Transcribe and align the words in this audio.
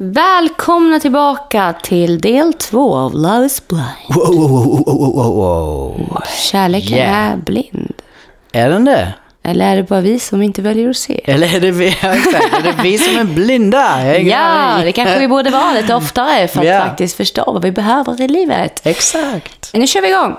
Välkomna 0.00 1.00
tillbaka 1.00 1.74
till 1.82 2.20
del 2.20 2.52
två 2.52 2.94
av 2.96 3.14
Love 3.14 3.46
is 3.46 3.68
blind. 3.68 3.84
Wow, 4.08 4.36
wow, 4.50 4.84
wow, 4.86 5.14
wow, 5.14 5.34
wow. 5.36 6.22
Kärleken 6.50 6.98
Yeah. 6.98 7.32
är 7.32 7.36
blind. 7.36 7.92
Är 8.52 8.68
den 8.70 8.84
det? 8.84 9.14
Eller 9.42 9.72
är 9.72 9.76
det 9.76 9.82
bara 9.82 10.00
vi 10.00 10.18
som 10.20 10.42
inte 10.42 10.62
väljer 10.62 10.90
att 10.90 10.96
se? 10.96 11.20
Eller 11.24 11.54
är 11.56 11.60
det 11.60 11.70
vi, 11.70 11.86
ja, 12.02 12.14
exakt, 12.14 12.54
är 12.58 12.62
det 12.62 12.74
vi 12.82 12.98
som 12.98 13.16
är 13.18 13.24
blinda? 13.24 13.78
Jag 13.78 14.06
har 14.06 14.14
ingen 14.14 14.32
Ja, 14.32 14.38
aning. 14.38 14.84
det 14.86 14.92
kanske 14.92 15.18
vi 15.18 15.28
borde 15.28 15.50
vara 15.50 15.72
lite 15.72 15.94
oftare 15.94 16.48
för 16.48 16.60
att 16.60 16.66
Ja. 16.74 16.80
faktiskt 16.80 17.16
förstå 17.16 17.52
vad 17.52 17.62
vi 17.62 17.72
behöver 17.72 18.20
i 18.20 18.28
livet. 18.28 18.86
Exakt. 18.86 19.70
Nu 19.74 19.86
kör 19.86 20.00
vi 20.02 20.08
igång. 20.08 20.36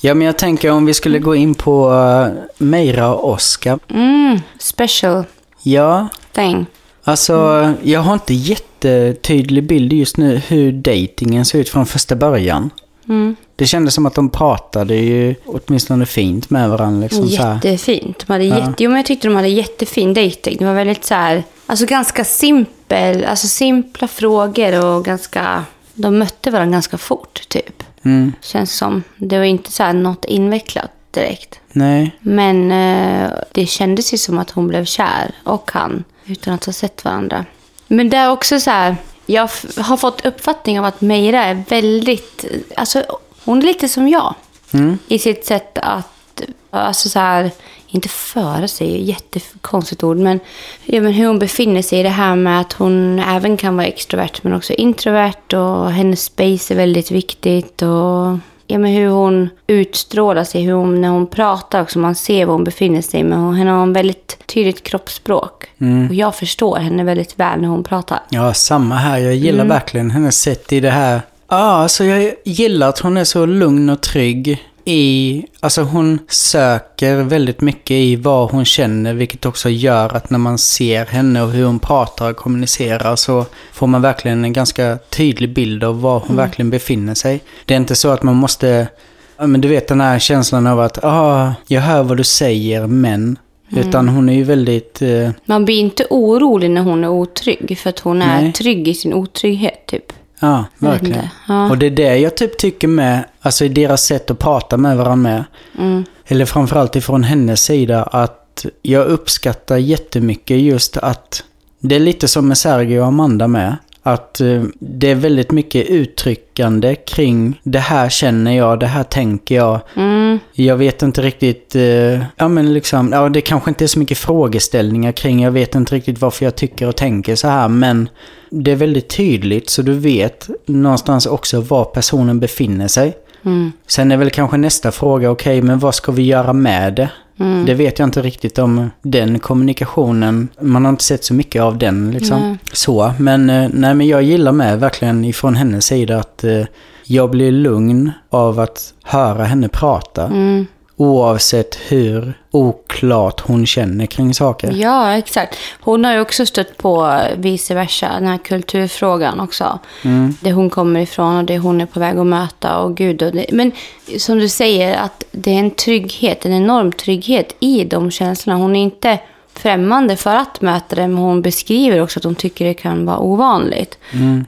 Ja, 0.00 0.14
men 0.14 0.26
jag 0.26 0.38
tänker 0.38 0.70
om 0.70 0.86
vi 0.86 0.94
skulle 0.94 1.18
gå 1.18 1.34
in 1.34 1.54
på 1.54 1.90
uh, 1.90 2.28
Meira 2.58 3.14
och 3.14 3.30
Oscar. 3.32 3.78
Mm, 3.90 4.40
special 4.58 5.24
Ja, 5.62 6.08
thing. 6.32 6.66
Alltså 7.10 7.74
jag 7.82 8.00
har 8.00 8.12
inte 8.14 8.34
jättetydlig 8.34 9.64
bild 9.66 9.92
just 9.92 10.16
nu 10.16 10.36
hur 10.36 10.72
dejtingen 10.72 11.44
ser 11.44 11.58
ut 11.58 11.68
från 11.68 11.86
första 11.86 12.16
början. 12.16 12.70
Mm. 13.08 13.36
Det 13.56 13.66
kändes 13.66 13.94
som 13.94 14.06
att 14.06 14.14
de 14.14 14.28
pratade 14.30 14.94
ju 14.94 15.34
åtminstone 15.46 16.06
fint 16.06 16.50
med 16.50 16.70
varandra. 16.70 17.00
Liksom. 17.02 17.26
Jättefint. 17.26 18.24
De 18.26 18.32
hade 18.32 18.44
Ja. 18.44 18.58
jätte, 18.58 18.84
jo, 18.84 18.90
men 18.90 18.96
jag 18.96 19.06
tyckte 19.06 19.28
de 19.28 19.36
hade 19.36 19.48
jättefin 19.48 20.14
dejting. 20.14 20.56
Det 20.58 20.64
var 20.64 20.74
väldigt 20.74 21.04
så 21.04 21.14
här, 21.14 21.44
alltså 21.66 21.86
ganska 21.86 22.24
simpel, 22.24 23.24
alltså 23.24 23.46
simpla 23.46 24.08
frågor 24.08 24.84
och 24.84 25.04
ganska, 25.04 25.64
de 25.94 26.18
mötte 26.18 26.50
varandra 26.50 26.72
ganska 26.72 26.98
fort 26.98 27.48
typ. 27.48 27.82
Mm. 28.02 28.32
Känns 28.42 28.76
som. 28.76 29.02
Det 29.16 29.38
var 29.38 29.44
inte 29.44 29.72
så 29.72 29.82
här 29.82 29.92
något 29.92 30.24
invecklat 30.24 30.90
direkt. 31.10 31.60
Nej, 31.72 32.16
Men 32.20 32.70
eh, 32.72 33.30
det 33.52 33.66
kändes 33.66 34.14
ju 34.14 34.18
som 34.18 34.38
att 34.38 34.50
hon 34.50 34.68
blev 34.68 34.84
kär 34.84 35.34
och 35.44 35.70
han 35.74 36.04
utan 36.28 36.54
att 36.54 36.64
ha 36.64 36.72
sett 36.72 37.04
varandra. 37.04 37.44
Men 37.86 38.10
det 38.10 38.16
är 38.16 38.30
också 38.30 38.60
så 38.60 38.70
här, 38.70 38.96
jag 39.26 39.50
har 39.76 39.96
fått 39.96 40.26
uppfattning 40.26 40.78
av 40.78 40.84
att 40.84 41.00
Meira 41.00 41.44
är 41.44 41.62
väldigt, 41.68 42.44
alltså 42.76 43.02
hon 43.44 43.58
är 43.58 43.62
lite 43.62 43.88
som 43.88 44.08
jag. 44.08 44.34
Mm. 44.72 44.98
I 45.08 45.18
sitt 45.18 45.46
sätt 45.46 45.78
att, 45.78 46.42
alltså 46.70 47.08
så 47.08 47.18
här, 47.18 47.50
inte 47.86 48.08
föra 48.08 48.68
sig, 48.68 49.02
jättekonstigt 49.02 50.02
ord, 50.02 50.16
men, 50.16 50.40
ja, 50.84 51.00
men 51.00 51.12
hur 51.12 51.26
hon 51.26 51.38
befinner 51.38 51.82
sig 51.82 52.00
i 52.00 52.02
det 52.02 52.08
här 52.08 52.36
med 52.36 52.60
att 52.60 52.72
hon 52.72 53.18
även 53.18 53.56
kan 53.56 53.76
vara 53.76 53.86
extrovert 53.86 54.42
men 54.42 54.54
också 54.54 54.72
introvert 54.72 55.54
och 55.54 55.92
hennes 55.92 56.24
space 56.24 56.74
är 56.74 56.76
väldigt 56.76 57.10
viktigt 57.10 57.82
och 57.82 58.38
ja, 58.68 58.78
men 58.78 58.92
hur 58.92 59.08
hon 59.08 59.48
utstrålar 59.66 60.44
sig, 60.44 60.62
hur 60.62 60.72
hon, 60.72 61.00
när 61.00 61.08
hon 61.08 61.26
pratar 61.26 61.82
också, 61.82 61.98
man 61.98 62.14
ser 62.14 62.46
var 62.46 62.52
hon 62.54 62.64
befinner 62.64 63.02
sig, 63.02 63.22
men 63.22 63.38
hon, 63.38 63.56
hon 63.58 63.66
har 63.66 63.82
en 63.82 63.92
väldigt 63.92 64.38
tydligt 64.46 64.82
kroppsspråk. 64.82 65.64
Och 66.08 66.14
jag 66.14 66.34
förstår 66.34 66.76
henne 66.78 67.04
väldigt 67.04 67.40
väl 67.40 67.60
när 67.60 67.68
hon 67.68 67.84
pratar. 67.84 68.20
Ja, 68.30 68.54
samma 68.54 68.94
här. 68.94 69.18
Jag 69.18 69.34
gillar 69.34 69.64
Mm. 69.64 69.68
verkligen 69.68 70.10
hennes 70.10 70.40
sätt 70.40 70.72
i 70.72 70.80
det 70.80 70.90
här. 70.90 71.20
Ja, 71.48 71.56
alltså 71.56 72.04
jag 72.04 72.34
gillar 72.44 72.88
att 72.88 72.98
hon 72.98 73.16
är 73.16 73.24
så 73.24 73.46
lugn 73.46 73.90
och 73.90 74.00
trygg 74.00 74.64
i... 74.88 75.44
Alltså 75.60 75.82
hon 75.82 76.18
söker 76.28 77.16
väldigt 77.16 77.60
mycket 77.60 77.90
i 77.90 78.16
vad 78.16 78.50
hon 78.50 78.64
känner, 78.64 79.14
vilket 79.14 79.46
också 79.46 79.68
gör 79.68 80.16
att 80.16 80.30
när 80.30 80.38
man 80.38 80.58
ser 80.58 81.06
henne 81.06 81.42
och 81.42 81.50
hur 81.50 81.64
hon 81.64 81.78
pratar 81.78 82.30
och 82.30 82.36
kommunicerar 82.36 83.16
så 83.16 83.44
får 83.72 83.86
man 83.86 84.02
verkligen 84.02 84.44
en 84.44 84.52
ganska 84.52 84.98
tydlig 85.10 85.54
bild 85.54 85.84
av 85.84 86.00
var 86.00 86.22
hon 86.26 86.36
verkligen 86.36 86.70
befinner 86.70 87.14
sig. 87.14 87.40
Det 87.64 87.74
är 87.74 87.78
inte 87.78 87.96
så 87.96 88.08
att 88.08 88.22
man 88.22 88.36
måste... 88.36 88.88
Men 89.36 89.60
du 89.60 89.68
vet 89.68 89.88
den 89.88 90.00
här 90.00 90.18
känslan 90.18 90.66
av 90.66 90.80
att, 90.80 91.04
ah, 91.04 91.54
jag 91.66 91.80
hör 91.80 92.02
vad 92.02 92.16
du 92.16 92.24
säger, 92.24 92.86
men... 92.86 93.38
Utan 93.76 94.08
hon 94.08 94.28
är 94.28 94.32
ju 94.32 94.44
väldigt... 94.44 95.02
Eh, 95.02 95.30
Man 95.44 95.64
blir 95.64 95.80
inte 95.80 96.06
orolig 96.10 96.70
när 96.70 96.82
hon 96.82 97.04
är 97.04 97.08
otrygg, 97.08 97.78
för 97.78 97.90
att 97.90 97.98
hon 97.98 98.22
är 98.22 98.42
Nej. 98.42 98.52
trygg 98.52 98.88
i 98.88 98.94
sin 98.94 99.14
otrygghet 99.14 99.86
typ. 99.86 100.12
Ja, 100.40 100.64
verkligen. 100.78 101.28
Ja. 101.48 101.70
Och 101.70 101.78
det 101.78 101.86
är 101.86 101.90
det 101.90 102.18
jag 102.18 102.36
typ 102.36 102.58
tycker 102.58 102.88
med, 102.88 103.24
alltså 103.40 103.64
i 103.64 103.68
deras 103.68 104.02
sätt 104.02 104.30
att 104.30 104.38
prata 104.38 104.76
med 104.76 104.96
varandra 104.96 105.16
med. 105.16 105.44
Mm. 105.78 106.04
Eller 106.26 106.44
framförallt 106.44 106.96
ifrån 106.96 107.22
hennes 107.22 107.62
sida 107.62 108.02
att 108.02 108.66
jag 108.82 109.06
uppskattar 109.06 109.76
jättemycket 109.76 110.58
just 110.60 110.96
att 110.96 111.44
det 111.80 111.96
är 111.96 112.00
lite 112.00 112.28
som 112.28 112.48
med 112.48 112.58
Sergio 112.58 113.00
och 113.00 113.06
Amanda 113.06 113.48
med. 113.48 113.76
Att 114.12 114.40
eh, 114.40 114.62
det 114.80 115.10
är 115.10 115.14
väldigt 115.14 115.50
mycket 115.50 115.86
uttryckande 115.86 116.94
kring 116.94 117.60
det 117.62 117.78
här 117.78 118.08
känner 118.08 118.56
jag, 118.56 118.80
det 118.80 118.86
här 118.86 119.04
tänker 119.04 119.54
jag. 119.54 119.80
Mm. 119.96 120.38
Jag 120.52 120.76
vet 120.76 121.02
inte 121.02 121.22
riktigt, 121.22 121.74
eh, 121.76 122.22
ja 122.36 122.48
men 122.48 122.74
liksom, 122.74 123.12
ja 123.12 123.28
det 123.28 123.40
kanske 123.40 123.70
inte 123.70 123.84
är 123.84 123.86
så 123.86 123.98
mycket 123.98 124.18
frågeställningar 124.18 125.12
kring, 125.12 125.42
jag 125.42 125.50
vet 125.50 125.74
inte 125.74 125.94
riktigt 125.94 126.20
varför 126.20 126.44
jag 126.44 126.56
tycker 126.56 126.88
och 126.88 126.96
tänker 126.96 127.34
så 127.34 127.48
här, 127.48 127.68
men 127.68 128.08
det 128.50 128.70
är 128.70 128.76
väldigt 128.76 129.08
tydligt 129.08 129.70
så 129.70 129.82
du 129.82 129.94
vet 129.94 130.48
någonstans 130.66 131.26
också 131.26 131.60
var 131.60 131.84
personen 131.84 132.40
befinner 132.40 132.88
sig. 132.88 133.16
Mm. 133.44 133.72
Sen 133.86 134.12
är 134.12 134.16
väl 134.16 134.30
kanske 134.30 134.56
nästa 134.56 134.92
fråga, 134.92 135.30
okej 135.30 135.62
men 135.62 135.78
vad 135.78 135.94
ska 135.94 136.12
vi 136.12 136.22
göra 136.22 136.52
med 136.52 136.94
det? 136.94 137.10
Mm. 137.40 137.66
Det 137.66 137.74
vet 137.74 137.98
jag 137.98 138.06
inte 138.06 138.22
riktigt 138.22 138.58
om 138.58 138.90
den 139.02 139.38
kommunikationen, 139.38 140.48
man 140.60 140.84
har 140.84 140.90
inte 140.90 141.04
sett 141.04 141.24
så 141.24 141.34
mycket 141.34 141.62
av 141.62 141.78
den 141.78 142.10
liksom. 142.10 142.40
Nej. 142.40 142.58
Så, 142.72 143.12
men 143.18 143.50
eh, 143.50 143.70
nej 143.72 143.94
men 143.94 144.06
jag 144.06 144.22
gillar 144.22 144.52
med 144.52 144.80
verkligen 144.80 145.24
ifrån 145.24 145.56
hennes 145.56 145.86
sida 145.86 146.18
att 146.18 146.44
eh, 146.44 146.64
jag 147.04 147.30
blir 147.30 147.52
lugn 147.52 148.12
av 148.30 148.60
att 148.60 148.94
höra 149.02 149.44
henne 149.44 149.68
prata. 149.68 150.26
Mm. 150.26 150.66
Oavsett 151.00 151.78
hur 151.88 152.34
oklart 152.50 153.40
hon 153.40 153.66
känner 153.66 154.06
kring 154.06 154.34
saker. 154.34 154.72
Ja, 154.72 155.12
exakt. 155.12 155.58
Hon 155.80 156.04
har 156.04 156.12
ju 156.12 156.20
också 156.20 156.46
stött 156.46 156.76
på 156.76 157.20
vice 157.36 157.74
versa, 157.74 158.08
den 158.12 158.26
här 158.26 158.38
kulturfrågan 158.38 159.40
också. 159.40 159.78
Mm. 160.04 160.34
Det 160.40 160.52
hon 160.52 160.70
kommer 160.70 161.00
ifrån 161.00 161.36
och 161.36 161.44
det 161.44 161.58
hon 161.58 161.80
är 161.80 161.86
på 161.86 162.00
väg 162.00 162.18
att 162.18 162.26
möta 162.26 162.78
och 162.78 162.96
gud. 162.96 163.22
Och 163.22 163.32
det, 163.32 163.46
men 163.52 163.72
som 164.18 164.38
du 164.38 164.48
säger, 164.48 164.96
att 164.96 165.24
det 165.30 165.50
är 165.50 165.58
en 165.58 165.70
trygghet, 165.70 166.46
en 166.46 166.52
enorm 166.52 166.92
trygghet 166.92 167.56
i 167.60 167.84
de 167.84 168.10
känslorna. 168.10 168.58
Hon 168.58 168.76
är 168.76 168.82
inte 168.82 169.18
främmande 169.58 170.16
för 170.16 170.36
att 170.36 170.60
möta 170.60 170.96
det, 170.96 171.08
men 171.08 171.18
hon 171.18 171.42
beskriver 171.42 172.02
också 172.02 172.20
att 172.20 172.24
hon 172.24 172.34
tycker 172.34 172.64
det 172.64 172.74
kan 172.74 173.06
vara 173.06 173.18
ovanligt. 173.18 173.98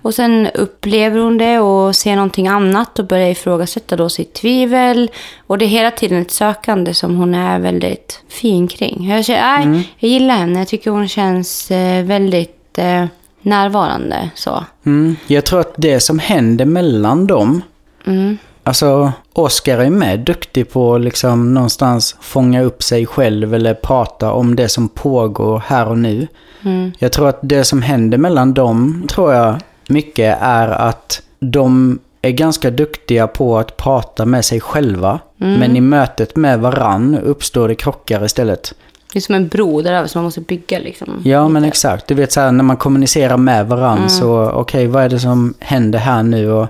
Och 0.03 0.15
sen 0.15 0.49
upplever 0.55 1.21
hon 1.21 1.39
det 1.39 1.59
och 1.59 1.97
ser 1.97 2.17
någonting 2.17 2.49
annat 2.49 2.99
och 2.99 3.07
börjar 3.07 3.29
ifrågasätta 3.29 3.97
då 3.97 4.09
sitt 4.09 4.35
tvivel. 4.35 5.11
Och 5.47 5.59
det 5.59 5.65
är 5.65 5.69
hela 5.69 5.91
tiden 5.91 6.23
ett 6.23 6.31
sökande 6.31 6.95
som 6.95 7.17
hon 7.17 7.35
är 7.35 7.59
väldigt 7.59 8.23
fin 8.29 8.69
kring. 8.69 9.09
Jag, 9.11 9.25
känner, 9.25 9.67
nej, 9.67 9.89
jag 9.99 10.11
gillar 10.11 10.35
henne, 10.35 10.59
jag 10.59 10.69
tycker 10.69 10.91
hon 10.91 11.09
känns 11.09 11.71
eh, 11.71 12.05
väldigt 12.05 12.79
eh, 12.79 13.05
närvarande. 13.43 14.31
Så. 14.35 14.65
Mm. 14.87 15.17
Jag 15.27 15.45
tror 15.45 15.61
att 15.61 15.75
det 15.77 16.01
som 16.01 16.19
händer 16.19 16.65
mellan 16.65 17.27
dem, 17.27 17.63
Mm. 18.07 18.39
Alltså 18.71 19.13
Oscar 19.33 19.79
är 19.79 19.91
med 19.91 20.21
duktig 20.21 20.71
på 20.71 20.95
att 20.95 21.01
liksom 21.01 21.55
någonstans 21.55 22.17
fånga 22.21 22.63
upp 22.63 22.83
sig 22.83 23.07
själv 23.07 23.55
eller 23.55 23.75
prata 23.75 24.33
om 24.33 24.57
det 24.57 24.69
som 24.69 24.89
pågår 24.89 25.63
här 25.67 25.89
och 25.89 25.99
nu. 25.99 26.27
Mm. 26.65 26.93
Jag 26.99 27.13
tror 27.13 27.29
att 27.29 27.39
det 27.43 27.65
som 27.65 27.83
händer 27.83 28.19
mellan 28.19 28.55
dem, 28.55 29.07
tror 29.09 29.33
jag 29.35 29.61
mycket 29.89 30.39
är 30.41 30.69
att 30.69 31.23
de 31.41 31.99
är 32.23 32.31
ganska 32.31 32.71
duktiga 32.71 33.27
på 33.27 33.59
att 33.59 33.77
prata 33.77 34.27
med 34.27 34.45
sig 34.45 34.61
själva. 34.61 35.19
Men 35.37 35.77
i 35.77 35.81
mötet 35.81 36.37
med 36.37 36.61
varann 36.61 37.19
uppstår 37.19 37.69
det 37.69 37.75
krockar 37.75 38.25
istället. 38.25 38.75
Det 39.13 39.19
är 39.19 39.21
som 39.21 39.35
en 39.35 39.49
bro 39.49 39.83
där 39.83 39.93
över 39.93 40.09
som 40.09 40.19
man 40.19 40.25
måste 40.25 40.41
bygga. 40.41 40.79
Liksom. 40.79 41.23
Ja, 41.25 41.49
men 41.49 41.65
exakt. 41.65 42.07
Du 42.07 42.15
vet 42.15 42.33
så 42.33 42.41
här, 42.41 42.53
när 42.53 42.65
man 42.65 42.77
kommunicerar 42.77 43.37
med 43.37 43.67
varandra 43.67 44.09
så, 44.09 44.51
okej, 44.51 44.87
vad 44.87 45.03
är 45.05 45.09
det 45.09 45.19
som 45.19 45.55
händer 45.59 45.99
här 45.99 46.23
nu? 46.23 46.53
Och, 46.53 46.69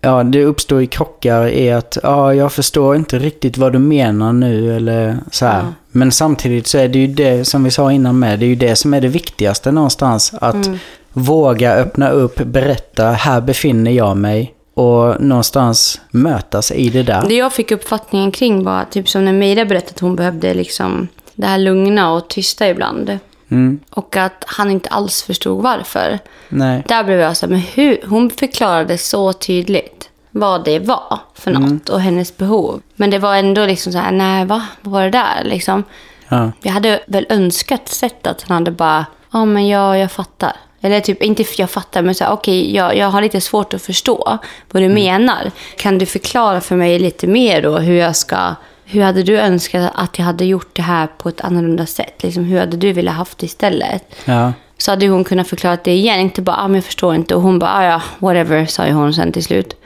Ja, 0.00 0.22
det 0.22 0.44
uppstår 0.44 0.80
ju 0.80 0.86
krockar 0.86 1.48
i 1.48 1.72
att, 1.72 1.98
ja, 2.02 2.34
jag 2.34 2.52
förstår 2.52 2.96
inte 2.96 3.18
riktigt 3.18 3.56
vad 3.56 3.72
du 3.72 3.78
menar 3.78 4.32
nu 4.32 4.76
eller 4.76 5.18
så 5.30 5.46
här. 5.46 5.58
Ja. 5.58 5.72
Men 5.90 6.12
samtidigt 6.12 6.66
så 6.66 6.78
är 6.78 6.88
det 6.88 6.98
ju 6.98 7.06
det, 7.06 7.44
som 7.44 7.64
vi 7.64 7.70
sa 7.70 7.92
innan 7.92 8.18
med, 8.18 8.38
det 8.38 8.44
är 8.44 8.48
ju 8.48 8.54
det 8.54 8.76
som 8.76 8.94
är 8.94 9.00
det 9.00 9.08
viktigaste 9.08 9.72
någonstans. 9.72 10.34
Att 10.40 10.70
våga 11.12 11.74
öppna 11.74 12.10
upp, 12.10 12.44
berätta, 12.44 13.10
här 13.10 13.40
befinner 13.40 13.90
jag 13.90 14.16
mig. 14.16 14.54
Och 14.74 15.20
någonstans 15.20 16.00
mötas 16.10 16.72
i 16.72 16.88
det 16.88 17.02
där. 17.02 17.24
Det 17.28 17.34
jag 17.34 17.52
fick 17.52 17.70
uppfattningen 17.70 18.30
kring 18.30 18.64
var, 18.64 18.84
typ 18.90 19.08
som 19.08 19.24
när 19.24 19.32
Meira 19.32 19.64
berättade 19.64 19.92
att 19.94 20.00
hon 20.00 20.16
behövde 20.16 20.54
liksom 20.54 21.08
det 21.34 21.46
här 21.46 21.58
lugna 21.58 22.12
och 22.12 22.28
tysta 22.28 22.68
ibland. 22.68 23.18
Mm, 23.50 23.80
Och 23.90 24.16
att 24.16 24.44
han 24.46 24.70
inte 24.70 24.88
alls 24.88 25.22
förstod 25.22 25.62
varför. 25.62 26.18
nej. 26.48 26.82
Där 26.88 27.04
blev 27.04 27.20
jag 27.20 27.36
så 27.36 27.46
här, 27.46 27.50
men 27.50 27.60
hur? 27.60 27.98
Hon 28.08 28.30
förklarade 28.30 28.98
så 28.98 29.32
tydligt 29.32 30.08
vad 30.30 30.64
det 30.64 30.78
var 30.78 31.18
för 31.34 31.50
något 31.50 31.88
och 31.88 32.00
hennes 32.00 32.36
behov. 32.36 32.82
Men 32.96 33.10
det 33.10 33.18
var 33.18 33.36
ändå 33.36 33.66
liksom 33.66 33.92
så 33.92 33.98
här, 33.98 34.12
nej 34.12 34.44
va? 34.44 34.66
Vad 34.82 34.92
var 34.92 35.02
det 35.02 35.10
där 35.10 35.44
liksom? 35.44 35.84
Ja. 36.28 36.52
Jag 36.62 36.72
hade 36.72 37.00
väl 37.06 37.26
önskat 37.28 37.88
sett 37.88 38.26
att 38.26 38.42
han 38.42 38.54
hade 38.54 38.70
bara, 38.70 39.06
ja 39.32 39.44
men 39.44 39.68
jag, 39.68 39.98
jag 39.98 40.12
fattar. 40.12 40.52
Eller 40.80 41.00
typ, 41.00 41.22
inte 41.22 41.44
jag 41.56 41.70
fattar, 41.70 42.02
men 42.02 42.14
så 42.14 42.24
här, 42.24 42.32
okej, 42.32 42.74
jag, 42.76 42.96
jag 42.96 43.06
har 43.10 43.22
lite 43.22 43.40
svårt 43.40 43.74
att 43.74 43.82
förstå 43.82 44.38
vad 44.70 44.82
du 44.82 44.88
menar. 44.88 45.50
Kan 45.76 45.98
du 45.98 46.06
förklara 46.06 46.60
för 46.60 46.76
mig 46.76 46.98
lite 46.98 47.26
mer 47.26 47.62
då 47.62 47.78
hur 47.78 47.94
jag 47.94 48.16
ska, 48.16 48.54
hur 48.92 49.02
hade 49.02 49.22
du 49.22 49.38
önskat 49.38 49.92
att 49.94 50.18
jag 50.18 50.24
hade 50.24 50.44
gjort 50.44 50.68
det 50.72 50.82
här 50.82 51.06
på 51.18 51.28
ett 51.28 51.40
annorlunda 51.40 51.86
sätt? 51.86 52.22
Liksom, 52.22 52.44
hur 52.44 52.60
hade 52.60 52.76
du 52.76 52.92
velat 52.92 53.14
haft 53.14 53.38
det 53.38 53.46
istället? 53.46 54.04
Ja. 54.24 54.52
så 54.78 54.90
hade 54.90 55.08
hon 55.08 55.24
kunnat 55.24 55.48
förklara 55.48 55.78
det 55.84 55.92
igen. 55.92 56.20
Inte 56.20 56.42
bara, 56.42 56.56
ah, 56.56 56.68
men 56.68 56.74
jag 56.74 56.84
förstår 56.84 57.14
inte. 57.14 57.34
Och 57.34 57.42
hon 57.42 57.58
bara, 57.58 57.70
ah, 57.70 57.84
ja, 57.84 58.02
whatever, 58.18 58.66
sa 58.66 58.86
ju 58.86 58.92
hon 58.92 59.14
sen 59.14 59.32
till 59.32 59.44
slut. 59.44 59.76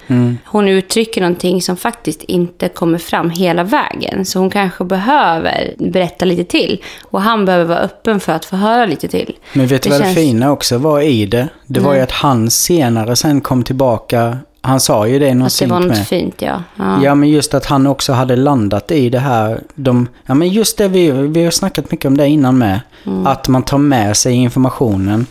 Hon 0.44 0.68
uttrycker 0.68 1.20
någonting 1.20 1.62
som 1.62 1.76
faktiskt 1.76 2.22
inte 2.22 2.68
kommer 2.68 2.98
fram 2.98 3.30
hela 3.30 3.64
vägen. 3.64 4.24
Så 4.24 4.38
hon 4.38 4.50
kanske 4.50 4.84
behöver 4.84 5.74
berätta 5.78 6.24
lite 6.24 6.44
till. 6.44 6.82
Och 7.04 7.22
han 7.22 7.44
behöver 7.44 7.64
vara 7.64 7.78
öppen 7.78 8.20
för 8.20 8.32
att 8.32 8.44
få 8.44 8.56
höra 8.56 8.86
lite 8.86 9.08
till. 9.08 9.36
Men 9.52 9.66
vet 9.66 9.82
du 9.82 9.90
vad 9.90 10.00
det 10.00 10.04
känns- 10.04 10.16
fina 10.16 10.52
också 10.52 10.78
var 10.78 11.00
i 11.00 11.26
det? 11.26 11.48
Det 11.66 11.80
var 11.80 11.92
ju 11.92 11.98
Nej. 11.98 12.04
att 12.04 12.12
han 12.12 12.50
senare 12.50 13.16
sen 13.16 13.40
kom 13.40 13.62
tillbaka. 13.62 14.38
Han 14.66 14.80
sa 14.80 15.06
ju 15.06 15.18
det 15.18 15.28
i 15.28 15.34
någon 15.34 15.46
Att 15.46 15.58
det 15.58 15.66
var 15.66 15.78
något 15.80 15.88
med. 15.88 16.06
fint, 16.06 16.42
ja. 16.42 16.62
ja. 16.76 17.02
Ja, 17.02 17.14
men 17.14 17.28
just 17.28 17.54
att 17.54 17.66
han 17.66 17.86
också 17.86 18.12
hade 18.12 18.36
landat 18.36 18.90
i 18.90 19.10
det 19.10 19.18
här. 19.18 19.60
De, 19.74 20.08
ja, 20.26 20.34
men 20.34 20.48
just 20.48 20.78
det, 20.78 20.88
vi, 20.88 21.10
vi 21.10 21.44
har 21.44 21.50
snackat 21.50 21.90
mycket 21.90 22.04
om 22.08 22.16
det 22.16 22.28
innan 22.28 22.58
med. 22.58 22.80
Mm. 23.06 23.26
Att 23.26 23.48
man 23.48 23.62
tar 23.62 23.78
med 23.78 24.16
sig 24.16 24.32
informationen 24.34 25.26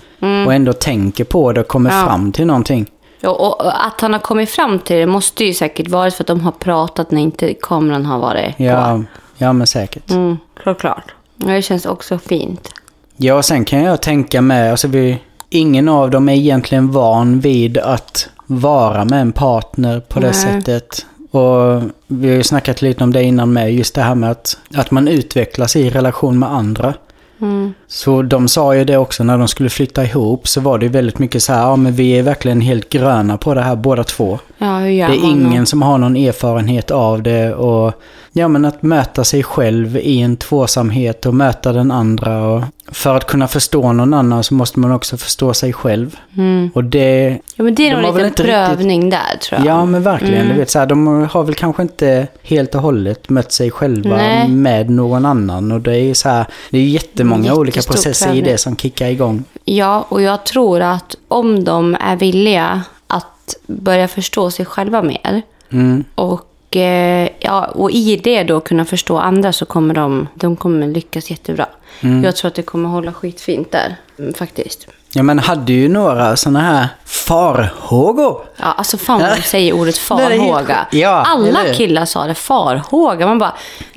och 0.46 0.54
ändå 0.54 0.74
tänker 0.74 1.24
på 1.24 1.52
det 1.52 1.62
och 1.62 1.68
kommer 1.68 1.90
Ja. 1.92 2.06
fram 2.06 2.32
till 2.32 2.46
någonting. 2.46 2.86
Och, 3.24 3.42
och, 3.42 3.86
att 3.86 4.02
han 4.02 4.14
har 4.14 4.20
kommit 4.20 4.50
fram 4.50 4.80
till 4.80 4.96
det 4.96 5.06
måste 5.06 5.44
ju 5.46 5.54
säkert 5.54 5.88
varit 5.90 6.14
för 6.14 6.24
att 6.24 6.28
de 6.28 6.40
har 6.42 6.52
pratat 6.52 7.12
när 7.12 7.22
inte 7.22 7.54
kameran 7.62 8.06
har 8.06 8.20
varit 8.20 8.58
på. 8.58 8.64
Ja, 8.64 9.02
ja 9.38 9.54
men 9.54 9.68
säkert. 9.68 10.12
Mm, 10.12 10.38
klart, 10.80 11.14
Det 11.36 11.62
känns 11.62 11.86
också 11.86 12.18
fint. 12.18 12.70
Ja, 13.18 13.34
och 13.36 13.46
sen 13.46 13.66
kan 13.66 13.84
jag 13.84 14.02
tänka 14.02 14.42
med, 14.42 14.72
alltså 14.72 14.88
vi, 14.88 15.20
ingen 15.50 15.90
av 15.90 16.10
dem 16.10 16.30
är 16.30 16.34
egentligen 16.34 16.92
van 16.92 17.40
vid 17.40 17.78
att 17.78 18.30
vara 18.48 19.06
med 19.06 19.22
en 19.22 19.32
partner 19.32 20.00
på 20.00 20.20
det 20.20 20.26
Nej. 20.26 20.36
sättet. 20.36 21.06
Och 21.32 21.82
vi 22.08 22.30
har 22.30 22.36
ju 22.36 22.44
snackat 22.44 22.82
lite 22.82 23.04
om 23.04 23.14
det 23.14 23.24
innan 23.24 23.54
med, 23.54 23.74
just 23.74 23.96
det 23.96 24.02
här 24.02 24.16
med 24.16 24.32
att, 24.32 24.58
att 24.76 24.92
man 24.92 25.08
utvecklas 25.08 25.76
i 25.76 25.90
relation 25.90 26.40
med 26.40 26.52
andra. 26.52 26.94
Mm. 27.42 27.74
Så 27.88 28.22
de 28.22 28.48
sa 28.48 28.76
ju 28.76 28.84
det 28.84 28.98
också 28.98 29.24
när 29.24 29.38
de 29.38 29.48
skulle 29.48 29.70
flytta 29.70 30.04
ihop 30.04 30.48
så 30.48 30.62
var 30.62 30.78
det 30.78 30.88
väldigt 30.88 31.20
mycket 31.20 31.44
så 31.44 31.54
här, 31.54 31.62
ja 31.62 31.76
men 31.76 31.94
vi 31.94 32.12
är 32.12 32.24
verkligen 32.24 32.62
helt 32.62 32.90
gröna 32.90 33.38
på 33.38 33.54
det 33.54 33.62
här 33.62 33.76
båda 33.76 34.04
två. 34.04 34.40
Ja, 34.58 34.80
Det 34.80 35.02
är 35.02 35.30
ingen 35.30 35.66
som 35.66 35.82
har 35.82 35.98
någon 35.98 36.16
erfarenhet 36.16 36.92
av 36.92 37.24
det 37.24 37.54
och 37.54 37.94
ja 38.38 38.48
men 38.48 38.66
att 38.66 38.84
möta 38.84 39.24
sig 39.24 39.44
själv 39.44 39.98
i 39.98 40.22
en 40.22 40.38
tvåsamhet 40.38 41.26
och 41.26 41.34
möta 41.34 41.74
den 41.74 41.92
andra 41.92 42.48
och 42.48 42.64
för 42.92 43.16
att 43.16 43.28
kunna 43.28 43.48
förstå 43.48 43.94
någon 43.94 44.14
annan 44.14 44.44
så 44.44 44.54
måste 44.54 44.80
man 44.80 44.92
också 44.92 45.18
förstå 45.18 45.54
sig 45.54 45.74
själv. 45.74 46.16
Mm. 46.38 46.70
Och 46.74 46.84
det, 46.84 47.40
Ja, 47.56 47.64
men 47.64 47.76
det 47.76 47.90
är 47.90 47.96
nog 48.02 48.04
en 48.06 48.14
liten 48.14 48.26
inte 48.28 48.44
riktigt- 48.44 48.56
prövning 48.56 49.10
där, 49.10 49.38
tror 49.42 49.60
jag. 49.60 49.68
ja 49.68 49.86
men 49.86 50.04
verkligen, 50.04 50.36
Mm. 50.42 50.48
du 50.54 50.60
vet 50.60 50.70
så 50.70 50.80
här, 50.80 50.86
de 50.86 51.28
har 51.32 51.44
väl 51.44 51.56
kanske 51.56 51.82
inte 51.82 52.28
helt 52.44 52.76
och 52.76 52.82
hållet 52.82 53.30
mött 53.30 53.52
sig 53.52 53.72
själva 53.72 54.16
Nej. 54.18 54.50
med 54.50 54.90
någon 54.90 55.26
annan 55.26 55.72
och 55.72 55.82
det 55.82 55.98
är 55.98 56.14
så 56.14 56.30
här, 56.30 56.46
det 56.70 56.78
är 56.78 56.84
jättemånga 56.84 57.54
olika 57.54 57.82
processer 57.82 58.26
i 58.26 58.30
prövning. 58.30 58.44
det 58.44 58.58
som 58.58 58.76
kickar 58.78 59.08
igång. 59.08 59.44
Ja, 59.66 60.06
och 60.10 60.22
jag 60.22 60.44
tror 60.46 60.82
att 60.82 61.16
om 61.28 61.64
de 61.64 61.96
är 62.00 62.16
villiga 62.16 62.82
att 63.08 63.56
börja 63.68 64.08
förstå 64.08 64.52
sig 64.52 64.66
själva 64.66 65.02
mer 65.02 65.42
Mm. 65.70 66.04
och, 66.16 66.42
eh, 66.76 67.30
ja, 67.40 67.66
och 67.66 67.92
i 67.92 68.16
det 68.16 68.44
då 68.44 68.60
kunna 68.60 68.86
förstå 68.86 69.18
andra 69.18 69.54
så 69.54 69.66
kommer 69.66 69.94
de, 69.94 70.28
de 70.34 70.56
kommer 70.56 70.88
lyckas 70.88 71.30
jättebra. 71.30 71.66
Mm. 72.02 72.24
Jag 72.24 72.36
tror 72.36 72.50
att 72.50 72.56
det 72.56 72.62
kommer 72.62 72.90
hålla 72.90 73.14
skitfint 73.14 73.72
där, 73.72 73.96
mm, 74.20 74.34
faktiskt. 74.34 74.88
Ja 75.14 75.24
men 75.24 75.40
hade 75.40 75.74
ju 75.74 75.90
några 75.90 76.36
sådana 76.36 76.62
här 76.62 76.88
farhågor. 77.06 78.42
Ja, 78.58 78.66
alltså 78.66 78.98
fan 78.98 79.22
vad 79.22 79.38
de 79.38 79.42
säger 79.42 79.74
ordet 79.74 79.98
farhåga. 80.08 80.88
Ja, 80.92 81.10
Alla 81.10 81.60
killar 81.74 82.06
sa 82.06 82.26
det, 82.26 82.36
farhåga. 82.36 83.28
Man 83.28 83.40
bara, 83.40 83.54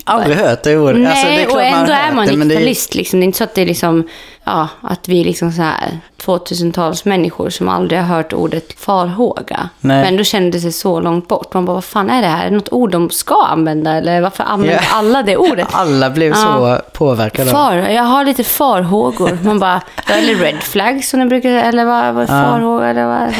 Aldrig 0.08 0.37
hört 0.37 0.62
det 0.62 0.78
ordet. 0.78 0.96
nej, 1.00 1.06
Alltså, 1.10 1.26
det 1.26 1.43
är 1.43 1.52
och 1.55 1.62
ändå 1.62 1.93
är 1.93 2.12
man 2.12 2.26
det, 2.26 2.37
men 2.37 2.49
det 2.49 2.55
är- 2.55 2.58
90-talist. 2.58 2.94
Liksom. 2.94 3.20
Det 3.20 3.25
är 3.25 3.26
inte 3.26 3.38
så 3.38 3.44
att 3.44 3.55
det 3.55 3.62
är 3.62 3.66
liksom, 3.66 4.08
ja, 4.44 4.69
att 4.81 5.08
vi 5.08 5.20
är 5.20 5.25
liksom 5.25 5.52
så 5.52 5.62
här 5.62 5.99
2000-tals 6.25 7.05
människor 7.05 7.50
som 7.50 7.69
aldrig 7.69 8.00
har 8.00 8.06
hört 8.16 8.32
ordet 8.32 8.72
farhåga. 8.81 9.69
Nej. 9.81 10.05
Men 10.05 10.16
då 10.16 10.25
kände 10.25 10.60
sig 10.60 10.72
så 10.72 11.00
långt 11.00 11.28
bort. 11.28 11.55
Man 11.55 11.64
bara, 11.64 11.75
vad 11.75 11.84
fan 11.84 12.10
är 12.10 12.22
det 12.22 12.28
här? 12.28 12.46
Är 12.46 12.50
det 12.50 12.56
något 12.56 12.72
ord 12.72 12.90
de 12.90 13.10
ska 13.10 13.43
använda? 13.44 13.93
Eller 13.93 14.20
varför 14.20 14.44
använder 14.44 14.75
Ja. 14.90 14.96
alla 14.99 15.22
det 15.22 15.37
ordet? 15.37 15.69
Alla 15.72 16.10
blev 16.10 16.34
så 16.34 16.78
påverkade. 16.93 17.50
Far, 17.50 17.75
jag 17.75 18.02
har 18.02 18.25
lite 18.25 18.44
farhågor. 18.44 19.38
Man 19.43 19.58
bara, 19.58 19.81
ja, 20.08 20.14
eller 20.14 20.34
red 20.34 20.62
flags 20.62 21.08
som 21.10 21.20
ni 21.20 21.26
brukar 21.26 21.49
säga. 21.49 21.62
Eller 21.64 21.84
vad, 21.84 22.14
vad 22.14 22.28
farhågor? 22.28 22.84
Eller 22.84 23.06
vad? 23.06 23.34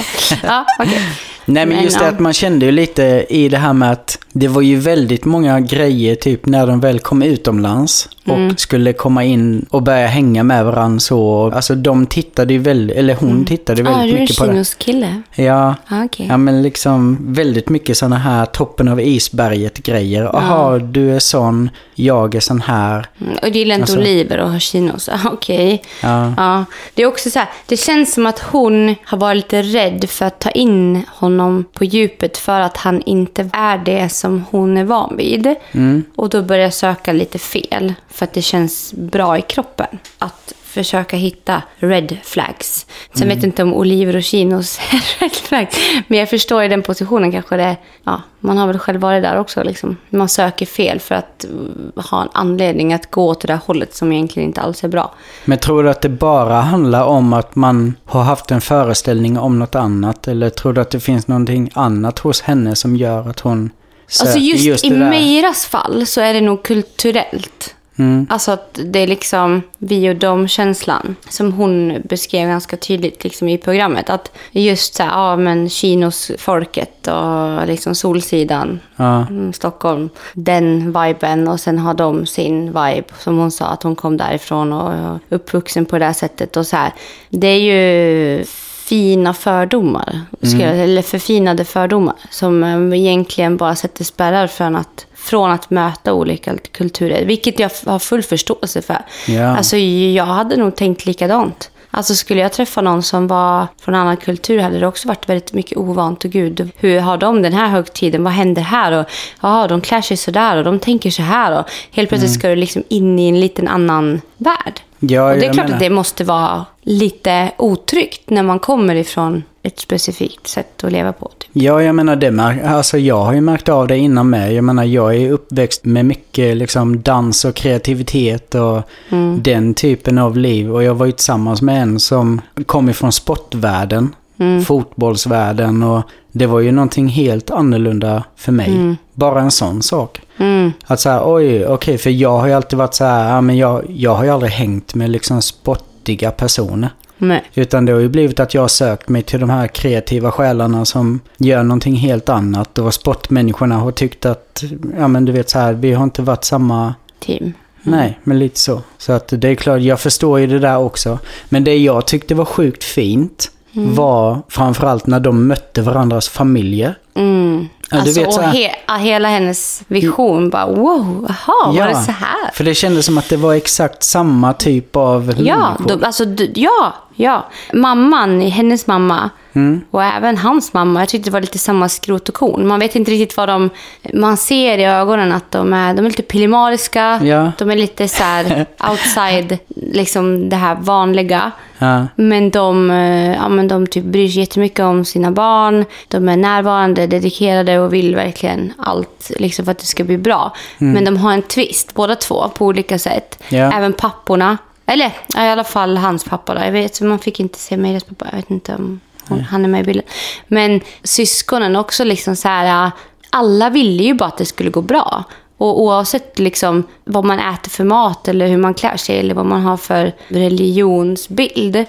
Ja, 0.47 0.65
okej. 0.79 1.01
Nej 1.45 1.67
men 1.67 1.75
Men, 1.77 1.85
just 1.85 1.99
det 1.99 2.05
ja. 2.05 2.11
att 2.11 2.19
man 2.21 2.33
kände 2.33 2.67
ju 2.67 2.73
lite 2.73 3.27
i 3.29 3.49
det 3.49 3.57
här 3.59 3.73
med 3.73 3.93
att 3.93 4.19
det 4.39 4.49
var 4.49 4.63
ju 4.63 4.77
väldigt 4.77 5.25
många 5.25 5.61
grejer 5.61 6.15
typ 6.15 6.47
när 6.47 6.67
de 6.67 6.81
väl 6.81 6.99
kom 6.99 7.23
utomlands 7.23 8.09
och 8.27 8.35
Mm. 8.37 8.57
skulle 8.57 8.93
komma 8.93 9.25
in 9.25 9.67
och 9.71 9.83
börja 9.83 10.07
hänga 10.07 10.43
med 10.43 10.65
varandra 10.65 11.01
så. 11.01 11.51
Alltså 11.55 11.75
de 11.75 12.07
tittade 12.07 12.53
ju 12.53 12.59
väldigt, 12.59 12.97
eller 12.97 13.15
hon 13.15 13.45
tittade 13.45 13.83
Ja, 13.83 13.91
väldigt 13.91 14.11
du 14.11 14.11
är 14.11 14.17
en 14.17 14.21
mycket 14.23 14.37
på 14.39 14.45
det. 14.47 14.51
chinos 14.53 14.75
kille. 14.75 15.23
Ja, 15.35 15.75
Ja, 15.91 16.05
okej. 16.05 16.27
ja 16.31 16.37
men 16.37 16.63
liksom 16.63 17.19
väldigt 17.35 17.69
mycket 17.69 17.97
sådana 17.97 18.17
här 18.19 18.47
toppen 18.47 18.89
av 18.89 19.01
isberget 19.01 19.79
grejer. 19.79 20.23
Jaha, 20.23 20.79
du 20.79 21.15
är 21.15 21.19
sån, 21.19 21.71
jag 21.95 22.35
är 22.35 22.41
sån 22.41 22.61
här. 22.61 23.07
Mm, 23.21 23.37
Och 23.43 23.53
du 23.53 23.59
gillar 23.59 23.75
inte 23.75 23.83
Alltså- 23.83 23.99
oliver 23.99 24.39
och 24.39 24.51
har 24.51 24.59
chinos. 24.59 25.09
Ah, 25.13 25.19
Okej. 25.33 25.83
Ja. 26.03 26.33
Ja. 26.37 26.65
Det 26.95 27.03
är 27.03 27.07
också 27.07 27.31
så 27.31 27.39
här, 27.39 27.49
det 27.67 27.77
känns 27.77 28.15
som 28.15 28.27
att 28.27 28.39
hon 28.39 28.95
har 29.05 29.19
varit 29.19 29.37
lite 29.37 29.63
rädd 29.63 30.05
för 30.11 30.25
att 30.27 30.39
ta 30.41 30.51
in 30.51 31.03
honom 31.09 31.65
på 31.73 31.85
djupet 31.85 32.37
för 32.37 32.61
att 32.61 32.77
han 32.77 33.03
inte 33.03 33.51
är 33.53 33.79
det 33.79 34.09
som 34.13 34.28
hon 34.51 34.77
är 34.77 34.85
van 34.85 35.17
vid. 35.17 35.55
Mm. 35.73 36.05
Och 36.17 36.29
då 36.29 36.43
börjar 36.43 36.63
jag 36.63 36.75
söka 36.75 37.13
lite 37.13 37.39
fel 37.39 37.95
för 38.09 38.25
att 38.25 38.33
det 38.33 38.43
känns 38.43 38.93
bra 38.97 39.39
i 39.39 39.43
kroppen. 39.43 39.99
Att 40.19 40.53
försöka 40.65 41.17
hitta 41.17 41.63
red 41.77 42.17
flags. 42.23 42.87
Sen 43.13 43.23
Mm. 43.23 43.29
vet 43.29 43.43
jag 43.43 43.49
inte 43.49 43.63
om 43.63 43.75
oliver 43.75 44.17
och 44.17 44.23
chinos 44.23 44.79
är 44.91 45.21
red 45.21 45.33
flags. 45.33 45.77
Men 46.09 46.19
jag 46.19 46.31
förstår 46.31 46.63
i 46.63 46.69
den 46.69 46.83
positionen 46.83 47.33
kanske 47.33 47.57
det, 47.57 47.77
ja, 48.05 48.23
man 48.41 48.59
har 48.59 48.67
väl 48.67 48.79
själv 48.79 49.01
varit 49.01 49.23
där 49.23 49.39
också 49.39 49.63
liksom. 49.63 49.97
Man 50.11 50.29
söker 50.29 50.67
fel 50.67 51.01
för 51.01 51.15
att 51.15 51.45
mm, 51.45 51.93
ha 52.11 52.23
en 52.23 52.29
anledning 52.33 52.93
att 52.93 53.11
gå 53.11 53.27
åt 53.29 53.41
det 53.41 53.47
där 53.49 53.59
hållet 53.67 53.95
som 53.95 54.13
egentligen 54.13 54.49
inte 54.49 54.61
alls 54.61 54.85
är 54.85 54.89
bra. 54.89 55.15
Men 55.45 55.59
tror 55.59 55.83
du 55.85 55.91
att 55.91 56.01
det 56.01 56.09
bara 56.09 56.61
handlar 56.61 57.05
om 57.05 57.33
att 57.33 57.57
man 57.57 57.95
har 58.05 58.23
haft 58.23 58.51
en 58.51 58.61
föreställning 58.61 59.39
om 59.39 59.59
något 59.59 59.75
annat? 59.75 60.29
Eller 60.29 60.51
tror 60.51 60.73
du 60.73 60.81
att 60.81 60.91
det 60.91 61.01
finns 61.01 61.29
någonting 61.29 61.71
annat 61.75 62.19
hos 62.19 62.41
henne 62.41 62.77
som 62.77 62.97
gör 62.97 63.29
att 63.31 63.41
hon 63.41 63.71
Alltså 64.21 64.39
just, 64.39 64.85
i 64.85 64.89
det 64.89 64.99
där? 64.99 65.11
Meiras 65.11 65.67
fall 65.67 66.07
så 66.07 66.21
är 66.21 66.35
det 66.35 66.41
nog 66.41 66.63
kulturellt. 66.63 67.75
Mm. 67.99 68.27
Alltså 68.31 68.51
att 68.51 68.79
det 68.85 68.99
är 68.99 69.07
liksom 69.07 69.63
vi 69.79 70.11
och 70.11 70.17
dem-känslan 70.17 71.17
som 71.29 71.53
hon 71.53 72.03
beskrev 72.05 72.49
ganska 72.49 72.77
tydligt 72.77 73.25
liksom 73.25 73.49
i 73.49 73.59
programmet. 73.59 74.11
Att 74.11 74.33
just 74.51 74.95
så 74.95 75.03
här, 75.03 75.11
ja 75.11 75.37
men 75.37 75.69
Kinos-folket 75.69 77.09
och 77.09 77.67
liksom 77.67 77.95
Solsidan, 77.95 78.81
Ja. 78.97 79.27
mm, 79.27 79.53
Stockholm, 79.53 80.11
den 80.33 80.87
viben 80.87 81.49
och 81.49 81.61
sen 81.61 81.79
har 81.79 81.95
de 81.95 82.27
sin 82.27 82.67
vibe 82.67 83.05
som 83.19 83.39
hon 83.39 83.51
sa 83.51 83.67
att 83.67 83.83
hon 83.83 83.97
kom 83.97 84.17
därifrån 84.17 84.73
och 84.73 85.13
och 85.13 85.19
uppvuxen 85.29 85.87
på 85.87 85.99
det 85.99 86.05
här 86.05 86.13
sättet 86.13 86.57
och 86.57 86.67
så 86.67 86.77
här. 86.77 86.93
Det 87.31 87.47
är 87.47 87.59
ju 87.59 88.45
fina 88.89 89.35
fördomar, 89.35 90.21
ska 90.43 90.59
jag, 90.59 90.79
eller 90.79 91.03
förfinade 91.03 91.65
fördomar 91.65 92.15
som 92.31 92.65
eh, 92.65 92.99
egentligen 92.99 93.57
bara 93.57 93.77
sätter 93.77 94.05
spärrar 94.05 94.47
för 94.47 94.65
att, 94.65 95.07
från 95.15 95.51
att 95.51 95.71
möta 95.71 96.13
olika 96.13 96.57
kulturer, 96.73 97.25
vilket 97.25 97.59
jag 97.59 97.71
har 97.87 97.99
full 97.99 98.23
förståelse 98.23 98.83
för. 98.83 98.99
Ja. 99.27 99.57
Alltså, 99.57 99.77
jag 99.77 100.25
hade 100.25 100.57
nog 100.57 100.77
tänkt 100.77 101.07
likadant. 101.07 101.71
Alltså 101.99 102.15
skulle 102.15 102.41
jag 102.41 102.53
träffa 102.53 102.81
någon 102.81 103.03
som 103.03 103.27
var 103.27 103.67
från 103.81 103.95
en 103.95 104.01
annan 104.01 104.17
kultur 104.17 104.59
hade 104.59 104.79
det 104.79 104.87
också 104.87 105.09
varit 105.09 105.29
väldigt 105.29 105.53
mycket 105.53 105.79
ovant. 105.79 106.25
Och 106.25 106.31
gud, 106.31 106.71
hur 106.77 107.01
har 107.01 107.17
de 107.17 107.43
den 107.43 107.53
här 107.53 107.69
högtiden? 107.69 108.25
Vad 108.25 108.33
händer 108.33 108.63
här? 108.63 108.93
Och 108.93 109.07
ja, 109.41 109.67
de 109.69 109.81
klär 109.81 110.01
sig 110.01 110.17
sådär 110.17 110.57
och 110.57 110.65
de 110.65 110.79
tänker 110.79 111.11
så 111.11 111.23
här. 111.23 111.59
Och 111.59 111.65
helt 111.91 112.09
plötsligt 112.09 112.33
ska 112.33 112.49
du 112.49 112.57
liksom 112.57 112.83
in 112.89 113.19
i 113.19 113.29
en 113.29 113.41
liten 113.41 113.69
annan 113.69 114.21
värld. 114.37 114.81
Ja, 114.99 115.33
och 115.33 115.39
det 115.39 115.47
är 115.47 115.53
klart 115.53 115.67
menar. 115.67 115.77
att 115.77 115.81
det 115.81 115.91
måste 115.91 116.25
vara 116.25 116.67
lite 116.83 117.51
otryggt 117.57 118.31
när 118.31 118.43
man 118.43 118.59
kommer 118.59 118.95
ifrån 118.95 119.43
ett 119.63 119.81
specifikt 119.81 120.47
sätt 120.47 120.85
att 120.85 120.93
leva 120.93 121.13
på. 121.13 121.31
Ja, 121.53 121.83
jag 121.83 121.95
menar 121.95 122.17
det 122.17 122.31
märk- 122.31 122.65
alltså 122.67 122.99
jag 122.99 123.25
har 123.25 123.33
ju 123.33 123.41
märkt 123.41 123.69
av 123.69 123.87
det 123.89 123.99
innan 123.99 124.31
med. 124.31 124.55
Jag 124.55 124.65
menar 124.65 124.85
jag 124.85 125.17
är 125.17 125.31
uppväxt 125.31 125.85
med 125.85 126.05
mycket 126.07 126.57
liksom 126.57 127.03
dans 127.03 127.45
och 127.45 127.55
kreativitet 127.55 128.55
och 128.55 128.83
Mm. 129.11 129.41
den 129.43 129.75
typen 129.75 130.19
av 130.19 130.37
liv. 130.37 130.73
Och 130.75 130.83
jag 130.83 130.95
var 130.95 131.07
ju 131.07 131.13
tillsammans 131.13 131.63
med 131.63 131.83
en 131.83 132.01
som 132.01 132.41
kom 132.67 132.89
ifrån 132.89 133.13
sportvärlden, 133.13 134.15
Mm. 134.39 134.63
fotbollsvärlden 134.65 135.83
och 135.83 136.03
det 136.33 136.47
var 136.47 136.61
ju 136.61 136.73
någonting 136.73 137.09
helt 137.09 137.51
annorlunda 137.51 138.25
för 138.37 138.53
mig. 138.53 138.97
Bara 139.15 139.41
en 139.41 139.51
sån 139.51 139.83
sak. 139.83 140.21
Mm. 140.39 140.73
Att 140.87 141.01
säga, 141.01 141.23
oj, 141.25 141.67
okej, 141.67 141.99
för 141.99 142.11
jag 142.11 142.39
har 142.39 142.47
ju 142.47 142.53
alltid 142.53 142.79
varit 142.79 142.95
så 142.95 143.05
här, 143.05 143.31
ja 143.35 143.41
men 143.41 143.57
jag, 143.57 143.83
jag 143.89 144.15
har 144.15 144.25
ju 144.25 144.31
aldrig 144.31 144.53
hängt 144.53 144.95
med 144.95 145.11
liksom 145.11 145.43
sportiga 145.43 146.31
personer. 146.31 146.91
Nej. 147.19 147.45
Utan 147.55 147.85
det 147.85 147.93
har 147.93 148.01
ju 148.01 148.09
blivit 148.09 148.41
att 148.41 148.55
jag 148.55 148.61
har 148.61 148.69
sökt 148.69 149.09
mig 149.09 149.23
till 149.23 149.41
de 149.41 149.51
här 149.51 149.67
kreativa 149.67 150.31
själarna 150.31 150.85
som 150.85 151.21
gör 151.37 151.63
någonting 151.63 151.95
helt 151.97 152.29
annat. 152.29 152.79
Och 152.79 152.95
sportmänniskorna 152.95 153.77
har 153.77 153.91
tyckt 153.93 154.27
att, 154.27 154.63
ja 154.99 155.09
men 155.09 155.25
du 155.25 155.33
vet 155.33 155.51
så 155.51 155.59
här, 155.59 155.73
vi 155.73 155.93
har 155.93 156.05
inte 156.05 156.23
varit 156.23 156.45
samma, 156.45 156.95
Team. 157.21 157.53
Nej, 157.83 158.19
men 158.25 158.39
lite 158.39 158.61
så. 158.61 158.83
Så 158.99 159.13
att 159.13 159.29
det 159.37 159.49
är 159.49 159.55
klart, 159.55 159.81
jag 159.81 160.01
förstår 160.01 160.39
ju 160.41 160.47
det 160.47 160.59
där 160.59 160.79
också. 160.79 161.19
Men 161.49 161.65
det 161.65 161.77
jag 161.77 162.07
tyckte 162.07 162.35
var 162.35 162.45
sjukt 162.45 162.85
fint 162.85 163.51
Mm. 163.77 163.95
var 163.95 164.39
framförallt 164.49 165.07
när 165.07 165.21
de 165.21 165.47
mötte 165.47 165.83
varandras 165.83 166.29
familjer. 166.29 166.99
Mm. 167.15 167.69
Ja, 167.91 167.97
du 167.97 168.01
alltså, 168.03 168.21
vet 168.21 168.37
här- 168.37 168.53
he- 168.53 168.71
ja, 168.87 168.95
hela 168.95 169.29
hennes 169.29 169.83
vision 169.87 170.51
bara 170.51 170.67
wow, 170.67 171.27
jaha, 171.29 171.73
var 171.73 171.89
det 171.89 171.95
så 171.95 172.13
här? 172.13 172.51
För 172.55 172.65
det 172.65 172.75
kändes 172.75 173.07
som 173.07 173.19
att 173.19 173.29
det 173.29 173.37
var 173.37 173.55
exakt 173.55 174.03
samma 174.03 174.53
typ 174.53 174.97
av 174.97 175.35
Ja, 175.39 175.57
människor. 175.79 175.99
då, 176.01 176.07
alltså, 176.07 176.25
ja, 176.55 176.95
ja. 177.19 177.47
Mamman, 177.73 178.41
hennes 178.41 178.87
mamma 178.87 179.31
Mm. 179.53 179.81
och 179.91 180.05
även 180.05 180.37
hans 180.37 180.73
mamma. 180.73 181.01
Jag 181.01 181.09
tyckte 181.09 181.31
det 181.31 181.33
var 181.33 181.41
lite 181.41 181.59
samma 181.59 181.89
skrot 181.89 182.29
och 182.29 182.35
korn. 182.35 182.67
Man 182.67 182.81
vet 182.81 182.97
inte 182.97 183.11
riktigt 183.11 183.37
vad 183.37 183.49
de... 183.49 183.71
Man 184.15 184.37
ser 184.37 184.79
i 184.79 184.85
ögonen 184.85 185.33
att 185.33 185.51
de 185.51 185.73
är, 185.73 185.95
de 185.95 186.05
är 186.07 186.11
lite 186.11 186.23
pillemariska. 186.23 187.21
Ja. 187.23 187.53
De 187.59 187.71
är 187.71 187.77
lite 187.77 188.09
så 188.09 188.23
här 188.23 188.67
outside, 188.91 189.59
liksom 189.69 190.49
det 190.49 190.57
här 190.57 190.75
vanliga. 190.75 191.51
Ja. 191.79 192.07
Men 192.17 192.51
de, 192.51 192.91
eh, 192.91 193.35
ja, 193.35 193.49
men 193.49 193.69
de 193.69 193.87
typ 193.87 194.05
bryr 194.05 194.29
sig 194.29 194.41
jättemycket 194.41 194.81
om 194.81 195.05
sina 195.05 195.31
barn. 195.31 195.85
De 196.09 196.29
är 196.29 196.37
närvarande, 196.37 197.07
dedikerade 197.07 197.79
och 197.79 197.95
vill 197.95 198.17
verkligen 198.17 198.73
allt 198.79 199.31
liksom 199.39 199.65
för 199.65 199.73
att 199.73 199.79
det 199.79 199.87
ska 199.87 200.05
bli 200.05 200.19
bra. 200.19 200.55
Men 200.79 201.05
de 201.05 201.17
har 201.17 201.33
en 201.33 201.43
twist, 201.43 201.95
båda 201.95 202.15
två, 202.15 202.49
på 202.49 202.67
olika 202.67 202.99
sätt. 202.99 203.43
Ja. 203.49 203.73
Även 203.73 203.93
papporna. 203.93 204.59
Eller 204.89 205.13
ja, 205.35 205.45
i 205.45 205.49
alla 205.49 205.65
fall 205.65 205.97
hans 205.97 206.25
pappa. 206.25 206.55
Då. 206.55 206.61
Jag 206.61 206.73
vet, 206.73 207.01
man 207.01 207.19
fick 207.19 207.41
inte 207.41 207.59
se 207.59 207.77
Meiras 207.77 208.05
pappa. 208.05 208.27
Jag 208.31 208.37
vet 208.37 208.51
inte 208.51 208.75
om 208.75 209.01
hon, 209.29 209.41
han 209.41 209.65
är 209.65 209.69
med 209.69 209.81
i 209.81 209.85
bilden. 209.85 210.05
Men 210.49 210.81
syskonen 211.03 211.77
också 211.77 212.05
liksom 212.05 212.37
så 212.37 212.49
här... 212.49 212.91
Alla 213.31 213.71
ville 213.71 214.03
ju 214.03 214.15
bara 214.15 214.29
att 214.29 214.37
det 214.39 214.45
skulle 214.45 214.71
gå 214.71 214.83
bra. 214.83 215.25
Och 215.59 215.83
oavsett 215.83 216.39
liksom 216.39 216.85
vad 217.05 217.25
man 217.25 217.39
äter 217.39 217.71
för 217.71 217.85
mat 217.85 218.29
eller 218.29 218.49
hur 218.49 218.57
man 218.57 218.75
klär 218.75 218.97
sig 218.97 219.19
eller 219.19 219.35
vad 219.35 219.47
man 219.47 219.61
har 219.63 219.77
för 219.77 220.13
religionsbild 220.29 221.85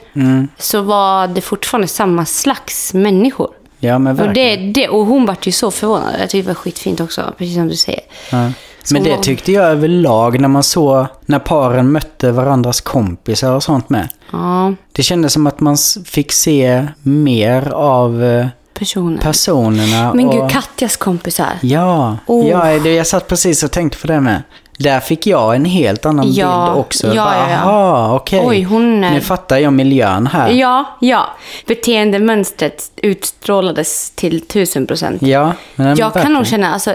så 0.57 0.81
var 0.81 1.27
det 1.27 1.41
fortfarande 1.41 1.87
samma 1.87 2.25
slags 2.25 2.93
människor. 2.93 3.49
ja, 3.79 3.99
men 3.99 4.19
Och, 4.19 4.27
verkligen. 4.27 4.73
det, 4.73 4.81
det, 4.81 4.89
och 4.89 5.05
hon 5.05 5.25
vart 5.25 5.47
ju 5.47 5.51
så 5.51 5.71
förvånad. 5.71 6.13
Jag 6.19 6.29
tyckte 6.29 6.37
det 6.37 6.53
var 6.53 6.53
skitfint 6.61 6.99
också, 6.99 7.33
precis 7.37 7.55
som 7.55 7.67
du 7.67 7.75
säger. 7.75 8.01
Ja. 8.31 8.51
Men 8.93 9.03
det 9.03 9.17
tyckte 9.17 9.51
jag 9.51 9.65
överlag 9.65 10.39
när 10.39 10.47
man 10.47 10.63
såg 10.63 11.05
när 11.25 11.39
paren 11.39 11.91
mötte 11.91 12.31
varandras 12.31 12.81
kompisar 12.81 13.53
och 13.55 13.63
sånt 13.63 13.89
med. 13.89 14.07
Ja, 14.31 14.73
Det 14.91 15.03
kändes 15.03 15.33
som 15.33 15.47
att 15.47 15.59
man 15.59 15.77
fick 16.05 16.31
se 16.31 16.87
mer 17.01 17.69
av 17.73 18.23
eh, 18.23 18.47
personer. 18.73 19.17
personerna. 19.21 20.13
Men 20.13 20.27
och... 20.27 20.33
gud, 20.33 20.51
Katjas 20.51 20.97
kompisar. 20.97 21.53
Ja, 21.61 22.17
Oh. 22.25 22.47
ja 22.47 22.79
det, 22.79 22.93
jag 22.93 23.07
satt 23.07 23.27
precis 23.27 23.63
och 23.63 23.71
tänkte 23.71 23.97
på 23.97 24.07
det 24.07 24.21
med. 24.21 24.43
Där 24.79 24.99
fick 24.99 25.27
jag 25.27 25.55
en 25.55 25.65
helt 25.65 26.05
annan 26.05 26.31
Ja, 26.33 26.65
bild 26.65 26.79
också. 26.85 27.07
ja, 27.07 27.23
Bara, 27.25 27.49
ja. 27.51 27.55
Aha, 27.57 28.15
okej. 28.15 28.41
Oj, 28.45 28.63
hon 28.63 29.03
är- 29.03 29.11
Nu 29.11 29.21
fattar 29.21 29.57
jag 29.57 29.73
miljön 29.73 30.27
här. 30.27 30.49
Ja, 30.49 30.97
ja. 31.01 31.27
Beteendemönstret 31.67 32.91
utstrålades 32.95 34.11
till 34.11 34.41
tusen 34.47 34.87
procent. 34.87 35.21
Ja, 35.21 35.53
men 35.75 35.87
Jag 35.87 35.97
kan 35.97 36.09
verkligen. 36.11 36.33
nog 36.33 36.47
känna, 36.47 36.73
alltså, 36.73 36.93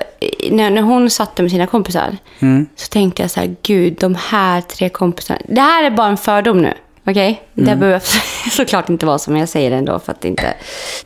när, 0.50 0.70
när 0.70 0.82
hon 0.82 1.10
satt 1.10 1.38
med 1.38 1.50
sina 1.50 1.66
kompisar, 1.66 2.16
Mm. 2.40 2.66
så 2.76 2.88
tänkte 2.88 3.22
jag 3.22 3.30
så 3.30 3.40
här, 3.40 3.56
gud, 3.62 3.96
de 4.00 4.14
här 4.28 4.60
tre 4.60 4.88
kompisarna. 4.88 5.40
Det 5.48 5.60
här 5.60 5.84
är 5.84 5.90
bara 5.90 6.06
en 6.06 6.16
fördom 6.16 6.62
nu, 6.62 6.74
okej? 7.06 7.42
Mm. 7.56 7.68
Det 7.70 7.76
behöver 7.76 8.02
såklart 8.50 8.88
inte 8.88 9.06
vara 9.06 9.18
som 9.18 9.36
jag 9.36 9.48
säger 9.48 9.70
ändå, 9.70 9.98
för 9.98 10.12
att 10.12 10.24
inte... 10.24 10.54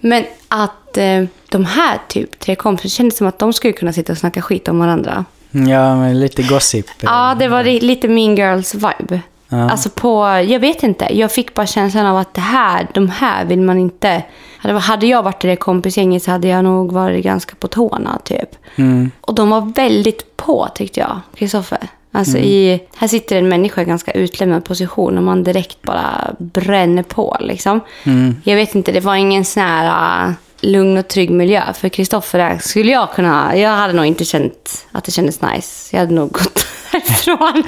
Men 0.00 0.25
att 0.49 0.97
eh, 0.97 1.25
de 1.49 1.64
här 1.64 1.99
typ 2.08 2.38
tre 2.38 2.54
kompisarna, 2.54 2.90
kändes 2.90 3.16
som 3.18 3.26
att 3.26 3.38
de 3.38 3.52
skulle 3.52 3.73
kunna 3.73 3.92
sitta 3.92 4.12
och 4.12 4.18
snacka 4.18 4.42
skit 4.42 4.68
om 4.68 4.78
varandra. 4.78 5.25
Ja, 5.50 5.97
men 5.97 6.21
lite 6.21 6.43
gossip. 6.43 6.87
Ja, 7.00 7.37
det 7.38 7.49
var 7.49 7.62
li- 7.64 7.81
lite 7.81 8.09
mean 8.09 8.37
girls 8.37 8.75
vibe. 8.75 9.21
Ja. 9.49 9.71
Alltså 9.71 9.90
på, 9.90 10.25
jag 10.49 10.61
vet 10.61 10.83
inte, 10.83 11.19
jag 11.19 11.33
fick 11.33 11.55
bara 11.55 11.67
känslan 11.67 12.07
av 12.07 12.17
att 12.17 12.35
det 12.35 12.40
här, 12.40 12.87
de 12.95 13.09
här 13.11 13.45
vill 13.45 13.61
man 13.61 13.78
inte... 13.78 14.23
Hade, 14.59 14.78
hade 14.78 15.07
jag 15.07 15.23
varit 15.23 15.45
i 15.45 15.49
det 15.49 15.57
kompisgänget 15.57 16.23
så 16.23 16.31
hade 16.31 16.49
jag 16.49 16.64
nog 16.64 16.93
varit 16.93 17.25
ganska 17.25 17.55
på 17.59 17.69
tårna 17.69 18.19
typ. 18.25 18.49
Mm. 18.76 19.11
Och 19.21 19.35
de 19.35 19.50
var 19.50 19.61
väldigt 19.61 20.37
på 20.37 20.69
tyckte 20.75 21.00
jag, 21.00 21.21
Kristoffer. 21.37 21.78
Alltså 22.12 22.37
Mm. 22.37 22.49
i, 22.49 22.81
här 22.97 23.09
sitter 23.09 23.37
en 23.37 23.49
människa 23.49 23.83
i 23.83 23.85
ganska 23.85 24.12
utlämnad 24.12 24.64
position 24.64 25.17
och 25.19 25.25
man 25.25 25.45
direkt 25.45 25.83
bara 25.83 26.35
bränner 26.38 27.02
på 27.02 27.37
liksom. 27.40 27.81
Mm. 28.05 28.37
Jag 28.45 28.57
vet 28.57 28.75
inte, 28.75 28.93
det 28.93 29.00
var 29.00 29.14
ingen 29.14 29.45
sån 29.45 29.62
här 29.62 30.26
äh, 30.28 30.33
lugn 30.60 30.96
och 30.96 31.08
trygg 31.08 31.30
miljö. 31.30 31.72
För 31.72 31.88
Kristoffer 31.88 32.58
skulle 32.58 32.92
jag 32.92 33.12
kunna, 33.12 33.56
jag 33.56 33.70
hade 33.70 33.92
nog 33.92 34.06
inte 34.06 34.24
känt 34.24 34.86
att 34.92 35.04
det 35.04 35.12
kändes 35.12 35.42
nice. 35.42 35.96
Jag 35.96 36.00
hade 36.00 36.14
nog 36.14 36.32
gått 36.32 36.66
härifrån. 36.92 37.64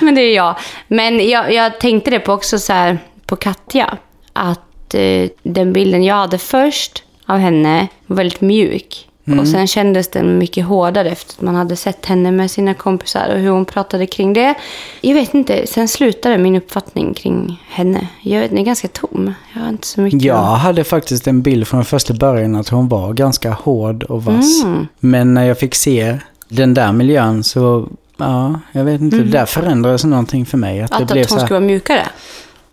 Men 0.00 0.14
det 0.14 0.20
är 0.20 0.34
jag. 0.34 0.58
Men 0.88 1.28
jag, 1.28 1.52
jag 1.52 1.80
tänkte 1.80 2.10
det 2.10 2.20
på 2.20 2.32
också 2.32 2.58
så 2.58 2.72
här 2.72 2.98
på 3.26 3.36
Katja. 3.36 3.96
Att 4.32 4.94
eh, 4.94 5.28
den 5.42 5.72
bilden 5.72 6.04
jag 6.04 6.14
hade 6.14 6.38
först 6.38 7.02
av 7.26 7.38
henne 7.38 7.88
var 8.06 8.16
väldigt 8.16 8.40
mjuk. 8.40 9.07
Och 9.40 9.48
sen 9.48 9.66
kändes 9.66 10.08
den 10.08 10.38
mycket 10.38 10.64
hårdare 10.66 11.10
efter 11.10 11.34
att 11.34 11.40
man 11.42 11.54
hade 11.54 11.76
sett 11.76 12.06
henne 12.06 12.30
med 12.30 12.50
sina 12.50 12.74
kompisar 12.74 13.28
och 13.34 13.38
hur 13.40 13.50
hon 13.50 13.64
pratade 13.64 14.06
kring 14.06 14.32
det. 14.32 14.54
Jag 15.00 15.14
vet 15.14 15.34
inte, 15.34 15.66
sen 15.66 15.88
slutade 15.88 16.38
min 16.38 16.56
uppfattning 16.56 17.14
kring 17.14 17.62
henne. 17.68 18.08
Jag 18.22 18.40
vet, 18.40 18.50
den 18.50 18.58
är 18.58 18.64
ganska 18.64 18.88
tom. 18.88 19.34
Jag 19.54 19.60
har 19.62 19.68
inte 19.68 19.86
så 19.86 20.00
mycket... 20.00 20.22
Jag 20.22 20.36
hade 20.42 20.84
faktiskt 20.84 21.26
en 21.26 21.42
bild 21.42 21.68
från 21.68 21.84
första 21.84 22.14
början 22.14 22.54
att 22.56 22.68
hon 22.68 22.88
var 22.88 23.12
ganska 23.12 23.50
hård 23.52 24.02
och 24.02 24.24
vass. 24.24 24.62
Mm. 24.64 24.86
Men 25.00 25.34
när 25.34 25.44
jag 25.44 25.58
fick 25.58 25.74
se 25.74 26.18
den 26.48 26.74
där 26.74 26.92
miljön 26.92 27.44
så, 27.44 27.88
ja, 28.16 28.60
jag 28.72 28.84
vet 28.84 29.00
inte, 29.00 29.16
där 29.18 29.46
förändrades 29.46 30.04
någonting 30.04 30.46
för 30.46 30.58
mig. 30.58 30.80
Att, 30.82 30.90
Mm. 30.90 31.02
Att, 31.02 31.08
det 31.08 31.14
blev 31.14 31.24
att 31.24 31.30
hon 31.30 31.38
så 31.40 31.44
skulle 31.46 31.56
här, 31.56 31.60
vara 31.60 31.66
mjukare? 31.66 32.06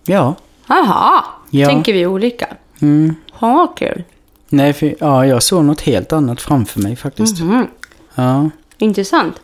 ja. 0.06 0.36
Jaha, 0.68 1.24
Ja. 1.50 1.68
tänker 1.68 1.94
vi 1.94 2.06
olika? 2.06 2.48
Mm. 2.82 3.16
Ja, 3.42 3.74
kul. 3.78 4.04
Nej, 4.50 4.74
för, 4.74 4.96
ja, 5.00 5.26
jag 5.26 5.44
såg 5.44 5.66
något 5.66 5.82
helt 5.82 6.14
annat 6.14 6.42
framför 6.42 6.80
mig 6.80 6.96
faktiskt. 6.96 7.40
Mhm. 7.40 7.68
Ja. 8.16 8.50
Intressant. 8.78 9.36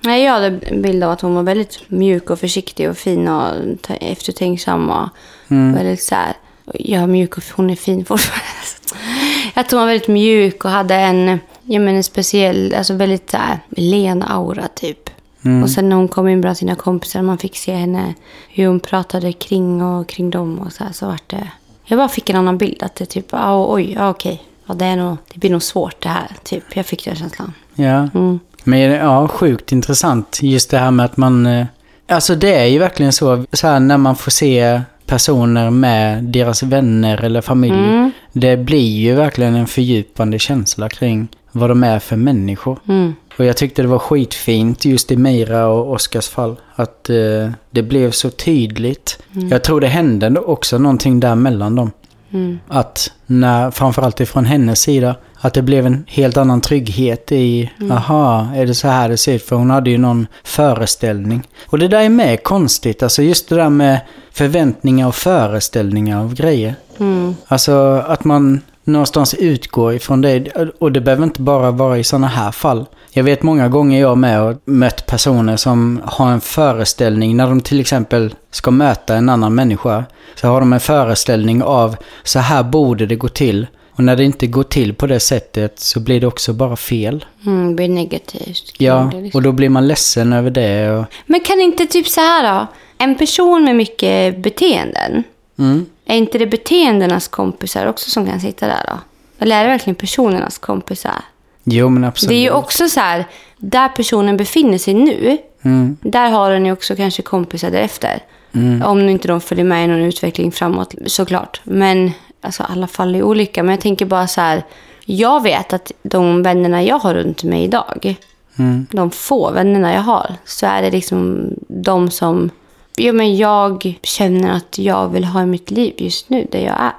Nej, 0.00 0.24
jag 0.24 0.32
hade 0.32 0.46
en 0.46 0.82
bild 0.82 1.04
av 1.04 1.10
att 1.10 1.20
hon 1.20 1.34
var 1.34 1.42
väldigt 1.42 1.80
mjuk 1.88 2.30
och 2.30 2.38
försiktig 2.40 2.90
och 2.90 2.96
fin 2.96 3.28
och 3.28 3.54
eftertänksam 4.00 4.90
och 4.90 5.08
Mm. 5.48 5.74
väldigt 5.74 6.02
så 6.02 6.14
här. 6.14 6.32
Ja, 6.74 7.06
mjuk 7.06 7.36
och 7.36 7.42
hon 7.56 7.70
är 7.70 7.76
fin 7.76 8.04
fortfarande. 8.04 8.44
Jag 9.54 9.68
tror 9.68 9.78
hon 9.80 9.86
var 9.86 9.92
väldigt 9.92 10.08
mjuk 10.08 10.64
och 10.64 10.70
hade 10.70 10.94
en, 10.94 11.38
jag 11.62 11.82
menar, 11.82 11.96
en 11.96 12.04
speciell, 12.04 12.74
alltså 12.74 12.94
väldigt 12.94 13.30
så 13.30 13.36
här, 13.36 13.58
len 13.68 14.22
aura 14.22 14.68
typ. 14.68 15.10
Mm. 15.44 15.62
Och 15.62 15.70
sen 15.70 15.88
när 15.88 15.96
hon 15.96 16.08
kom 16.08 16.28
in 16.28 16.40
bland 16.40 16.56
sina 16.56 16.74
kompisar, 16.74 17.22
man 17.22 17.38
fick 17.38 17.56
se 17.56 17.72
henne, 17.74 18.14
hur 18.48 18.66
hon 18.66 18.80
pratade 18.80 19.32
kring 19.32 19.82
och 19.82 20.08
kring 20.08 20.30
dem 20.30 20.58
och 20.58 20.72
så 20.72 20.84
här, 20.84 20.92
så 20.92 21.06
vart 21.06 21.30
det... 21.30 21.48
Jag 21.84 21.98
bara 21.98 22.08
fick 22.08 22.30
en 22.30 22.36
annan 22.36 22.58
bild, 22.58 22.82
att 22.82 22.94
det 22.94 23.06
typ, 23.06 23.26
ah, 23.30 23.66
oj, 23.74 23.92
ja, 23.92 24.10
okej. 24.10 24.42
Ja, 24.66 24.74
det, 24.74 24.84
är 24.84 24.96
nog, 24.96 25.16
det 25.32 25.38
blir 25.40 25.50
nog 25.50 25.62
svårt 25.62 26.02
det 26.02 26.08
här, 26.08 26.30
typ. 26.44 26.64
Jag 26.76 26.86
fick 26.86 27.04
den 27.04 27.16
känslan. 27.16 27.52
Ja. 27.74 28.08
Mm. 28.14 28.40
Men 28.64 28.80
ja, 28.80 29.28
sjukt 29.28 29.72
intressant. 29.72 30.38
Just 30.42 30.70
det 30.70 30.78
här 30.78 30.90
med 30.90 31.06
att 31.06 31.16
man... 31.16 31.46
eh, 31.46 31.66
Alltså 32.08 32.34
det 32.34 32.54
är 32.54 32.64
ju 32.66 32.78
verkligen 32.78 33.12
så, 33.12 33.44
så 33.52 33.66
här 33.66 33.80
när 33.80 33.98
man 33.98 34.16
får 34.16 34.30
se 34.30 34.80
personer 35.06 35.70
med 35.70 36.24
deras 36.24 36.62
vänner 36.62 37.24
eller 37.24 37.40
familj. 37.40 37.74
Mm. 37.74 38.10
Det 38.32 38.56
blir 38.56 38.98
ju 38.98 39.14
verkligen 39.14 39.54
en 39.54 39.66
fördjupande 39.66 40.38
känsla 40.38 40.88
kring 40.88 41.28
vad 41.52 41.70
de 41.70 41.84
är 41.84 41.98
för 41.98 42.16
människor. 42.16 42.78
Mm. 42.88 43.14
Och 43.38 43.44
jag 43.44 43.56
tyckte 43.56 43.82
det 43.82 43.88
var 43.88 43.98
skitfint 43.98 44.84
just 44.84 45.12
i 45.12 45.16
Meira 45.16 45.66
och 45.66 45.92
Oskars 45.92 46.28
fall. 46.28 46.56
Att 46.74 47.10
eh, 47.10 47.50
det 47.70 47.82
blev 47.82 48.10
så 48.10 48.30
tydligt. 48.30 49.18
Jag 49.50 49.64
tror 49.64 49.80
det 49.80 49.86
hände 49.86 50.40
också 50.40 50.78
någonting 50.78 51.20
där 51.20 51.34
mellan 51.34 51.76
dem. 51.76 51.90
Mm. 52.32 52.58
Att 52.68 53.12
när, 53.26 53.70
framförallt 53.70 54.20
ifrån 54.20 54.44
hennes 54.44 54.80
sida, 54.80 55.16
att 55.40 55.54
det 55.54 55.62
blev 55.62 55.86
en 55.86 56.04
helt 56.08 56.36
annan 56.36 56.60
trygghet 56.60 57.32
i, 57.32 57.70
aha, 57.90 58.48
är 58.54 58.66
det 58.66 58.74
så 58.74 58.88
här 58.88 59.08
det 59.08 59.16
ser 59.16 59.34
ut? 59.34 59.42
För 59.42 59.56
hon 59.56 59.70
hade 59.70 59.90
ju 59.90 59.98
någon 59.98 60.26
föreställning. 60.44 61.42
Och 61.66 61.78
det 61.78 61.88
där 61.88 62.00
är 62.00 62.08
med 62.08 62.42
konstigt, 62.42 63.02
alltså 63.02 63.22
just 63.22 63.48
det 63.48 63.56
där 63.56 63.70
med 63.70 64.00
förväntningar 64.32 65.06
och 65.06 65.14
föreställningar 65.14 66.20
av 66.20 66.34
grejer. 66.34 66.74
Mm. 66.98 67.34
Alltså 67.46 68.04
att 68.06 68.24
man 68.24 68.60
någonstans 68.84 69.34
utgår 69.34 69.94
ifrån 69.94 70.20
det. 70.20 70.48
Och 70.78 70.92
det 70.92 71.00
behöver 71.00 71.24
inte 71.24 71.42
bara 71.42 71.70
vara 71.70 71.98
i 71.98 72.04
sådana 72.04 72.26
här 72.26 72.52
fall. 72.52 72.86
Jag 73.10 73.24
vet 73.24 73.42
många 73.42 73.68
gånger 73.68 74.00
jag 74.00 74.18
med 74.18 74.42
och 74.42 74.56
mött 74.64 75.06
personer 75.06 75.56
som 75.56 76.00
har 76.04 76.30
en 76.30 76.40
föreställning 76.40 77.36
när 77.36 77.46
de 77.46 77.60
till 77.60 77.80
exempel 77.80 78.34
ska 78.50 78.70
möta 78.70 79.16
en 79.16 79.28
annan 79.28 79.54
människa. 79.54 80.04
Så 80.34 80.48
har 80.48 80.60
de 80.60 80.72
en 80.72 80.80
föreställning 80.80 81.62
av 81.62 81.96
så 82.24 82.38
här 82.38 82.62
borde 82.62 83.06
det 83.06 83.16
gå 83.16 83.28
till. 83.28 83.66
Och 83.94 84.04
när 84.04 84.16
det 84.16 84.24
inte 84.24 84.46
går 84.46 84.62
till 84.62 84.94
på 84.94 85.06
det 85.06 85.20
sättet 85.20 85.78
så 85.78 86.00
blir 86.00 86.20
det 86.20 86.26
också 86.26 86.52
bara 86.52 86.76
fel. 86.76 87.24
Mm, 87.46 87.68
det 87.68 87.74
blir 87.74 87.88
negativt. 87.88 88.74
Ja, 88.78 89.10
det, 89.12 89.20
liksom. 89.20 89.38
och 89.38 89.42
då 89.42 89.52
blir 89.52 89.68
man 89.68 89.88
ledsen 89.88 90.32
över 90.32 90.50
det. 90.50 90.90
Och, 90.90 91.04
Men 91.26 91.40
kan 91.40 91.60
inte 91.60 91.86
typ 91.86 92.08
så 92.08 92.20
här 92.20 92.54
då? 92.54 92.66
En 92.98 93.14
person 93.14 93.64
med 93.64 93.76
mycket 93.76 94.42
beteenden. 94.42 95.22
mm. 95.58 95.86
Är 96.04 96.16
inte 96.16 96.38
det 96.38 96.46
beteendenas 96.46 97.28
kompisar 97.28 97.86
också 97.86 98.10
som 98.10 98.26
kan 98.26 98.40
sitta 98.40 98.66
där 98.66 98.84
då? 98.88 98.98
Eller 99.38 99.56
är 99.60 99.64
det 99.64 99.70
verkligen 99.70 99.94
personernas 99.94 100.58
kompisar? 100.58 101.22
Jo 101.64 101.88
men 101.88 102.04
absolut. 102.04 102.28
Det 102.28 102.34
är 102.34 102.40
ju 102.42 102.50
också 102.50 102.88
så 102.88 103.00
här, 103.00 103.24
där 103.56 103.88
personen 103.88 104.36
befinner 104.36 104.78
sig 104.78 104.94
nu, 104.94 105.38
Mm. 105.64 105.96
Där 106.00 106.30
har 106.30 106.50
den 106.50 106.66
ju 106.66 106.72
också 106.72 106.96
kanske 106.96 107.22
kompisar 107.22 107.70
därefter. 107.70 108.18
Mm. 108.54 108.82
Om 108.82 109.08
inte 109.08 109.28
de 109.28 109.40
följer 109.40 109.64
med 109.64 109.84
i 109.84 109.86
någon 109.88 110.00
utveckling 110.00 110.52
framåt, 110.52 110.94
såklart. 111.06 111.60
Men 111.64 112.10
alltså, 112.40 112.62
alla 112.62 112.86
faller 112.86 113.18
ju 113.18 113.22
olika. 113.22 113.62
Men 113.62 113.70
jag 113.70 113.80
tänker 113.80 114.06
bara 114.06 114.26
så 114.26 114.40
här. 114.40 114.62
Jag 115.04 115.42
vet 115.42 115.72
att 115.72 115.92
de 116.02 116.42
vännerna 116.42 116.82
jag 116.82 116.98
har 116.98 117.14
runt 117.14 117.44
mig 117.44 117.64
idag, 117.64 118.16
Mm. 118.58 118.86
de 118.90 119.10
få 119.10 119.50
vännerna 119.50 119.94
jag 119.94 120.00
har, 120.02 120.34
så 120.44 120.66
är 120.66 120.82
det 120.82 120.90
liksom 120.90 121.50
de 121.68 122.10
som 122.10 122.50
ja, 122.96 123.12
men 123.12 123.36
jag 123.36 123.98
känner 124.02 124.56
att 124.56 124.78
jag 124.78 125.08
vill 125.08 125.24
ha 125.24 125.46
mitt 125.46 125.70
liv 125.70 125.94
just 125.96 126.30
nu, 126.30 126.46
där 126.50 126.60
jag 126.60 126.80
är. 126.80 126.94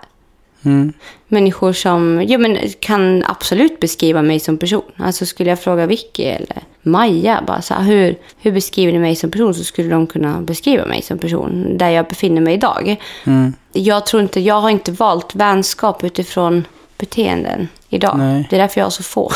Mm. 0.65 0.93
Människor 1.27 1.73
som 1.73 2.23
ja, 2.27 2.37
men 2.37 2.57
kan 2.79 3.23
absolut 3.27 3.79
beskriva 3.79 4.21
mig 4.21 4.39
som 4.39 4.57
person. 4.57 4.91
Alltså 4.97 5.25
skulle 5.25 5.49
jag 5.49 5.59
fråga 5.59 5.85
Vicky 5.85 6.23
eller 6.23 6.63
Maja, 6.81 7.43
bara 7.47 7.61
så 7.61 7.73
här, 7.73 7.83
hur, 7.83 8.17
hur 8.41 8.51
beskriver 8.51 8.93
ni 8.93 8.99
mig 8.99 9.15
som 9.15 9.31
person? 9.31 9.53
Så 9.53 9.63
skulle 9.63 9.89
de 9.89 10.07
kunna 10.07 10.41
beskriva 10.41 10.85
mig 10.85 11.01
som 11.01 11.17
person, 11.17 11.77
där 11.77 11.89
jag 11.89 12.07
befinner 12.07 12.41
mig 12.41 12.53
idag. 12.53 12.95
Mm. 13.23 13.53
Jag 13.71 14.05
tror 14.05 14.23
inte, 14.23 14.39
jag 14.39 14.61
har 14.61 14.69
inte 14.69 14.91
valt 14.91 15.35
vänskap 15.35 16.03
utifrån 16.03 16.67
beteenden 16.97 17.67
idag. 17.89 18.17
Nej. 18.17 18.47
Det 18.49 18.55
är 18.55 18.59
därför 18.59 18.81
jag 18.81 18.85
har 18.85 18.91
så 18.91 19.03
få. 19.03 19.31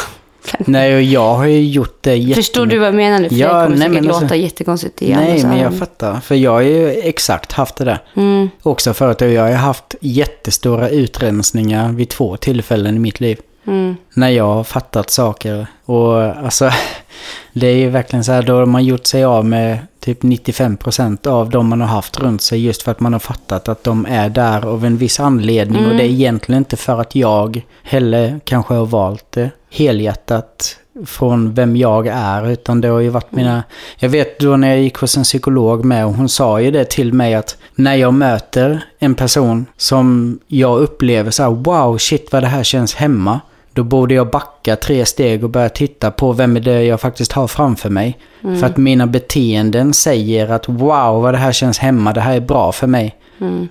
Nej, 0.60 0.96
och 0.96 1.02
jag 1.02 1.36
har 1.36 1.46
ju 1.46 1.66
gjort 1.66 1.98
det 2.02 2.10
jättemycket. 2.16 2.36
Förstår 2.36 2.66
du 2.66 2.78
vad 2.78 2.88
jag 2.88 2.96
menar 2.96 3.20
nu? 3.20 3.30
För 3.30 3.36
Ja, 3.36 3.48
det 3.48 3.54
kommer 3.54 3.70
nej, 3.70 3.78
säkert 3.80 3.94
men 3.94 4.08
alltså- 4.08 4.22
låta 4.24 4.36
jättekonstigt 4.36 5.02
i 5.02 5.14
andras 5.14 5.30
Nej, 5.34 5.46
men 5.46 5.58
jag 5.60 5.78
fattar. 5.78 6.20
För 6.20 6.36
jag 6.36 6.52
har 6.52 6.62
ju 6.62 6.90
exakt 6.90 7.52
haft 7.52 7.76
det 7.76 7.84
där. 7.86 8.00
Mm, 8.16 8.50
Också 8.64 8.94
förut. 8.94 9.22
Jag 9.22 9.44
har 9.44 9.52
haft 9.52 9.96
jättestora 10.02 10.90
utrensningar 10.90 11.92
vid 11.92 12.10
två 12.10 12.38
tillfällen 12.38 12.96
i 12.96 13.00
mitt 13.00 13.20
liv. 13.20 13.40
mm, 13.68 13.96
När 14.14 14.30
jag 14.30 14.48
har 14.54 14.64
fattat 14.64 15.10
saker. 15.10 15.68
Och 15.86 16.22
alltså, 16.24 16.70
det 17.54 17.68
är 17.68 17.76
ju 17.76 17.90
verkligen 17.90 18.24
så 18.24 18.32
här, 18.32 18.42
då 18.42 18.54
har 18.56 18.66
man 18.66 18.86
gjort 18.86 19.06
sig 19.06 19.24
av 19.24 19.46
med 19.46 19.78
typ 20.00 20.24
95% 20.24 21.28
av 21.28 21.50
de 21.50 21.68
man 21.70 21.82
har 21.82 21.88
haft 21.88 22.20
runt 22.20 22.42
sig 22.42 22.66
just 22.66 22.82
för 22.84 22.92
att 22.92 23.00
man 23.00 23.14
har 23.14 23.20
fattat 23.20 23.70
att 23.70 23.84
de 23.84 24.06
är 24.10 24.30
där 24.30 24.66
av 24.66 24.86
en 24.86 24.98
viss 24.98 25.20
anledning. 25.20 25.86
Och 25.86 25.96
det 25.96 26.04
är 26.04 26.10
egentligen 26.10 26.58
inte 26.58 26.78
för 26.78 27.02
att 27.02 27.16
jag 27.16 27.62
heller 27.84 28.40
kanske 28.44 28.74
har 28.74 28.86
valt 28.86 29.26
det 29.32 29.50
helhjärtat 29.70 30.78
från 31.06 31.54
vem 31.54 31.76
jag 31.76 32.08
är. 32.08 32.50
Utan 32.50 32.82
det 32.82 32.88
har 32.88 33.00
ju 33.00 33.10
varit 33.10 33.32
mina... 33.32 33.64
Jag 33.98 34.10
vet 34.10 34.40
då 34.40 34.58
när 34.58 34.68
jag 34.68 34.80
gick 34.80 34.98
hos 34.98 35.18
en 35.18 35.24
psykolog 35.24 35.86
med 35.86 36.06
och 36.06 36.14
hon 36.14 36.30
sa 36.30 36.62
ju 36.62 36.72
det 36.72 36.90
till 36.90 37.14
mig 37.14 37.34
att 37.34 37.58
när 37.76 37.96
jag 37.96 38.14
möter 38.14 38.86
en 39.00 39.16
person 39.16 39.66
som 39.78 40.40
jag 40.48 40.80
upplever 40.80 41.32
så 41.32 41.44
här 41.44 41.50
wow 41.50 41.98
shit 41.98 42.32
vad 42.32 42.44
det 42.44 42.48
här 42.48 42.64
känns 42.64 42.96
hemma. 42.96 43.40
Då 43.78 43.84
borde 43.84 44.14
jag 44.14 44.30
backa 44.30 44.76
tre 44.76 45.06
steg 45.06 45.44
och 45.44 45.50
börja 45.50 45.70
titta 45.70 46.12
på 46.12 46.34
vem 46.34 46.56
är 46.56 46.60
det 46.60 46.84
jag 46.84 47.02
faktiskt 47.02 47.32
har 47.32 47.48
framför 47.48 47.90
mig. 47.90 48.18
För 48.42 48.64
att 48.64 48.78
mina 48.78 49.08
beteenden 49.08 49.94
säger 49.94 50.50
att 50.52 50.70
wow 50.70 51.22
vad 51.22 51.34
det 51.34 51.38
här 51.38 51.52
känns 51.52 51.80
hemma, 51.80 52.14
det 52.14 52.22
här 52.22 52.36
är 52.36 52.40
bra 52.40 52.72
för 52.72 52.88
mig. 52.88 53.16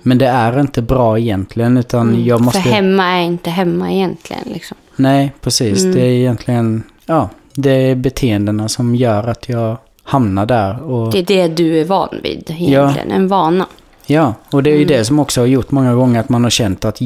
Men 0.03 0.17
det 0.17 0.27
är 0.27 0.59
inte 0.59 0.81
bra 0.81 1.19
egentligen 1.19 1.77
utan 1.77 2.25
jag 2.25 2.41
måste... 2.41 2.61
För 2.61 2.69
hemma 2.69 3.03
är 3.03 3.21
inte 3.21 3.49
hemma 3.49 3.91
egentligen. 3.91 4.43
Liksom. 4.45 4.77
Nej, 4.95 5.33
precis. 5.41 5.83
Det 5.83 6.01
är 6.01 6.09
egentligen, 6.09 6.83
ja, 7.05 7.29
det 7.53 7.71
är 7.71 7.95
beteendena 7.95 8.69
som 8.69 8.95
gör 8.95 9.27
att 9.27 9.49
jag 9.49 9.77
hamnar 10.03 10.45
där. 10.45 10.83
Och, 10.83 11.11
Det 11.11 11.19
är 11.19 11.23
det 11.23 11.47
du 11.47 11.81
är 11.81 11.85
van 11.85 12.19
vid 12.23 12.55
egentligen. 12.57 13.11
En 13.11 13.27
vana. 13.27 13.67
ja, 14.05 14.33
och 14.51 14.63
det 14.63 14.69
är 14.69 14.77
ju 14.77 14.85
det 14.85 15.05
som 15.05 15.19
också 15.19 15.41
har 15.41 15.45
gjort 15.47 15.71
många 15.71 15.95
gånger 15.95 16.19
att 16.19 16.29
man 16.29 16.43
har 16.43 16.51
känt 16.51 16.85
att 16.85 17.01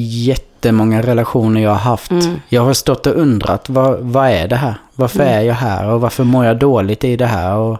jättemånga 0.61 1.01
relationer 1.01 1.61
jag 1.61 1.69
har 1.69 1.77
haft, 1.77 2.11
jag 2.49 2.61
har 2.61 2.73
stått 2.73 3.07
och 3.07 3.15
undrat, 3.15 3.69
vad, 3.69 3.99
vad 3.99 4.29
är 4.29 4.47
det 4.47 4.55
här? 4.55 4.75
Varför 4.95 5.19
är 5.19 5.41
jag 5.41 5.53
här? 5.53 5.89
Och 5.89 6.01
varför 6.01 6.23
mår 6.23 6.45
jag 6.45 6.57
dåligt 6.59 7.03
i 7.03 7.15
det 7.15 7.25
här? 7.25 7.55
Och 7.55 7.77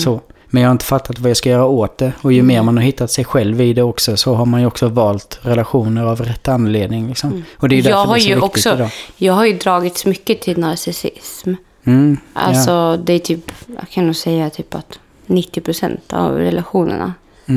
så. 0.00 0.20
Men 0.46 0.62
jag 0.62 0.68
har 0.68 0.72
inte 0.72 0.84
fattat 0.84 1.18
vad 1.18 1.30
jag 1.30 1.36
ska 1.36 1.50
göra 1.50 1.64
åt 1.64 1.98
det. 1.98 2.12
Och 2.22 2.32
ju 2.32 2.42
mer 2.42 2.62
man 2.62 2.76
har 2.76 2.84
hittat 2.84 3.10
sig 3.10 3.24
själv 3.24 3.60
i 3.60 3.72
det 3.72 3.82
också 3.82 4.16
så 4.16 4.34
har 4.34 4.46
man 4.46 4.60
ju 4.60 4.66
också 4.66 4.88
valt 4.88 5.38
relationer 5.42 6.04
av 6.04 6.20
rätt 6.20 6.48
anledning. 6.48 7.08
Liksom. 7.08 7.44
Och 7.56 7.68
det 7.68 7.74
är 7.74 7.76
ju 7.76 7.82
därför 7.82 7.98
Jag 7.98 8.06
har 8.06 8.14
det 8.14 8.20
är 8.20 8.22
så 8.22 8.28
ju 8.28 8.40
också, 8.40 8.74
idag. 8.74 8.90
jag 9.16 9.32
har 9.32 9.46
ju 9.46 9.52
dragits 9.52 10.06
mycket 10.06 10.40
till 10.40 10.58
narcissism. 10.58 11.54
Mm, 11.84 12.16
ja. 12.34 12.40
Alltså 12.40 12.96
det 12.96 13.12
är 13.12 13.18
typ, 13.18 13.52
jag 13.66 13.90
kan 13.90 14.06
nog 14.06 14.16
säga 14.16 14.50
typ 14.50 14.74
att 14.74 14.98
90% 15.26 15.98
av 16.10 16.38
relationerna 16.38 17.14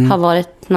har 0.10 0.17
varit 0.17 0.70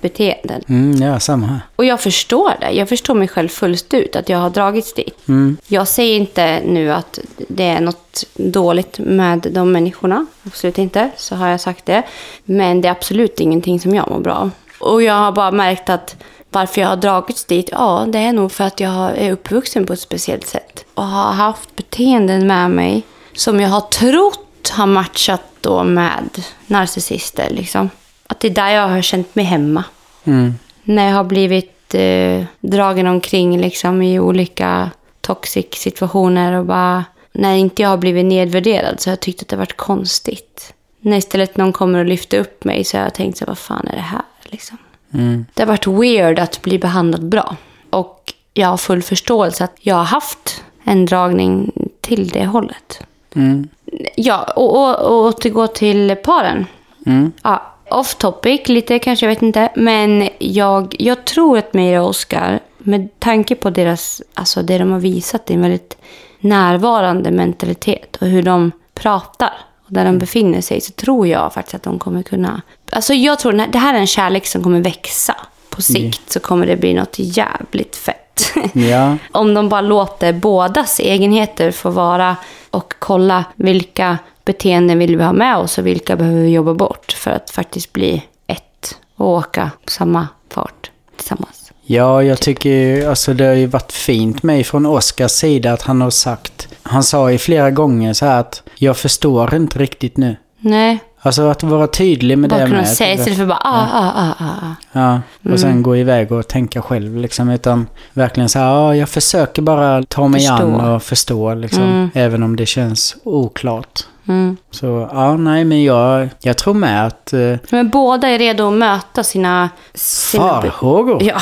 narcissistbeteenden. 0.00 0.62
Mm, 0.68 1.02
ja, 1.02 1.20
samma 1.20 1.46
här. 1.46 1.60
Och 1.76 1.84
jag 1.84 2.00
förstår 2.00 2.52
det. 2.60 2.70
Jag 2.70 2.88
förstår 2.88 3.14
mig 3.14 3.28
själv 3.28 3.48
fullt 3.48 3.94
ut 3.94 4.16
att 4.16 4.28
jag 4.28 4.38
har 4.38 4.50
dragits 4.50 4.94
dit. 4.94 5.28
Mm. 5.28 5.56
Jag 5.68 5.88
säger 5.88 6.16
inte 6.16 6.60
nu 6.66 6.92
att 6.92 7.18
det 7.48 7.64
är 7.64 7.80
något 7.80 8.24
dåligt 8.34 8.98
med 8.98 9.46
de 9.52 9.72
människorna. 9.72 10.26
Absolut 10.46 10.78
inte. 10.78 11.10
Så 11.16 11.36
har 11.36 11.48
jag 11.48 11.60
sagt 11.60 11.86
det. 11.86 12.02
Men 12.44 12.80
det 12.80 12.88
är 12.88 12.92
absolut 12.92 13.40
ingenting 13.40 13.80
som 13.80 13.94
jag 13.94 14.10
mår 14.10 14.20
bra 14.20 14.34
av. 14.34 14.50
Och 14.80 15.02
jag 15.02 15.14
har 15.14 15.32
bara 15.32 15.50
märkt 15.50 15.90
att 15.90 16.16
varför 16.52 16.80
jag 16.80 16.88
har 16.88 16.96
dragits 16.96 17.44
dit, 17.44 17.68
ja, 17.72 18.06
det 18.08 18.18
är 18.18 18.32
nog 18.32 18.52
för 18.52 18.64
att 18.64 18.80
jag 18.80 19.18
är 19.18 19.32
uppvuxen 19.32 19.86
på 19.86 19.92
ett 19.92 20.00
speciellt 20.00 20.46
sätt. 20.46 20.84
Och 20.94 21.04
har 21.04 21.32
haft 21.32 21.76
beteenden 21.76 22.46
med 22.46 22.70
mig 22.70 23.02
som 23.32 23.60
jag 23.60 23.68
har 23.68 23.80
trott 23.80 24.68
har 24.70 24.86
matchat 24.86 25.42
då 25.60 25.84
med 25.84 26.44
narcissister. 26.66 27.50
Liksom. 27.50 27.90
Att 28.30 28.40
det 28.40 28.48
är 28.48 28.54
där 28.54 28.68
jag 28.70 28.88
har 28.88 29.02
känt 29.02 29.34
mig 29.34 29.44
hemma 29.44 29.84
Mm. 30.24 30.54
när 30.82 31.08
jag 31.08 31.14
har 31.14 31.24
blivit 31.24 31.94
eh, 31.94 32.44
dragen 32.60 33.06
omkring 33.06 33.60
liksom, 33.60 34.02
i 34.02 34.20
olika 34.20 34.90
toxic 35.20 35.66
situationer 35.72 36.52
och 36.52 36.66
bara... 36.66 37.04
När 37.32 37.54
inte 37.54 37.82
jag 37.82 37.88
har 37.88 37.96
blivit 37.96 38.26
nedvärderad 38.26 39.00
så 39.00 39.10
har 39.10 39.12
jag 39.12 39.20
tyckt 39.20 39.42
att 39.42 39.48
det 39.48 39.56
har 39.56 39.58
varit 39.60 39.76
konstigt. 39.76 40.74
När 41.00 41.16
istället 41.16 41.56
någon 41.56 41.72
kommer 41.72 41.98
och 41.98 42.04
lyfter 42.04 42.38
upp 42.38 42.64
mig 42.64 42.84
så 42.84 42.96
har 42.96 43.04
jag 43.04 43.14
tänkt 43.14 43.38
så 43.38 43.44
vad 43.46 43.58
fan 43.58 43.88
är 43.88 43.96
det 43.96 44.00
här? 44.02 44.22
Liksom. 44.42 44.78
Mm. 45.14 45.46
Det 45.54 45.62
har 45.62 45.66
varit 45.66 45.86
weird 45.86 46.38
att 46.38 46.62
bli 46.62 46.78
behandlad 46.78 47.24
bra. 47.28 47.56
Och 47.90 48.32
jag 48.54 48.68
har 48.68 48.76
full 48.76 49.02
förståelse 49.02 49.64
att 49.64 49.76
jag 49.80 49.94
har 49.94 50.04
haft 50.04 50.64
en 50.84 51.06
dragning 51.06 51.72
till 52.00 52.28
det 52.28 52.46
hållet. 52.46 53.02
Mm. 53.34 53.68
Ja, 54.16 54.42
och, 54.56 54.76
och, 54.76 55.00
och 55.00 55.24
återgå 55.26 55.66
till 55.66 56.16
paren. 56.24 56.66
Mm. 57.06 57.32
Ja, 57.42 57.62
off 57.90 58.14
topic 58.14 58.68
lite 58.68 58.98
kanske, 58.98 59.26
jag 59.26 59.34
vet 59.34 59.42
inte. 59.42 59.68
Men 59.76 60.28
jag, 60.38 60.96
jag 60.98 61.24
tror 61.24 61.58
att 61.58 61.74
Meira 61.74 62.02
och 62.02 62.08
Oscar, 62.08 62.60
med 62.78 63.08
tanke 63.18 63.54
på 63.54 63.70
deras, 63.70 64.22
alltså 64.34 64.62
det 64.62 64.78
de 64.78 64.92
har 64.92 65.00
visat, 65.00 65.50
är 65.50 65.54
en 65.54 65.62
väldigt 65.62 65.96
närvarande 66.40 67.30
mentalitet 67.30 68.16
och 68.16 68.26
hur 68.26 68.42
de 68.42 68.72
pratar 68.94 69.52
och 69.86 69.92
där 69.92 70.04
de 70.04 70.18
befinner 70.18 70.60
sig, 70.60 70.80
så 70.80 70.92
tror 70.92 71.26
jag 71.26 71.52
faktiskt 71.52 71.74
att 71.74 71.82
de 71.82 71.98
kommer 71.98 72.22
kunna... 72.22 72.62
Alltså 72.92 73.14
jag 73.14 73.38
tror 73.38 73.52
det 73.52 73.78
här 73.78 73.94
är 73.94 73.98
en 73.98 74.06
kärlek 74.06 74.46
som 74.46 74.62
kommer 74.62 74.80
växa. 74.80 75.36
På 75.70 75.82
sikt 75.82 76.32
så 76.32 76.40
kommer 76.40 76.66
det 76.66 76.76
bli 76.76 76.94
något 76.94 77.14
jävligt 77.18 77.96
fett. 77.96 78.16
Ja. 78.72 79.16
Om 79.32 79.54
de 79.54 79.68
bara 79.68 79.80
låter 79.80 80.32
bådas 80.32 81.00
egenheter 81.00 81.70
få 81.70 81.90
vara 81.90 82.36
och 82.70 82.94
kolla 82.98 83.44
vilka 83.54 84.18
beteenden 84.52 84.98
vill 84.98 85.16
vi 85.16 85.24
ha 85.24 85.32
med 85.32 85.56
oss 85.56 85.78
och 85.78 85.86
vilka 85.86 86.16
behöver 86.16 86.40
vi 86.40 86.48
jobba 86.48 86.74
bort 86.74 87.12
för 87.12 87.30
att 87.30 87.50
faktiskt 87.50 87.92
bli 87.92 88.22
ett 88.46 88.98
och 89.16 89.28
åka 89.28 89.70
på 89.84 89.90
samma 89.90 90.28
fart 90.50 90.90
tillsammans. 91.16 91.72
Ja, 91.82 92.22
jag 92.22 92.40
tycker 92.40 92.70
ju, 92.70 93.04
alltså 93.04 93.34
det 93.34 93.44
har 93.44 93.54
ju 93.54 93.66
varit 93.66 93.92
fint 93.92 94.42
mig 94.42 94.64
från 94.64 94.86
Oscars 94.86 95.30
sida 95.30 95.72
att 95.72 95.82
han 95.82 96.00
har 96.00 96.10
sagt, 96.10 96.68
han 96.82 97.02
sa 97.02 97.32
ju 97.32 97.38
flera 97.38 97.70
gånger 97.70 98.12
så 98.12 98.26
här 98.26 98.40
att 98.40 98.62
jag 98.74 98.96
förstår 98.96 99.54
inte 99.54 99.78
riktigt 99.78 100.16
nu. 100.16 100.36
Nej, 100.58 100.98
Alltså 101.22 101.42
att 101.48 101.62
vara 101.62 101.86
tydlig 101.86 102.38
med 102.38 102.50
bara 102.50 102.60
det 102.60 102.66
med. 102.66 102.88
säga 102.88 103.14
istället 103.14 103.38
för 103.38 103.46
bara 103.46 103.58
ah, 103.64 103.86
ah, 103.92 104.12
ah, 104.16 104.34
ah, 104.38 104.66
ah. 104.66 104.74
Ja, 104.92 105.20
och 105.40 105.46
Mm. 105.46 105.58
sen 105.58 105.82
gå 105.82 105.96
iväg 105.96 106.32
och 106.32 106.48
tänka 106.48 106.82
själv 106.82 107.16
liksom. 107.16 107.50
Utan 107.50 107.86
verkligen 108.12 108.48
så 108.48 108.58
här, 108.58 108.66
ja, 108.66 108.96
jag 108.96 109.08
försöker 109.08 109.62
bara 109.62 110.02
ta 110.02 110.28
mig 110.28 110.40
Förstå. 110.40 110.54
an 110.54 110.80
och 110.80 111.02
förstå 111.02 111.54
liksom. 111.54 111.82
Mm. 111.82 112.10
Även 112.14 112.42
om 112.42 112.56
det 112.56 112.66
känns 112.66 113.16
oklart. 113.24 114.00
Mm. 114.28 114.56
Så 114.70 115.08
ja, 115.12 115.36
nej 115.36 115.64
men 115.64 115.84
jag, 115.84 116.28
jag 116.40 116.56
tror 116.56 116.74
med 116.74 117.06
att 117.06 117.32
eh, 117.32 117.54
Men 117.70 117.88
båda 117.88 118.28
är 118.28 118.38
redo 118.38 118.66
att 118.68 118.72
möta 118.78 119.24
sina... 119.24 119.70
sina 119.94 120.42
farhågor. 120.62 121.22
Ja, 121.22 121.36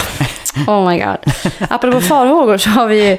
oh 0.67 0.88
my 0.88 0.99
god. 0.99 1.33
Apropå 1.71 2.01
farhågor 2.01 2.59
så 2.59 2.71
har 2.71 2.87
vi 2.87 3.11
ju 3.11 3.19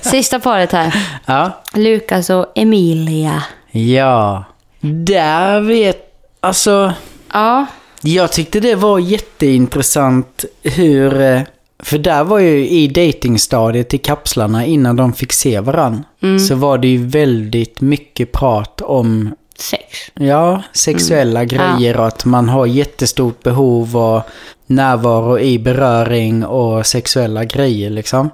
sista 0.00 0.40
paret 0.40 0.72
här. 0.72 0.94
Ja. 1.26 1.50
Lukas 1.74 2.30
och 2.30 2.46
Emilia. 2.54 3.42
Ja. 3.70 4.44
Där 4.80 5.60
vet, 5.60 5.98
alltså. 6.40 6.92
Ja, 7.32 7.66
Jag 8.02 8.32
tyckte 8.32 8.60
det 8.60 8.74
var 8.74 8.98
jätteintressant 8.98 10.44
hur... 10.62 11.20
eh, 11.20 11.40
För 11.82 11.98
där 11.98 12.24
var 12.24 12.38
ju 12.38 12.68
i 12.68 12.88
datingstadiet 12.88 13.94
i 13.94 13.98
kapslarna 13.98 14.64
innan 14.64 14.96
de 14.96 15.12
fick 15.12 15.32
se 15.32 15.60
varann. 15.60 16.04
Så 16.48 16.54
var 16.54 16.78
det 16.78 16.88
ju 16.88 17.06
väldigt 17.06 17.80
mycket 17.80 18.32
prat 18.32 18.80
om 18.80 19.34
sex. 19.58 19.82
ja, 20.14 20.62
sexuella 20.72 21.44
grejer 21.44 21.96
och 22.00 22.06
att 22.06 22.24
man 22.24 22.48
har 22.48 22.66
jättestort 22.66 23.42
behov 23.42 23.96
av 23.96 24.22
närvaro 24.66 25.38
i 25.38 25.58
beröring 25.58 26.44
och 26.44 26.86
sexuella 26.86 27.44
grejer 27.44 27.90
liksom. 27.90 28.30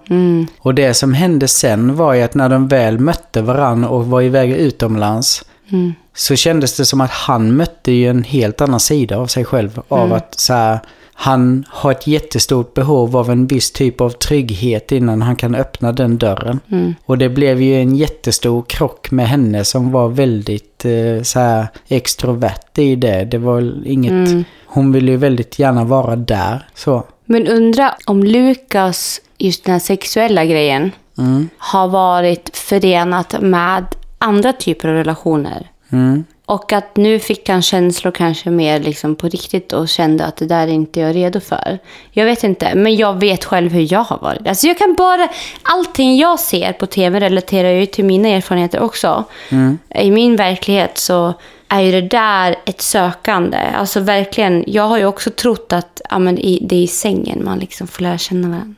Och 0.58 0.74
det 0.74 0.94
som 0.94 1.14
hände 1.14 1.48
sen 1.48 1.96
var 1.96 2.14
ju 2.14 2.22
att 2.22 2.34
när 2.34 2.48
de 2.48 2.68
väl 2.68 2.98
mötte 2.98 3.42
varann 3.42 3.84
och 3.84 4.06
var 4.06 4.22
iväg 4.22 4.50
utomlands 4.52 5.44
så 6.14 6.36
kändes 6.36 6.76
det 6.76 6.84
som 6.84 7.00
att 7.00 7.10
han 7.10 7.56
mötte 7.56 7.92
ju 7.92 8.08
en 8.10 8.22
helt 8.24 8.60
annan 8.60 8.80
sida 8.80 9.18
av 9.18 9.26
sig 9.26 9.44
själv. 9.44 9.82
Av 9.88 10.12
att 10.12 10.40
så 10.40 10.52
här, 10.52 10.78
han 11.18 11.64
har 11.68 11.92
ett 11.92 12.06
jättestort 12.06 12.74
behov 12.74 13.16
av 13.16 13.30
en 13.30 13.46
viss 13.46 13.70
typ 13.70 14.00
av 14.00 14.10
trygghet 14.10 14.92
innan 14.92 15.22
han 15.22 15.36
kan 15.36 15.54
öppna 15.54 15.92
den 15.92 16.18
dörren. 16.18 16.60
Och 17.04 17.18
det 17.18 17.28
blev 17.28 17.62
ju 17.62 17.74
en 17.80 17.96
jättestor 17.96 18.62
krock 18.68 19.10
med 19.10 19.28
henne 19.28 19.64
som 19.64 19.92
var 19.92 20.08
väldigt 20.08 20.84
eh, 20.84 21.22
så 21.22 21.38
här 21.38 21.66
extrovert 21.88 22.78
i 22.78 22.96
det. 22.96 23.24
Det 23.24 23.38
var 23.38 23.86
inget... 23.86 24.46
Hon 24.66 24.92
ville 24.92 25.10
ju 25.10 25.16
väldigt 25.16 25.58
gärna 25.58 25.84
vara 25.84 26.16
där. 26.16 26.68
Så. 26.74 27.04
Men 27.24 27.46
undra 27.46 27.94
om 28.06 28.24
Lukas, 28.24 29.20
just 29.38 29.64
den 29.64 29.72
här 29.72 29.80
sexuella 29.80 30.44
grejen, 30.44 30.90
har 31.58 31.88
varit 31.88 32.56
förenat 32.56 33.34
med 33.40 33.84
andra 34.18 34.52
typer 34.52 34.88
av 34.88 34.94
relationer. 34.94 35.70
Mm. 35.92 36.24
Och 36.46 36.72
att 36.72 36.96
nu 36.96 37.18
fick 37.18 37.48
han 37.48 37.62
känslor 37.62 38.12
kanske 38.12 38.50
mer 38.50 38.80
liksom 38.80 39.16
på 39.16 39.28
riktigt 39.28 39.72
och 39.72 39.88
kände 39.88 40.24
att 40.24 40.36
det 40.36 40.46
där 40.46 40.62
är 40.68 40.72
inte 40.72 41.00
jag 41.00 41.16
redo 41.16 41.40
för. 41.40 41.78
Jag 42.10 42.24
vet 42.24 42.44
inte, 42.44 42.74
men 42.74 42.96
jag 42.96 43.20
vet 43.20 43.44
själv 43.44 43.72
hur 43.72 43.92
jag 43.92 44.04
har 44.04 44.18
varit. 44.18 44.48
Alltså 44.48 44.66
jag 44.66 44.78
kan 44.78 44.94
bara, 44.94 45.28
allting 45.62 46.16
jag 46.16 46.40
ser 46.40 46.72
på 46.72 46.86
tv 46.86 47.20
relaterar 47.20 47.70
ju 47.70 47.86
till 47.86 48.04
mina 48.04 48.28
erfarenheter 48.28 48.80
också. 48.80 49.24
I 49.94 50.10
min 50.10 50.36
verklighet 50.36 50.98
så 50.98 51.34
är 51.68 51.80
ju 51.80 51.92
det 51.92 52.08
där 52.08 52.56
ett 52.64 52.80
sökande. 52.80 53.58
Alltså 53.58 54.00
verkligen, 54.00 54.64
jag 54.66 54.88
har 54.88 54.98
ju 54.98 55.06
också 55.06 55.30
trott 55.30 55.72
att 55.72 56.00
ja, 56.10 56.18
men 56.18 56.34
det 56.34 56.72
är 56.72 56.82
i 56.82 56.86
sängen 56.86 57.44
man 57.44 57.58
liksom 57.58 57.86
får 57.86 58.02
lära 58.02 58.18
känna 58.18 58.48
varandra. 58.48 58.74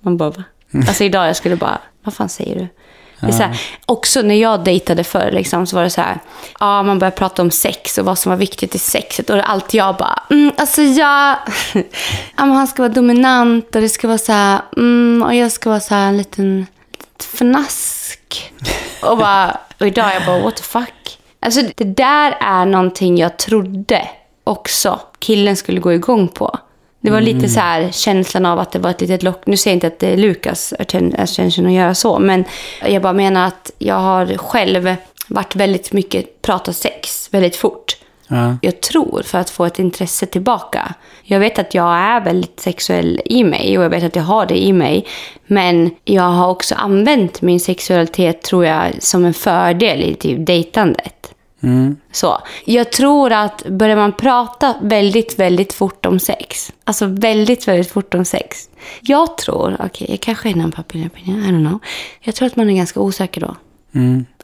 Man 0.00 0.16
bara, 0.16 0.30
va? 0.30 0.44
Alltså 0.72 1.04
idag 1.04 1.28
jag 1.28 1.36
skulle 1.36 1.56
bara, 1.56 1.78
vad 2.02 2.14
fan 2.14 2.28
säger 2.28 2.58
du? 2.58 2.68
Det 3.26 3.32
är 3.32 3.36
så 3.36 3.42
här, 3.42 3.60
också 3.86 4.22
när 4.22 4.34
jag 4.34 4.64
dejtade 4.64 5.04
förr 5.04 5.30
liksom, 5.32 5.66
så 5.66 5.76
var 5.76 5.82
det 5.82 5.90
så 5.90 6.00
här, 6.00 6.18
ja, 6.60 6.82
man 6.82 6.98
började 6.98 7.16
prata 7.16 7.42
om 7.42 7.50
sex 7.50 7.98
och 7.98 8.04
vad 8.04 8.18
som 8.18 8.30
var 8.30 8.36
viktigt 8.36 8.74
i 8.74 8.78
sexet. 8.78 9.30
Och 9.30 9.50
allt 9.50 9.74
jag 9.74 9.96
bara, 9.96 10.22
mm, 10.30 10.52
alltså 10.56 10.82
jag, 10.82 11.36
ja, 11.74 11.84
han 12.34 12.66
ska 12.66 12.82
vara 12.82 12.92
dominant 12.92 13.76
och 13.76 13.80
det 13.80 13.88
ska 13.88 14.08
vara 14.08 14.18
så 14.18 14.32
här, 14.32 14.60
mm, 14.76 15.22
och 15.22 15.34
jag 15.34 15.52
ska 15.52 15.70
vara 15.70 15.80
så 15.80 15.94
här 15.94 16.08
en 16.08 16.16
liten, 16.16 16.66
liten 16.92 17.28
fnask. 17.36 18.52
Och, 19.02 19.18
bara, 19.18 19.58
och 19.80 19.86
idag 19.86 20.14
jag 20.14 20.26
bara, 20.26 20.42
what 20.42 20.56
the 20.56 20.62
fuck? 20.62 21.18
Alltså 21.40 21.60
det 21.76 21.84
där 21.84 22.36
är 22.40 22.66
någonting 22.66 23.18
jag 23.18 23.36
trodde 23.36 24.08
också 24.44 25.00
killen 25.18 25.56
skulle 25.56 25.80
gå 25.80 25.92
igång 25.92 26.28
på. 26.28 26.58
Det 27.04 27.10
var 27.10 27.20
lite 27.20 27.48
så 27.48 27.60
här 27.60 27.90
känslan 27.92 28.46
av 28.46 28.58
att 28.58 28.72
det 28.72 28.78
var 28.78 28.90
ett 28.90 29.00
litet 29.00 29.22
lock. 29.22 29.46
Nu 29.46 29.56
säger 29.56 29.72
jag 29.72 29.76
inte 29.76 29.86
att 29.86 29.98
det 29.98 30.12
är 30.12 30.16
Lukas 30.16 30.74
attention 30.78 31.66
att 31.66 31.72
göra 31.72 31.94
så, 31.94 32.18
men 32.18 32.44
jag 32.86 33.02
bara 33.02 33.12
menar 33.12 33.46
att 33.46 33.70
jag 33.78 33.94
har 33.94 34.36
själv 34.36 34.96
varit 35.28 35.56
väldigt 35.56 35.92
mycket 35.92 36.42
pratat 36.42 36.76
sex 36.76 37.28
väldigt 37.32 37.56
fort. 37.56 37.96
Ja. 38.28 38.56
Jag 38.62 38.80
tror 38.80 39.22
för 39.24 39.38
att 39.38 39.50
få 39.50 39.64
ett 39.64 39.78
intresse 39.78 40.26
tillbaka. 40.26 40.94
Jag 41.22 41.40
vet 41.40 41.58
att 41.58 41.74
jag 41.74 41.94
är 41.96 42.20
väldigt 42.20 42.60
sexuell 42.60 43.20
i 43.24 43.44
mig 43.44 43.78
och 43.78 43.84
jag 43.84 43.90
vet 43.90 44.04
att 44.04 44.16
jag 44.16 44.22
har 44.22 44.46
det 44.46 44.64
i 44.64 44.72
mig. 44.72 45.06
Men 45.46 45.90
jag 46.04 46.22
har 46.22 46.48
också 46.50 46.74
använt 46.74 47.42
min 47.42 47.60
sexualitet 47.60 48.42
tror 48.42 48.66
jag 48.66 49.02
som 49.02 49.24
en 49.24 49.34
fördel 49.34 50.02
i 50.02 50.14
typ 50.14 50.46
dejtandet. 50.46 51.23
Så. 52.12 52.38
Jag 52.64 52.92
tror 52.92 53.32
att 53.32 53.66
börjar 53.68 53.96
man 53.96 54.12
prata 54.12 54.74
väldigt, 54.82 55.38
väldigt 55.38 55.72
fort 55.72 56.06
om 56.06 56.18
sex. 56.18 56.72
Alltså 56.84 57.06
väldigt, 57.06 57.68
väldigt 57.68 57.90
fort 57.90 58.14
om 58.14 58.24
sex. 58.24 58.68
Jag 59.00 59.36
tror, 59.36 59.76
okej, 59.84 60.06
jag 60.10 60.20
kanske 60.20 60.50
är 60.50 60.54
någon 60.54 60.72
opinion, 60.78 61.44
I 61.44 61.48
don't 61.48 61.68
know. 61.68 61.78
Jag 62.20 62.34
tror 62.34 62.46
att 62.46 62.56
man 62.56 62.70
är 62.70 62.74
ganska 62.74 63.00
osäker 63.00 63.40
då. 63.40 63.56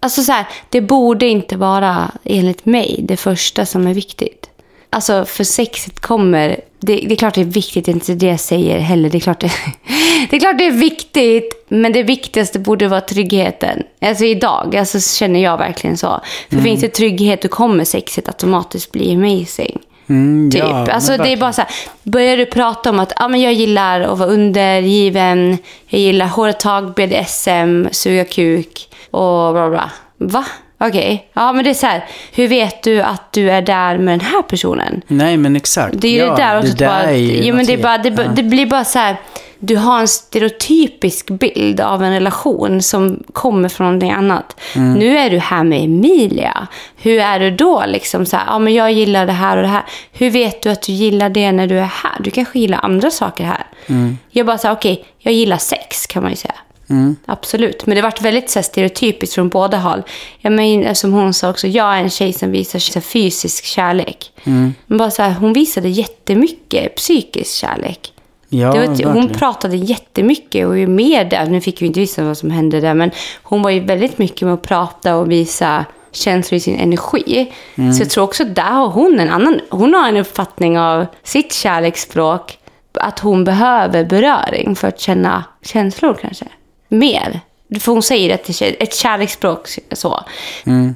Alltså 0.00 0.22
så 0.22 0.32
här, 0.32 0.46
det 0.68 0.80
borde 0.80 1.26
inte 1.26 1.56
vara 1.56 2.10
enligt 2.24 2.66
mig 2.66 3.00
det 3.08 3.16
första 3.16 3.66
som 3.66 3.86
är 3.86 3.94
viktigt. 3.94 4.50
Alltså 4.92 5.24
för 5.24 5.44
sexet 5.44 6.00
kommer, 6.00 6.60
det, 6.80 6.96
det 6.96 7.14
är 7.14 7.16
klart 7.16 7.34
det 7.34 7.40
är 7.40 7.44
viktigt, 7.44 7.84
det 7.84 7.92
är 7.92 7.94
inte 7.94 8.14
det 8.14 8.26
jag 8.26 8.40
säger 8.40 8.78
heller. 8.78 9.10
Det 9.10 9.18
är, 9.18 9.20
klart 9.20 9.40
det, 9.40 9.52
det 10.30 10.36
är 10.36 10.40
klart 10.40 10.58
det 10.58 10.66
är 10.66 10.72
viktigt, 10.72 11.64
men 11.68 11.92
det 11.92 12.02
viktigaste 12.02 12.58
borde 12.58 12.88
vara 12.88 13.00
tryggheten. 13.00 13.82
Alltså 14.00 14.24
idag, 14.24 14.76
alltså 14.76 15.00
känner 15.00 15.40
jag 15.40 15.58
verkligen 15.58 15.96
så. 15.96 16.20
För 16.50 16.60
finns 16.60 16.80
det 16.80 16.88
trygghet, 16.88 17.42
då 17.42 17.48
kommer 17.48 17.84
sexet 17.84 18.28
automatiskt 18.28 18.92
bli 18.92 19.14
amazing. 19.14 19.78
Mm, 20.08 20.50
Typ. 20.50 20.60
ja, 20.60 20.90
alltså 20.92 21.16
det 21.16 21.32
är 21.32 21.36
bara 21.36 21.52
så 21.52 21.60
här, 21.60 21.70
börjar 22.02 22.36
du 22.36 22.46
prata 22.46 22.90
om 22.90 23.00
att 23.00 23.12
ah, 23.16 23.28
men 23.28 23.40
jag 23.40 23.52
gillar 23.52 24.00
att 24.00 24.18
vara 24.18 24.28
undergiven, 24.28 25.58
jag 25.86 26.00
gillar 26.00 26.26
hårda 26.26 26.52
tag, 26.52 26.94
BDSM, 26.94 27.88
suga 27.92 28.24
kuk 28.24 28.88
och 29.10 29.52
bla 29.52 29.70
bla. 29.70 29.90
Va? 30.18 30.44
Okej. 30.84 31.28
Ja, 31.32 31.52
men 31.52 31.64
det 31.64 31.70
är 31.70 31.74
så 31.74 31.86
här, 31.86 32.04
hur 32.32 32.48
vet 32.48 32.82
du 32.82 33.00
att 33.00 33.32
du 33.32 33.50
är 33.50 33.62
där 33.62 33.98
med 33.98 34.18
den 34.18 34.26
här 34.26 34.42
personen? 34.42 35.02
Nej, 35.06 35.36
men 35.36 35.56
exakt. 35.56 35.94
Det 36.00 36.08
är 36.08 36.12
ju 36.12 36.18
ja, 36.18 36.30
det 36.36 36.42
där 36.42 36.58
också. 36.58 36.74
Det 36.76 36.86
bara, 36.86 37.12
jo, 37.16 37.54
men 37.56 37.66
det, 37.66 37.72
är 37.72 37.78
bara, 37.78 37.98
det, 37.98 38.22
helt- 38.22 38.36
det 38.36 38.42
blir 38.42 38.66
bara 38.66 38.84
så 38.84 38.98
här, 38.98 39.16
du 39.58 39.76
har 39.76 40.00
en 40.00 40.08
stereotypisk 40.08 41.30
bild 41.30 41.80
av 41.80 42.02
en 42.04 42.12
relation 42.12 42.82
som 42.82 43.22
kommer 43.32 43.68
från 43.68 43.86
någonting 43.86 44.10
annat. 44.10 44.60
Mm. 44.76 44.92
Nu 44.94 45.18
är 45.18 45.30
du 45.30 45.38
här 45.38 45.64
med 45.64 45.84
Emilia. 45.84 46.66
Hur 46.96 47.18
är 47.18 47.40
du 47.40 47.50
då? 47.50 47.84
Liksom 47.86 48.26
så 48.26 48.36
här, 48.36 48.44
ja, 48.46 48.58
men 48.58 48.74
jag 48.74 48.92
gillar 48.92 49.26
det 49.26 49.32
här 49.32 49.56
och 49.56 49.62
det 49.62 49.68
här. 49.68 49.82
Hur 50.12 50.30
vet 50.30 50.62
du 50.62 50.70
att 50.70 50.82
du 50.82 50.92
gillar 50.92 51.28
det 51.28 51.52
när 51.52 51.66
du 51.66 51.78
är 51.78 51.90
här? 52.02 52.16
Du 52.20 52.30
kanske 52.30 52.58
gillar 52.58 52.80
andra 52.82 53.10
saker 53.10 53.44
här. 53.44 53.66
Mm. 53.86 54.18
Jag 54.30 54.46
bara 54.46 54.58
så 54.58 54.68
här, 54.68 54.74
okej, 54.74 55.04
jag 55.18 55.34
gillar 55.34 55.56
sex 55.56 56.06
kan 56.06 56.22
man 56.22 56.30
ju 56.32 56.36
säga. 56.36 56.54
Mm. 56.90 57.16
Absolut, 57.26 57.86
men 57.86 57.96
det 57.96 58.02
varit 58.02 58.22
väldigt 58.22 58.50
så 58.50 58.62
stereotypiskt 58.62 59.34
från 59.34 59.48
båda 59.48 59.78
håll. 59.78 60.02
Jag 60.38 60.52
menar, 60.52 60.94
som 60.94 61.12
hon 61.12 61.34
sa 61.34 61.50
också, 61.50 61.66
jag 61.66 61.94
är 61.94 61.98
en 62.02 62.10
tjej 62.10 62.32
som 62.32 62.50
visar 62.50 62.78
så 62.78 63.00
fysisk 63.00 63.64
kärlek. 63.64 64.32
Mm. 64.44 64.74
Men 64.86 64.98
bara 64.98 65.10
så 65.10 65.22
här, 65.22 65.32
hon 65.32 65.52
visade 65.52 65.88
jättemycket 65.88 66.94
psykisk 66.96 67.54
kärlek. 67.54 68.12
Ja, 68.48 68.82
ett- 68.84 69.04
hon 69.04 69.28
pratade 69.28 69.76
jättemycket 69.76 70.66
och 70.66 70.78
ju 70.78 70.86
mer 70.86 71.24
där, 71.24 71.46
nu 71.46 71.60
fick 71.60 71.82
vi 71.82 71.86
inte 71.86 72.00
visa 72.00 72.24
vad 72.24 72.38
som 72.38 72.50
hände 72.50 72.80
där, 72.80 72.94
men 72.94 73.10
hon 73.42 73.62
var 73.62 73.70
ju 73.70 73.80
väldigt 73.80 74.18
mycket 74.18 74.42
med 74.42 74.54
att 74.54 74.62
prata 74.62 75.16
och 75.16 75.30
visa 75.30 75.84
känslor 76.12 76.56
i 76.56 76.60
sin 76.60 76.76
energi. 76.80 77.52
Mm. 77.74 77.92
Så 77.92 78.02
jag 78.02 78.10
tror 78.10 78.24
också 78.24 78.44
där 78.44 78.62
har 78.62 78.88
hon 78.88 79.20
en 79.20 79.28
annan, 79.30 79.60
hon 79.70 79.94
har 79.94 80.08
en 80.08 80.16
uppfattning 80.16 80.78
av 80.78 81.06
sitt 81.22 81.52
kärleksspråk, 81.52 82.58
att 82.94 83.18
hon 83.18 83.44
behöver 83.44 84.04
beröring 84.04 84.76
för 84.76 84.88
att 84.88 85.00
känna 85.00 85.44
känslor 85.62 86.18
kanske. 86.22 86.46
Mer. 86.90 87.40
För 87.80 87.92
hon 87.92 88.02
säger 88.02 88.34
att 88.34 88.44
det 88.44 88.62
är 88.62 88.82
ett 88.82 88.94
kärleksspråk 88.94 89.68
så. 89.92 90.20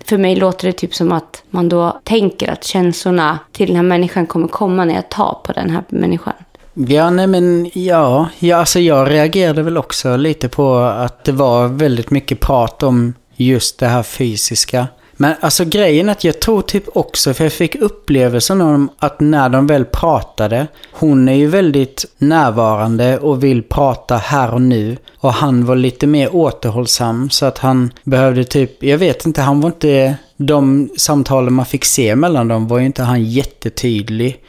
För 0.05 0.19
mig 0.19 0.37
låter 0.37 0.67
det 0.67 0.73
typ 0.73 0.95
som 0.95 1.13
att 1.13 1.43
man 1.51 1.69
då 1.69 2.01
tänker 2.05 2.51
att 2.53 2.65
känslorna 2.65 3.39
till 3.53 3.67
den 3.67 3.77
här 3.77 3.83
människan 3.83 4.27
kommer 4.27 4.49
komma 4.49 4.85
när 4.85 4.95
jag 4.95 5.09
tar 5.09 5.39
på 5.45 5.53
den 5.53 5.71
här 5.71 5.83
människan. 5.89 6.35
Ja, 6.75 7.11
nej 7.11 7.27
men 7.27 7.71
ja, 7.75 8.29
ja, 8.39 8.57
alltså 8.57 8.81
jag 8.81 9.11
reagerade 9.11 9.63
väl 9.63 9.79
också 9.79 10.17
lite 10.17 10.49
på 10.49 10.77
att 10.79 11.25
det 11.25 11.33
var 11.33 11.69
väldigt 11.69 12.11
mycket 12.11 12.41
prat 12.41 12.83
om 12.83 13.15
just 13.37 13.79
det 13.79 13.87
här 13.87 14.03
fysiska. 14.03 14.87
Men 15.17 15.35
alltså 15.41 15.65
grejen 15.65 16.09
är 16.09 16.13
att 16.13 16.25
jag 16.25 16.41
tror 16.41 16.63
typ 16.63 16.85
också, 16.97 17.35
för 17.35 17.45
jag 17.45 17.53
fick 17.53 17.75
upplevelsen 17.75 18.61
om 18.61 18.89
att 18.99 19.21
när 19.21 19.49
de 19.49 19.67
väl 19.67 19.85
pratade, 19.85 20.67
hon 20.93 21.29
är 21.29 21.35
ju 21.35 21.47
väldigt 21.47 22.05
närvarande 22.19 23.19
och 23.19 23.45
vill 23.45 23.63
prata 23.63 24.17
här 24.17 24.55
och 24.55 24.63
nu. 24.63 24.97
Och 25.19 25.33
han 25.33 25.67
var 25.67 25.77
lite 25.77 26.07
mer 26.07 26.35
återhållsam 26.35 27.31
så 27.31 27.47
att 27.47 27.59
han 27.59 27.93
behövde 28.05 28.45
typ, 28.45 28.83
jag 28.83 28.99
vet 28.99 29.27
inte, 29.27 29.43
han 29.43 29.61
var 29.61 29.69
inte, 29.69 30.17
de 30.37 30.89
samtalen 30.97 31.53
man 31.53 31.67
fick 31.67 31.85
se 31.85 32.17
mellan 32.17 32.49
dem 32.49 32.69
var 32.69 32.79
ju 32.79 32.87
inte 32.87 33.03
han 33.03 33.25
jättetydlig 33.25 34.41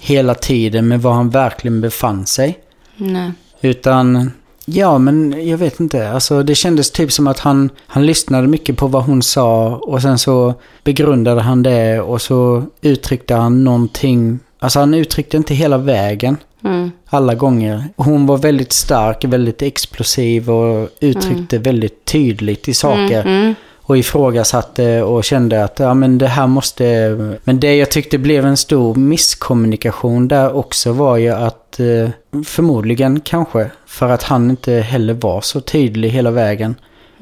hela 0.00 0.34
tiden 0.34 0.88
med 0.88 1.02
var 1.02 1.12
han 1.12 1.30
verkligen 1.30 1.80
befann 1.80 2.26
sig. 2.26 2.58
Nej. 2.96 3.32
Utan, 3.60 4.32
ja 4.72 4.98
men 4.98 5.46
jag 5.48 5.58
vet 5.58 5.80
inte. 5.80 6.10
Alltså 6.10 6.42
det 6.42 6.54
kändes 6.54 6.90
typ 6.90 7.12
som 7.12 7.26
att 7.26 7.38
han, 7.38 7.70
han 7.86 8.06
lyssnade 8.06 8.48
mycket 8.48 8.76
på 8.76 8.86
vad 8.86 9.02
hon 9.02 9.22
sa 9.22 9.76
och 9.76 10.02
sen 10.02 10.18
så 10.18 10.54
begrundade 10.84 11.40
han 11.40 11.62
det 11.62 12.00
och 12.00 12.22
så 12.22 12.64
uttryckte 12.80 13.34
han 13.34 13.64
någonting. 13.64 14.38
Alltså 14.58 14.80
han 14.80 14.94
uttryckte 14.94 15.36
inte 15.36 15.54
hela 15.54 15.78
vägen. 15.78 16.36
Mm. 16.64 16.90
Alla 17.06 17.34
gånger. 17.34 17.84
Hon 17.96 18.26
var 18.26 18.38
väldigt 18.38 18.72
stark, 18.72 19.24
väldigt 19.24 19.62
explosiv 19.62 20.50
och 20.50 20.88
uttryckte 21.00 21.58
väldigt 21.58 22.04
tydligt 22.04 22.68
i 22.68 22.74
saker. 22.74 23.20
Mm. 23.20 23.54
Och 23.88 23.98
ifrågasatte 23.98 25.02
och 25.02 25.24
kände 25.24 25.64
att 25.64 25.78
ja, 25.78 25.94
men 25.94 26.18
det 26.18 26.26
här 26.26 26.46
måste... 26.46 27.16
Men 27.44 27.60
det 27.60 27.76
jag 27.76 27.90
tyckte 27.90 28.18
blev 28.18 28.46
en 28.46 28.56
stor 28.56 28.94
misskommunikation 28.94 30.28
där 30.28 30.56
också 30.56 30.92
var 30.92 31.16
ju 31.16 31.28
att 31.28 31.80
eh, 31.80 32.10
förmodligen 32.44 33.20
kanske 33.20 33.70
för 33.86 34.08
att 34.08 34.22
han 34.22 34.50
inte 34.50 34.72
heller 34.72 35.14
var 35.14 35.40
så 35.40 35.60
tydlig 35.60 36.10
hela 36.10 36.30
vägen. 36.30 36.74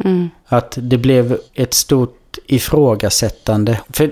Mm. 0.05 0.31
Att 0.47 0.79
det 0.81 0.99
blev 0.99 1.39
ett 1.55 1.75
stort 1.75 2.39
ifrågasättande. 2.47 3.81
För 3.93 4.11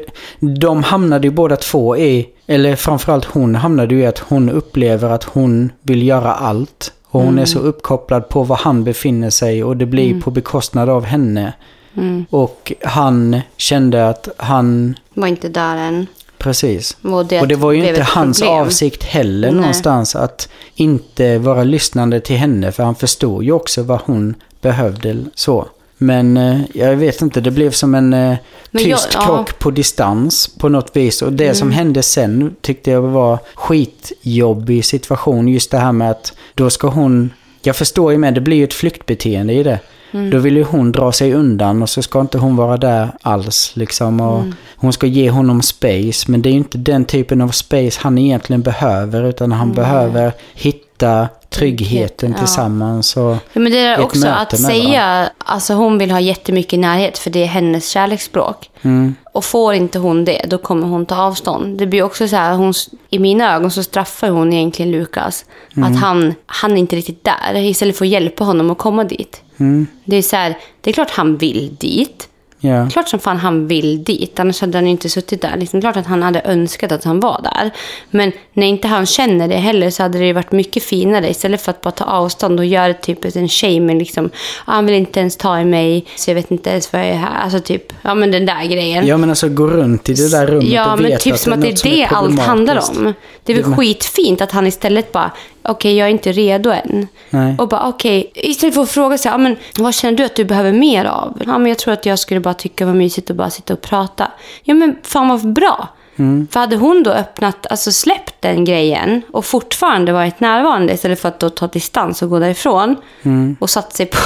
de 0.60 0.82
hamnade 0.82 1.26
ju 1.26 1.34
båda 1.34 1.56
två 1.56 1.96
i, 1.96 2.28
eller 2.46 2.76
framförallt 2.76 3.24
hon 3.24 3.54
hamnade 3.54 3.94
ju 3.94 4.00
i 4.00 4.06
att 4.06 4.18
hon 4.18 4.50
upplever 4.50 5.10
att 5.10 5.24
hon 5.24 5.72
vill 5.82 6.02
göra 6.02 6.34
allt. 6.34 6.92
Och 7.08 7.20
hon 7.20 7.38
är 7.38 7.44
så 7.44 7.58
uppkopplad 7.58 8.28
på 8.28 8.42
var 8.42 8.56
han 8.56 8.84
befinner 8.84 9.30
sig 9.30 9.64
och 9.64 9.76
det 9.76 9.86
blir 9.86 10.20
på 10.20 10.30
bekostnad 10.30 10.88
av 10.88 11.04
henne. 11.04 11.52
Mm. 11.96 12.24
Och 12.30 12.72
han 12.84 13.40
kände 13.56 14.08
att 14.08 14.28
han, 14.36 14.98
Var 15.14 15.28
inte 15.28 15.48
där 15.48 15.76
än. 15.76 16.06
precis. 16.38 16.96
Och 17.02 17.26
det, 17.26 17.40
Och 17.40 17.48
det 17.48 17.54
var 17.56 17.72
ju 17.72 17.88
inte 17.88 18.02
hans 18.02 18.40
problem. 18.40 18.58
avsikt 18.60 19.02
heller 19.04 19.50
Nej. 19.50 19.60
någonstans 19.60 20.16
att 20.16 20.48
inte 20.74 21.38
vara 21.38 21.64
lyssnande 21.64 22.20
till 22.20 22.36
henne. 22.36 22.72
För 22.72 22.82
han 22.82 22.94
förstod 22.94 23.44
ju 23.44 23.52
också 23.52 23.82
vad 23.82 24.00
hon 24.04 24.34
behövde 24.60 25.16
så. 25.34 25.66
Men 25.98 26.36
eh, 26.36 26.60
jag 26.74 26.96
vet 26.96 27.22
inte, 27.22 27.40
det 27.40 27.50
blev 27.50 27.70
som 27.70 27.94
en 27.94 28.12
eh, 28.14 28.36
tyst 28.72 28.86
jag- 28.86 28.98
ja. 29.12 29.22
Mm. 29.24 29.26
krock 29.26 29.58
på 29.58 29.70
distans 29.70 30.48
på 30.58 30.68
något 30.68 30.96
vis. 30.96 31.22
Och 31.22 31.32
det 31.32 31.54
som 31.54 31.72
hände 31.72 32.02
sen 32.02 32.54
tyckte 32.60 32.90
jag 32.90 33.02
var 33.02 33.38
skitjobbig 33.54 34.84
situation. 34.84 35.48
Just 35.48 35.70
det 35.70 35.78
här 35.78 35.92
med 35.92 36.10
att 36.10 36.32
då 36.54 36.70
ska 36.70 36.88
hon... 36.88 37.30
Jag 37.62 37.76
förstår 37.76 38.12
ju 38.12 38.18
med, 38.18 38.34
det 38.34 38.40
blir 38.40 38.56
ju 38.56 38.64
ett 38.64 38.74
flyktbeteende 38.74 39.52
i 39.52 39.62
det. 39.62 39.78
Mm. 40.14 40.30
Då 40.30 40.38
vill 40.38 40.56
ju 40.56 40.64
hon 40.64 40.92
dra 40.92 41.12
sig 41.12 41.34
undan 41.34 41.82
och 41.82 41.88
så 41.88 42.02
ska 42.02 42.20
inte 42.20 42.38
hon 42.38 42.56
vara 42.56 42.76
där 42.76 43.08
alls. 43.22 43.72
Liksom, 43.74 44.20
och 44.20 44.40
Mm. 44.40 44.54
Hon 44.76 44.92
ska 44.92 45.06
ge 45.06 45.30
honom 45.30 45.62
space, 45.62 46.30
men 46.30 46.42
det 46.42 46.48
är 46.48 46.50
ju 46.50 46.56
inte 46.58 46.78
den 46.78 47.04
typen 47.04 47.40
av 47.40 47.48
space 47.48 48.00
han 48.02 48.18
egentligen 48.18 48.62
behöver. 48.62 49.22
Utan 49.22 49.52
han 49.52 49.72
behöver 49.72 50.32
hitta 50.54 51.28
tryggheten 51.50 52.32
ja. 52.32 52.38
tillsammans. 52.38 53.16
Och, 53.16 53.36
Ja, 53.52 53.60
men 53.60 53.72
det 53.72 53.78
är 53.78 54.00
också 54.00 54.28
att 54.28 54.60
säga, 54.60 55.30
alltså 55.38 55.74
hon 55.74 55.98
vill 55.98 56.10
ha 56.10 56.20
jättemycket 56.20 56.78
närhet 56.78 57.18
för 57.18 57.30
det 57.30 57.42
är 57.42 57.46
hennes 57.46 57.88
kärleksspråk. 57.88 58.70
mm, 58.82 59.14
Och 59.32 59.44
får 59.44 59.74
inte 59.74 59.98
hon 59.98 60.24
det, 60.24 60.46
då 60.48 60.58
kommer 60.58 60.86
hon 60.86 61.06
ta 61.06 61.16
avstånd. 61.16 61.78
Det 61.78 61.86
blir 61.86 62.02
också 62.02 62.28
så 62.28 62.36
här, 62.36 62.54
hon, 62.54 62.74
i 63.10 63.18
mina 63.18 63.54
ögon 63.54 63.70
så 63.70 63.82
straffar 63.82 64.28
hon 64.28 64.52
egentligen 64.52 64.90
Lukas. 64.92 65.44
Mm. 65.76 65.92
Att 65.92 66.00
han, 66.00 66.34
han 66.46 66.72
är 66.72 66.76
inte 66.76 66.96
riktigt 66.96 67.24
där, 67.24 67.56
istället 67.56 67.96
för 67.96 68.04
att 68.04 68.10
hjälpa 68.10 68.44
honom 68.44 68.70
att 68.70 68.78
komma 68.78 69.04
dit. 69.04 69.40
Mm, 69.56 69.86
Det 70.04 70.16
är 70.16 70.22
så 70.22 70.36
här, 70.36 70.54
det 70.80 70.90
är 70.90 70.94
klart 70.94 71.10
han 71.10 71.36
vill 71.36 71.76
dit. 71.80 72.28
ja. 72.60 72.88
Klart 72.92 73.08
som 73.08 73.18
fan 73.20 73.36
han 73.36 73.66
vill 73.66 74.04
dit, 74.04 74.40
annars 74.40 74.60
hade 74.60 74.78
han 74.78 74.84
ju 74.84 74.90
inte 74.90 75.08
suttit 75.08 75.42
där. 75.42 75.56
Liksom, 75.56 75.80
klart 75.80 75.96
att 75.96 76.06
han 76.06 76.22
hade 76.22 76.40
önskat 76.44 76.92
att 76.92 77.04
han 77.04 77.20
var 77.20 77.40
där. 77.42 77.70
Men 78.10 78.32
när 78.52 78.66
inte 78.66 78.88
han 78.88 79.06
känner 79.06 79.48
det 79.48 79.56
heller 79.56 79.90
så 79.90 80.02
hade 80.02 80.18
det 80.18 80.32
varit 80.32 80.52
mycket 80.52 80.82
finare. 80.82 81.30
Istället 81.30 81.60
för 81.62 81.70
att 81.70 81.80
bara 81.80 81.90
ta 81.90 82.04
avstånd 82.04 82.58
och 82.60 82.66
göra 82.66 82.94
typ 82.94 83.36
en 83.36 83.48
shaming. 83.48 83.98
Liksom, 83.98 84.26
"Ah, 84.64 84.72
han 84.72 84.86
vill 84.86 84.94
inte 84.94 85.20
ens 85.20 85.36
ta 85.36 85.60
i 85.60 85.64
mig, 85.64 86.04
så 86.16 86.30
jag 86.30 86.34
vet 86.34 86.50
inte 86.50 86.70
ens 86.70 86.92
vad 86.92 87.02
jag 87.02 87.08
är 87.08 87.14
här. 87.16 87.42
Alltså 87.44 87.60
typ, 87.60 87.92
ja 88.02 88.14
men 88.14 88.30
den 88.30 88.46
där 88.46 88.64
grejen. 88.64 89.06
ja, 89.06 89.16
men 89.16 89.30
alltså 89.30 89.48
gå 89.48 89.66
runt 89.66 90.08
i 90.08 90.14
det 90.14 90.30
där 90.30 90.46
rummet 90.46 90.68
Ja, 90.72 90.92
och 90.92 90.98
men 91.00 91.10
veta 91.10 91.20
typ 91.22 91.38
som 91.38 91.52
att 91.52 91.60
det 91.60 91.68
är 91.68 91.90
det 91.96 92.04
allt 92.04 92.40
handlar 92.40 92.76
om. 92.90 93.14
Det 93.44 93.52
är 93.52 93.56
väl 93.56 93.62
Ja, 93.64 93.68
men- 93.68 93.78
skitfint 93.78 94.40
att 94.40 94.52
han 94.52 94.66
istället 94.66 95.12
bara, 95.12 95.30
okej 95.64 95.96
jag 95.96 96.06
är 96.08 96.12
inte 96.12 96.32
redo 96.32 96.70
än. 96.70 97.08
Nej. 97.30 97.54
Och 97.58 97.68
bara 97.68 97.88
okej, 97.88 98.30
istället 98.34 98.74
för 98.74 98.82
att 98.82 98.90
fråga 98.90 99.18
sig, 99.18 99.30
ja, 99.30 99.38
men 99.38 99.56
vad 99.78 99.94
känner 99.94 100.16
du 100.16 100.24
att 100.24 100.36
du 100.36 100.44
behöver 100.44 100.72
mer 100.72 101.04
av? 101.04 101.42
Ja 101.46 101.58
men 101.58 101.66
jag 101.68 101.78
tror 101.78 101.94
att 101.94 102.06
jag 102.06 102.18
skulle 102.18 102.40
bara 102.40 102.54
tycka 102.54 102.84
det 102.84 102.90
var 102.90 102.98
mysigt 102.98 103.30
att 103.30 103.36
bara 103.36 103.50
sitta 103.50 103.72
och 103.72 103.80
prata. 103.80 104.30
Ja 104.62 104.74
men 104.74 104.96
fan 105.02 105.28
vad 105.28 105.52
bra. 105.52 105.88
Mm. 106.16 106.48
För 106.50 106.60
hade 106.60 106.76
hon 106.76 107.02
då 107.02 107.10
öppnat, 107.10 107.66
alltså 107.70 107.92
släppt 107.92 108.34
den 108.40 108.64
grejen 108.64 109.22
och 109.32 109.44
fortfarande 109.44 110.12
varit 110.12 110.40
närvarande 110.40 110.92
istället 110.92 111.20
för 111.20 111.28
att 111.28 111.40
då 111.40 111.50
ta 111.50 111.66
distans 111.66 112.22
och 112.22 112.30
gå 112.30 112.38
därifrån 112.38 112.96
Mm. 113.22 113.56
och 113.60 113.70
satt 113.70 113.92
sig 113.96 114.06
på 114.06 114.18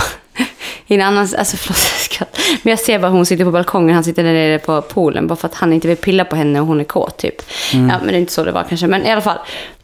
i 0.86 0.94
en 0.94 1.02
annan, 1.02 1.28
alltså 1.38 1.56
förlåt. 1.56 2.30
Men 2.62 2.70
jag 2.70 2.78
ser 2.78 2.98
bara 2.98 3.10
hon 3.10 3.26
sitter 3.26 3.44
på 3.44 3.50
balkongen, 3.50 3.94
han 3.94 4.04
sitter 4.04 4.22
där 4.24 4.32
nere 4.32 4.58
på 4.58 4.82
poolen 4.82 5.26
bara 5.26 5.36
för 5.36 5.48
att 5.48 5.54
han 5.54 5.72
inte 5.72 5.88
vill 5.88 5.96
pilla 5.96 6.24
på 6.24 6.36
henne 6.36 6.60
och 6.60 6.66
hon 6.66 6.80
är 6.80 6.84
kåt 6.84 7.16
typ. 7.16 7.42
Ja 7.72 7.78
men 7.78 8.06
det 8.06 8.14
är 8.14 8.18
inte 8.18 8.32
så 8.32 8.44
det 8.44 8.52
var 8.52 8.64
kanske, 8.68 8.86
men 8.86 9.06
i 9.06 9.10
alla 9.10 9.22
fall. 9.22 9.38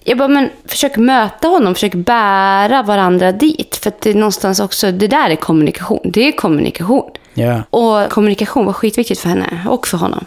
Jag 0.07 0.19
bara, 0.19 0.29
men 0.29 0.51
försök 0.67 0.97
möta 0.97 1.49
honom, 1.49 1.75
försök 1.75 1.95
bära 1.95 2.83
varandra 2.83 3.33
dit. 3.33 3.77
För 3.83 3.89
att 3.89 4.01
det 4.01 4.11
är 4.11 4.15
någonstans 4.15 4.61
också, 4.61 4.91
det 4.91 5.09
där 5.09 5.31
är 5.31 5.37
kommunikation. 5.37 6.01
Det 6.05 6.29
är 6.29 6.33
kommunikation. 6.33 7.11
Ja. 7.35 7.63
Och 7.71 8.11
kommunikation 8.11 8.67
var 8.67 8.73
skitviktigt 8.73 9.21
för 9.21 9.29
henne 9.29 9.67
och 9.69 9.87
för 9.87 9.99
honom. 9.99 10.25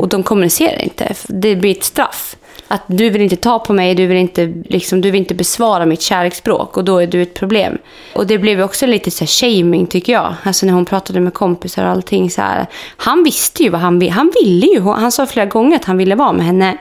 Och 0.00 0.08
de 0.08 0.22
kommunicerar 0.22 0.82
inte. 0.82 1.14
Det 1.26 1.56
blir 1.56 1.70
ett 1.70 1.84
straff. 1.84 2.36
Att 2.72 2.82
du 2.86 3.10
vill 3.10 3.22
inte 3.22 3.36
ta 3.36 3.58
på 3.58 3.72
mig, 3.72 3.94
du 3.94 4.06
vill 4.06 4.16
inte, 4.16 4.52
liksom, 4.68 5.00
du 5.00 5.10
vill 5.10 5.18
inte 5.20 5.34
besvara 5.34 5.86
mitt 5.86 6.02
kärleksspråk 6.02 6.76
och 6.76 6.84
då 6.84 6.98
är 6.98 7.06
du 7.06 7.22
ett 7.22 7.34
problem. 7.34 7.78
Och 8.14 8.26
det 8.26 8.38
blev 8.38 8.60
också 8.62 8.86
lite 8.86 9.10
så 9.10 9.26
shaming 9.26 9.86
tycker 9.86 10.12
jag. 10.12 10.34
Alltså 10.42 10.66
när 10.66 10.72
hon 10.72 10.84
pratade 10.84 11.20
med 11.20 11.34
kompisar 11.34 11.84
och 11.84 11.90
allting 11.90 12.30
så 12.30 12.40
här. 12.42 12.66
Han 12.96 13.24
visste 13.24 13.62
ju 13.62 13.68
vad 13.68 13.80
han 13.80 13.98
ville. 13.98 14.12
Han 14.12 14.32
ville 14.44 14.66
ju, 14.66 14.80
han 14.80 15.12
sa 15.12 15.26
flera 15.26 15.46
gånger 15.46 15.76
att 15.76 15.84
han 15.84 15.96
ville 15.96 16.14
vara 16.14 16.32
med 16.32 16.46
henne. 16.46 16.76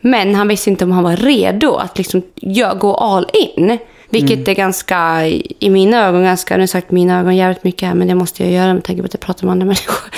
Men 0.00 0.34
han 0.34 0.48
visste 0.48 0.70
inte 0.70 0.84
om 0.84 0.90
han 0.92 1.04
var 1.04 1.16
redo 1.16 1.74
att 1.74 1.98
liksom 1.98 2.22
gö- 2.42 2.78
gå 2.78 2.94
all 2.94 3.26
in. 3.56 3.78
Vilket 4.10 4.48
är 4.48 4.54
ganska, 4.54 5.26
i 5.58 5.70
mina 5.70 6.06
ögon, 6.06 6.24
ganska, 6.24 6.54
nu 6.54 6.58
har 6.58 6.62
jag 6.62 6.68
sagt 6.68 6.90
mina 6.90 7.20
ögon 7.20 7.36
jävligt 7.36 7.64
mycket 7.64 7.88
här, 7.88 7.94
men 7.94 8.08
det 8.08 8.14
måste 8.14 8.42
jag 8.42 8.52
göra 8.52 8.74
med 8.74 8.84
tanke 8.84 9.02
på 9.02 9.06
att 9.06 9.14
jag 9.14 9.20
pratar 9.20 9.46
med 9.46 9.52
andra 9.52 9.66
människor. 9.66 10.10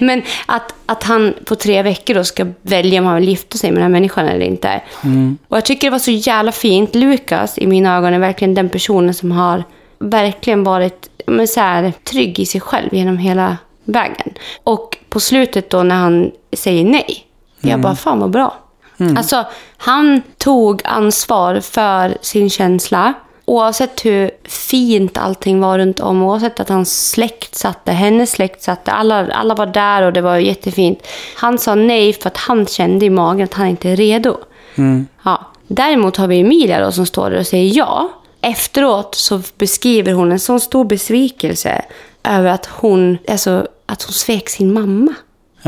Men 0.00 0.22
att, 0.46 0.74
att 0.86 1.02
han 1.02 1.34
på 1.44 1.54
tre 1.54 1.82
veckor 1.82 2.14
då 2.14 2.24
ska 2.24 2.46
välja 2.62 3.00
om 3.00 3.06
han 3.06 3.16
vill 3.16 3.28
gifta 3.28 3.58
sig 3.58 3.70
med 3.70 3.76
den 3.76 3.82
här 3.82 4.00
människan 4.00 4.28
eller 4.28 4.46
inte. 4.46 4.80
Och 5.48 5.56
jag 5.56 5.64
tycker 5.64 5.86
det 5.86 5.92
var 5.92 5.98
så 5.98 6.10
jävla 6.10 6.52
fint. 6.52 6.94
Lukas, 6.94 7.58
i 7.58 7.66
mina 7.66 7.96
ögon, 7.96 8.14
är 8.14 8.18
verkligen 8.18 8.54
den 8.54 8.68
personen 8.68 9.14
som 9.14 9.32
har 9.32 9.64
verkligen 9.98 10.64
varit 10.64 11.10
men 11.26 11.48
så 11.48 11.60
här, 11.60 11.92
trygg 12.04 12.38
i 12.38 12.46
sig 12.46 12.60
själv 12.60 12.94
genom 12.94 13.18
hela 13.18 13.56
vägen. 13.84 14.32
Och 14.64 14.98
på 15.08 15.20
slutet 15.20 15.70
då 15.70 15.82
när 15.82 15.96
han 15.96 16.30
säger 16.52 16.84
nej, 16.84 17.24
jag 17.60 17.80
bara, 17.80 17.96
fan 17.96 18.20
vad 18.20 18.30
bra. 18.30 18.58
Alltså, 19.16 19.44
han 19.76 20.22
tog 20.38 20.80
ansvar 20.84 21.60
för 21.60 22.18
sin 22.20 22.50
känsla. 22.50 23.14
Oavsett 23.48 24.04
hur 24.04 24.30
fint 24.44 25.18
allting 25.18 25.60
var 25.60 25.78
runt 25.78 26.00
om, 26.00 26.22
oavsett 26.22 26.60
att 26.60 26.68
hans 26.68 27.10
släkt 27.10 27.54
satt 27.54 27.84
där, 27.84 27.92
hennes 27.92 28.30
släkt 28.30 28.62
satt 28.62 28.84
där, 28.84 28.92
alla, 28.92 29.32
alla 29.32 29.54
var 29.54 29.66
där 29.66 30.02
och 30.02 30.12
det 30.12 30.20
var 30.20 30.36
jättefint. 30.36 31.06
Han 31.36 31.58
sa 31.58 31.74
nej 31.74 32.12
för 32.12 32.28
att 32.28 32.36
han 32.36 32.66
kände 32.66 33.06
i 33.06 33.10
magen 33.10 33.44
att 33.44 33.54
han 33.54 33.66
inte 33.66 33.90
är 33.90 33.96
redo. 33.96 34.36
Ja. 35.24 35.46
Däremot 35.68 36.16
har 36.16 36.26
vi 36.26 36.40
Emilia 36.40 36.84
då 36.84 36.92
som 36.92 37.06
står 37.06 37.30
där 37.30 37.38
och 37.38 37.46
säger 37.46 37.76
ja. 37.76 38.08
Efteråt 38.40 39.14
så 39.14 39.40
beskriver 39.58 40.12
hon 40.12 40.32
en 40.32 40.40
sån 40.40 40.60
stor 40.60 40.84
besvikelse 40.84 41.84
över 42.24 42.50
att 42.50 42.66
hon, 42.66 43.18
alltså, 43.28 43.66
att 43.86 44.02
hon 44.02 44.12
svek 44.12 44.48
sin 44.48 44.72
mamma. 44.72 45.14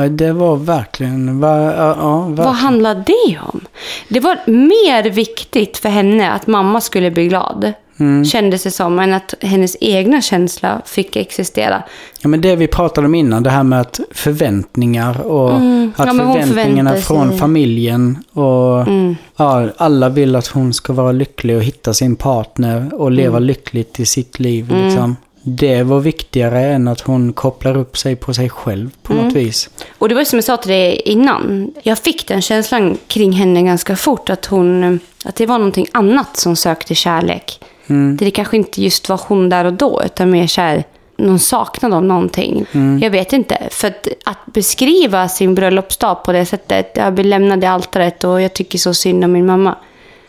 Ja, 0.03 0.09
det 0.09 0.33
var 0.33 0.57
verkligen... 0.57 1.41
Va, 1.41 1.63
ja, 1.63 1.97
ja, 1.99 2.19
verkligen. 2.21 2.35
Vad 2.47 2.55
handlar 2.55 2.95
det 2.95 3.39
om? 3.53 3.61
Det 4.09 4.21
var 4.21 4.39
mer 4.47 5.11
viktigt 5.11 5.77
för 5.79 5.89
henne 5.89 6.31
att 6.31 6.47
mamma 6.47 6.81
skulle 6.81 7.11
bli 7.11 7.29
glad. 7.29 7.73
Mm. 8.01 8.25
Kändes 8.25 8.63
det 8.63 8.71
som, 8.71 8.99
än 8.99 9.13
att 9.13 9.35
hennes 9.41 9.77
egna 9.81 10.21
känsla 10.23 10.83
fick 10.87 11.17
existera. 11.17 11.83
Ja, 12.21 12.29
men 12.29 12.41
det 12.41 12.57
vi 12.57 12.67
pratade 12.67 13.07
om 13.07 13.15
innan, 13.15 13.43
det 13.43 13.51
här 13.51 13.63
med 13.63 13.81
att 13.81 14.01
förväntningar 14.13 15.27
och 15.27 15.53
att 15.55 15.61
Mm. 15.61 15.93
Ja, 15.99 16.13
men 16.13 16.27
hon 16.27 16.43
förväntningarna 16.43 16.95
från 16.97 17.39
familjen 17.39 18.19
och 18.33 18.81
Mm. 18.81 19.17
ja, 19.37 19.69
alla 19.77 20.09
vill 20.09 20.37
att 20.37 20.47
hon 20.47 20.73
ska 20.73 20.93
vara 20.93 21.13
lycklig 21.13 21.57
och 21.57 21.63
hitta 21.63 21.95
sin 21.95 22.17
partner 22.17 22.91
och 22.95 23.11
leva 23.11 23.37
Mm. 23.37 23.47
lyckligt 23.47 24.01
i 24.01 24.07
sitt 24.07 24.39
liv. 24.39 24.69
Liksom. 24.85 25.17
Det 25.43 25.83
var 25.83 26.01
viktigare 26.01 26.61
än 26.61 26.89
att 26.89 27.01
hon 27.01 27.33
kopplar 27.33 27.77
upp 27.77 27.99
sig 27.99 28.17
på 28.17 28.35
sig 28.35 28.51
själv 28.51 28.91
på 29.03 29.13
Mm. 29.13 29.25
något 29.25 29.35
vis. 29.37 29.71
Och 29.99 30.09
det 30.09 30.15
var 30.15 30.25
som 30.25 30.37
jag 30.37 30.45
sa 30.45 30.57
till 30.57 30.71
dig 30.71 31.03
innan. 31.05 31.73
Jag 31.83 31.99
fick 31.99 32.29
den 32.29 32.43
känslan 32.43 32.99
kring 33.07 33.33
henne 33.33 33.63
ganska 33.63 33.97
fort. 33.97 34.31
Att, 34.31 34.47
hon, 34.47 35.01
att 35.25 35.35
det 35.37 35.47
var 35.47 35.59
någonting 35.59 35.87
annat 35.93 36.37
som 36.37 36.57
sökte 36.57 36.95
kärlek. 36.95 37.61
Mm. 37.87 38.17
Det 38.17 38.31
kanske 38.31 38.57
inte 38.57 38.83
just 38.83 39.09
var 39.09 39.21
hon 39.29 39.49
där 39.49 39.65
och 39.65 39.73
då. 39.73 40.03
Utan 40.05 40.31
mer 40.31 40.47
kär, 40.47 40.85
någon 41.17 41.39
saknad 41.39 41.95
av 41.95 42.05
någonting. 42.05 42.67
Mm. 42.73 42.99
Jag 43.03 43.11
vet 43.11 43.33
inte. 43.33 43.69
För 43.71 43.89
att, 43.89 44.09
att 44.25 44.39
beskriva 44.47 45.29
sin 45.29 45.55
bröllopsdag 45.55 46.25
på 46.25 46.33
det 46.33 46.47
sättet. 46.47 46.93
Jag 46.95 47.15
blir 47.15 47.25
lämnad 47.25 47.65
i 47.65 47.67
altaret 47.67 48.25
och 48.25 48.41
jag 48.43 48.53
tycker 48.55 48.79
så 48.79 48.95
synd 48.95 49.25
om 49.25 49.33
min 49.33 49.47
mamma. 49.47 49.77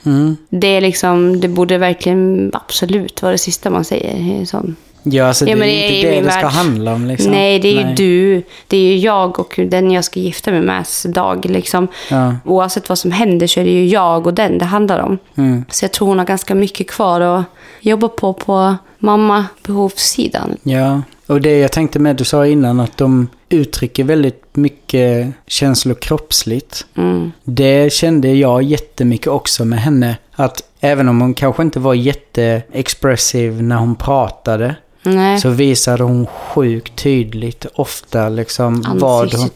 Mm. 0.06 0.38
Det, 0.50 0.68
är 0.68 0.82
liksom, 0.82 1.40
det 1.40 1.48
borde 1.48 1.78
verkligen 1.78 2.52
absolut 2.54 3.22
vara 3.22 3.32
det 3.32 3.38
sista 3.38 3.70
man 3.70 3.86
säger. 3.86 4.46
Sån. 4.46 4.76
Ja, 5.04 5.28
alltså 5.28 5.48
Ja, 5.48 5.56
det 5.56 5.62
det 5.62 5.68
är 5.68 5.96
inte 5.96 6.10
det 6.10 6.22
det 6.22 6.32
ska 6.32 6.48
handla 6.48 6.94
om. 6.94 7.06
Liksom. 7.06 7.32
Nej, 7.32 7.60
det 7.60 7.68
är 7.68 7.74
ju 7.74 7.84
Nej. 7.84 7.96
du. 7.96 8.44
Det 8.68 8.78
är 8.78 8.82
ju 8.82 8.98
jag 8.98 9.40
och 9.40 9.60
den 9.68 9.92
jag 9.92 10.04
ska 10.04 10.20
gifta 10.20 10.52
mig 10.52 10.62
med 10.62 10.86
dag. 11.06 11.46
Liksom. 11.46 11.88
Ja. 12.10 12.36
Oavsett 12.46 12.90
vad 12.90 12.98
som 12.98 13.12
händer 13.12 13.48
så 13.48 13.60
är 13.60 13.64
det 13.64 13.72
ju 13.72 13.88
jag 13.88 14.28
och 14.28 14.34
den 14.34 14.58
det 14.58 14.66
handlar 14.66 15.00
om. 15.00 15.18
Mm. 15.36 15.66
Så 15.70 15.86
jag 15.86 15.92
tror 15.92 16.08
hon 16.08 16.20
har 16.20 16.26
ganska 16.26 16.56
mycket 16.56 16.88
kvar 16.88 17.22
att 17.22 17.44
jobba 17.82 18.08
på 18.08 18.34
på 18.34 18.76
mamma-behovssidan. 19.00 20.58
Ja, 20.64 21.02
och 21.28 21.42
det 21.42 21.60
jag 21.60 21.72
tänkte 21.72 22.00
med 22.00 22.16
du 22.16 22.24
sa 22.24 22.46
innan 22.46 22.80
att 22.80 22.98
de 22.98 23.28
uttrycker 23.50 24.04
väldigt 24.04 24.56
mycket 24.56 25.28
känslor 25.48 25.96
kroppsligt. 25.96 26.86
Mm. 26.98 27.32
Det 27.44 27.94
kände 27.94 28.34
jag 28.34 28.64
jättemycket 28.64 29.28
också 29.28 29.66
med 29.66 29.80
henne. 29.80 30.18
Att 30.36 30.64
även 30.80 31.10
om 31.10 31.22
hon 31.22 31.34
kanske 31.34 31.64
inte 31.64 31.80
var 31.80 31.94
jätteexpressiv 31.94 33.64
när 33.64 33.78
hon 33.78 33.96
pratade. 33.96 34.76
Nej, 35.16 35.40
Så 35.40 35.50
visade 35.50 36.04
hon 36.04 36.26
sjukt 36.26 36.96
tydligt 36.96 37.66
ofta 37.76 38.30
liksom 38.30 38.86
vad 38.96 39.34
hon... 39.34 39.50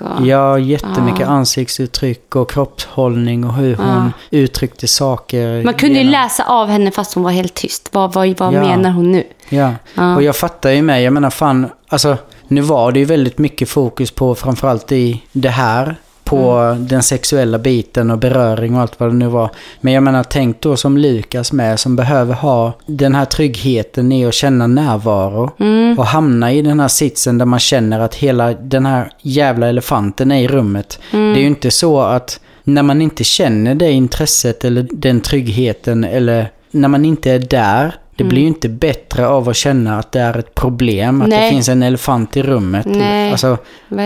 och... 0.00 0.26
Ja, 0.26 0.58
jättemycket 0.58 1.20
Ja. 1.20 1.26
ansiktsuttryck 1.26 2.36
och 2.36 2.50
kroppshållning 2.50 3.44
och 3.44 3.54
hur 3.54 3.76
hon 3.76 4.12
uttryckte 4.30 4.88
saker. 4.88 5.64
Man 5.64 5.74
kunde 5.74 5.94
ju 5.94 5.98
genom- 6.00 6.12
läsa 6.12 6.44
av 6.44 6.68
henne 6.68 6.90
fast 6.90 7.14
hon 7.14 7.22
var 7.24 7.30
helt 7.30 7.54
tyst. 7.54 7.88
Vad, 7.92 8.12
vad, 8.12 8.38
vad 8.38 8.54
Ja. 8.54 8.60
menar 8.60 8.90
hon 8.90 9.12
nu? 9.12 9.24
Ja. 9.48 9.72
Ja. 9.94 10.16
och 10.16 10.22
jag 10.22 10.36
fattar 10.36 10.70
ju 10.70 10.82
med. 10.82 11.02
Jag 11.02 11.12
menar 11.12 11.30
fan, 11.30 11.66
alltså 11.88 12.16
Nu 12.48 12.60
var 12.60 12.92
det 12.92 12.98
ju 12.98 13.04
väldigt 13.04 13.38
mycket 13.38 13.68
fokus 13.68 14.10
på 14.10 14.34
framförallt 14.34 14.92
i 14.92 15.22
det 15.32 15.48
här. 15.48 15.96
På 16.32 16.50
Mm. 16.52 16.86
den 16.88 17.02
sexuella 17.02 17.58
biten 17.58 18.10
och 18.10 18.18
beröring 18.18 18.74
och 18.74 18.80
allt 18.80 19.00
vad 19.00 19.08
det 19.10 19.14
nu 19.14 19.26
var. 19.26 19.50
Men 19.80 19.92
jag 19.92 20.02
menar, 20.02 20.24
tänk 20.24 20.60
då 20.60 20.76
som 20.76 20.96
Lukas 20.98 21.52
med 21.52 21.80
som 21.80 21.96
behöver 21.96 22.34
ha 22.34 22.72
den 22.86 23.14
här 23.14 23.24
tryggheten 23.24 24.12
i 24.12 24.26
att 24.26 24.34
känna 24.34 24.66
närvaro. 24.66 25.50
Mm. 25.58 25.98
Och 25.98 26.06
hamna 26.06 26.52
i 26.52 26.62
den 26.62 26.80
här 26.80 26.88
sitsen 26.88 27.38
där 27.38 27.46
man 27.46 27.58
känner 27.60 28.00
att 28.00 28.14
hela 28.14 28.52
den 28.52 28.86
här 28.86 29.10
jävla 29.22 29.68
elefanten 29.68 30.32
är 30.32 30.42
i 30.42 30.48
rummet. 30.48 30.98
Mm. 31.12 31.32
Det 31.34 31.38
är 31.38 31.42
ju 31.42 31.46
inte 31.46 31.70
så 31.70 32.00
att 32.00 32.40
när 32.64 32.82
man 32.82 33.02
inte 33.02 33.24
känner 33.24 33.74
det 33.74 33.90
intresset 33.92 34.64
eller 34.64 34.86
den 34.90 35.20
tryggheten 35.20 36.04
eller 36.04 36.50
när 36.70 36.88
man 36.88 37.04
inte 37.04 37.30
är 37.30 37.38
där. 37.38 37.94
Det 38.16 38.24
blir 38.24 38.40
ju 38.42 38.46
inte 38.48 38.68
bättre 38.68 39.26
av 39.26 39.48
att 39.48 39.56
känna 39.56 39.98
att 39.98 40.12
det 40.12 40.20
är 40.20 40.38
ett 40.38 40.54
problem, 40.54 41.22
att 41.22 41.30
det 41.30 41.36
Mm. 41.36 41.40
Nej. 41.44 41.50
finns 41.50 41.68
en 41.68 41.82
elefant 41.82 42.36
i 42.36 42.42
rummet. 42.42 42.86
Nej, 42.86 43.30
Alltså, 43.32 43.58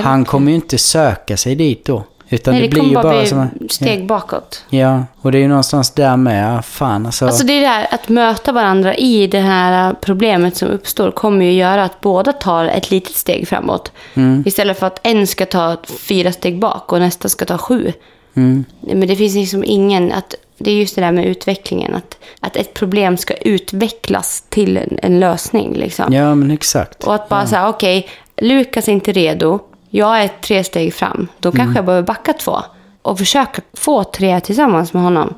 han 0.04 0.24
kommer 0.24 0.50
ju 0.50 0.54
inte 0.54 0.78
söka 0.78 1.36
sig 1.36 1.54
dit 1.54 1.84
då. 1.84 2.04
Utan 2.28 2.54
Nej, 2.54 2.62
det, 2.62 2.68
det 2.68 2.70
blir 2.70 2.88
ju 2.88 2.94
bara 2.94 3.02
bara 3.02 3.26
som... 3.26 3.48
steg 3.70 4.06
bakåt. 4.06 4.64
Ja, 4.70 5.04
och 5.20 5.32
det 5.32 5.38
är 5.38 5.42
ju 5.42 5.48
någonstans 5.48 5.90
där 5.90 6.16
med. 6.16 6.64
Fan 6.64 7.06
alltså. 7.06 7.26
Alltså 7.26 7.46
det 7.46 7.52
är 7.52 7.60
det 7.60 7.66
här 7.66 7.86
att 7.90 8.08
möta 8.08 8.52
varandra 8.52 8.96
i 8.96 9.26
det 9.26 9.40
här 9.40 9.94
problemet 10.00 10.56
som 10.56 10.68
uppstår 10.68 11.10
kommer 11.10 11.44
ju 11.44 11.52
göra 11.52 11.84
att 11.84 12.00
båda 12.00 12.32
tar 12.32 12.64
ett 12.64 12.90
litet 12.90 13.16
steg 13.16 13.48
framåt. 13.48 13.92
Mm. 14.14 14.42
Istället 14.46 14.78
för 14.78 14.86
att 14.86 15.00
en 15.02 15.26
ska 15.26 15.46
ta 15.46 15.76
fyra 15.84 16.32
steg 16.32 16.58
bak 16.58 16.92
och 16.92 17.00
nästa 17.00 17.28
ska 17.28 17.44
ta 17.44 17.58
sju. 17.58 17.92
Mm. 18.34 18.64
Men 18.80 19.08
det 19.08 19.16
finns 19.16 19.34
liksom 19.34 19.64
ingen... 19.64 20.12
Att, 20.12 20.34
det 20.58 20.70
är 20.70 20.74
just 20.74 20.94
det 20.94 21.00
där 21.00 21.12
med 21.12 21.26
utvecklingen. 21.26 21.94
Att, 21.94 22.18
att 22.40 22.56
ett 22.56 22.74
problem 22.74 23.16
ska 23.16 23.34
utvecklas 23.34 24.44
till 24.48 24.76
en, 24.76 24.98
en 25.02 25.20
lösning. 25.20 25.74
Liksom. 25.74 26.12
Ja, 26.12 26.34
men 26.34 26.50
exakt. 26.50 27.04
Och 27.04 27.14
att 27.14 27.28
bara 27.28 27.46
säga, 27.46 27.68
okej, 27.68 28.08
Lukas 28.36 28.88
är 28.88 28.92
inte 28.92 29.12
redo. 29.12 29.60
Jag 29.96 30.22
är 30.22 30.28
tre 30.28 30.64
steg 30.64 30.94
fram. 30.94 31.28
Då 31.38 31.52
kanske 31.52 31.78
jag 31.78 31.84
behöver 31.84 32.06
backa 32.06 32.32
två. 32.32 32.58
Och 33.02 33.18
försöka 33.18 33.62
få 33.74 34.04
tre 34.04 34.40
tillsammans 34.40 34.92
med 34.92 35.02
honom. 35.02 35.34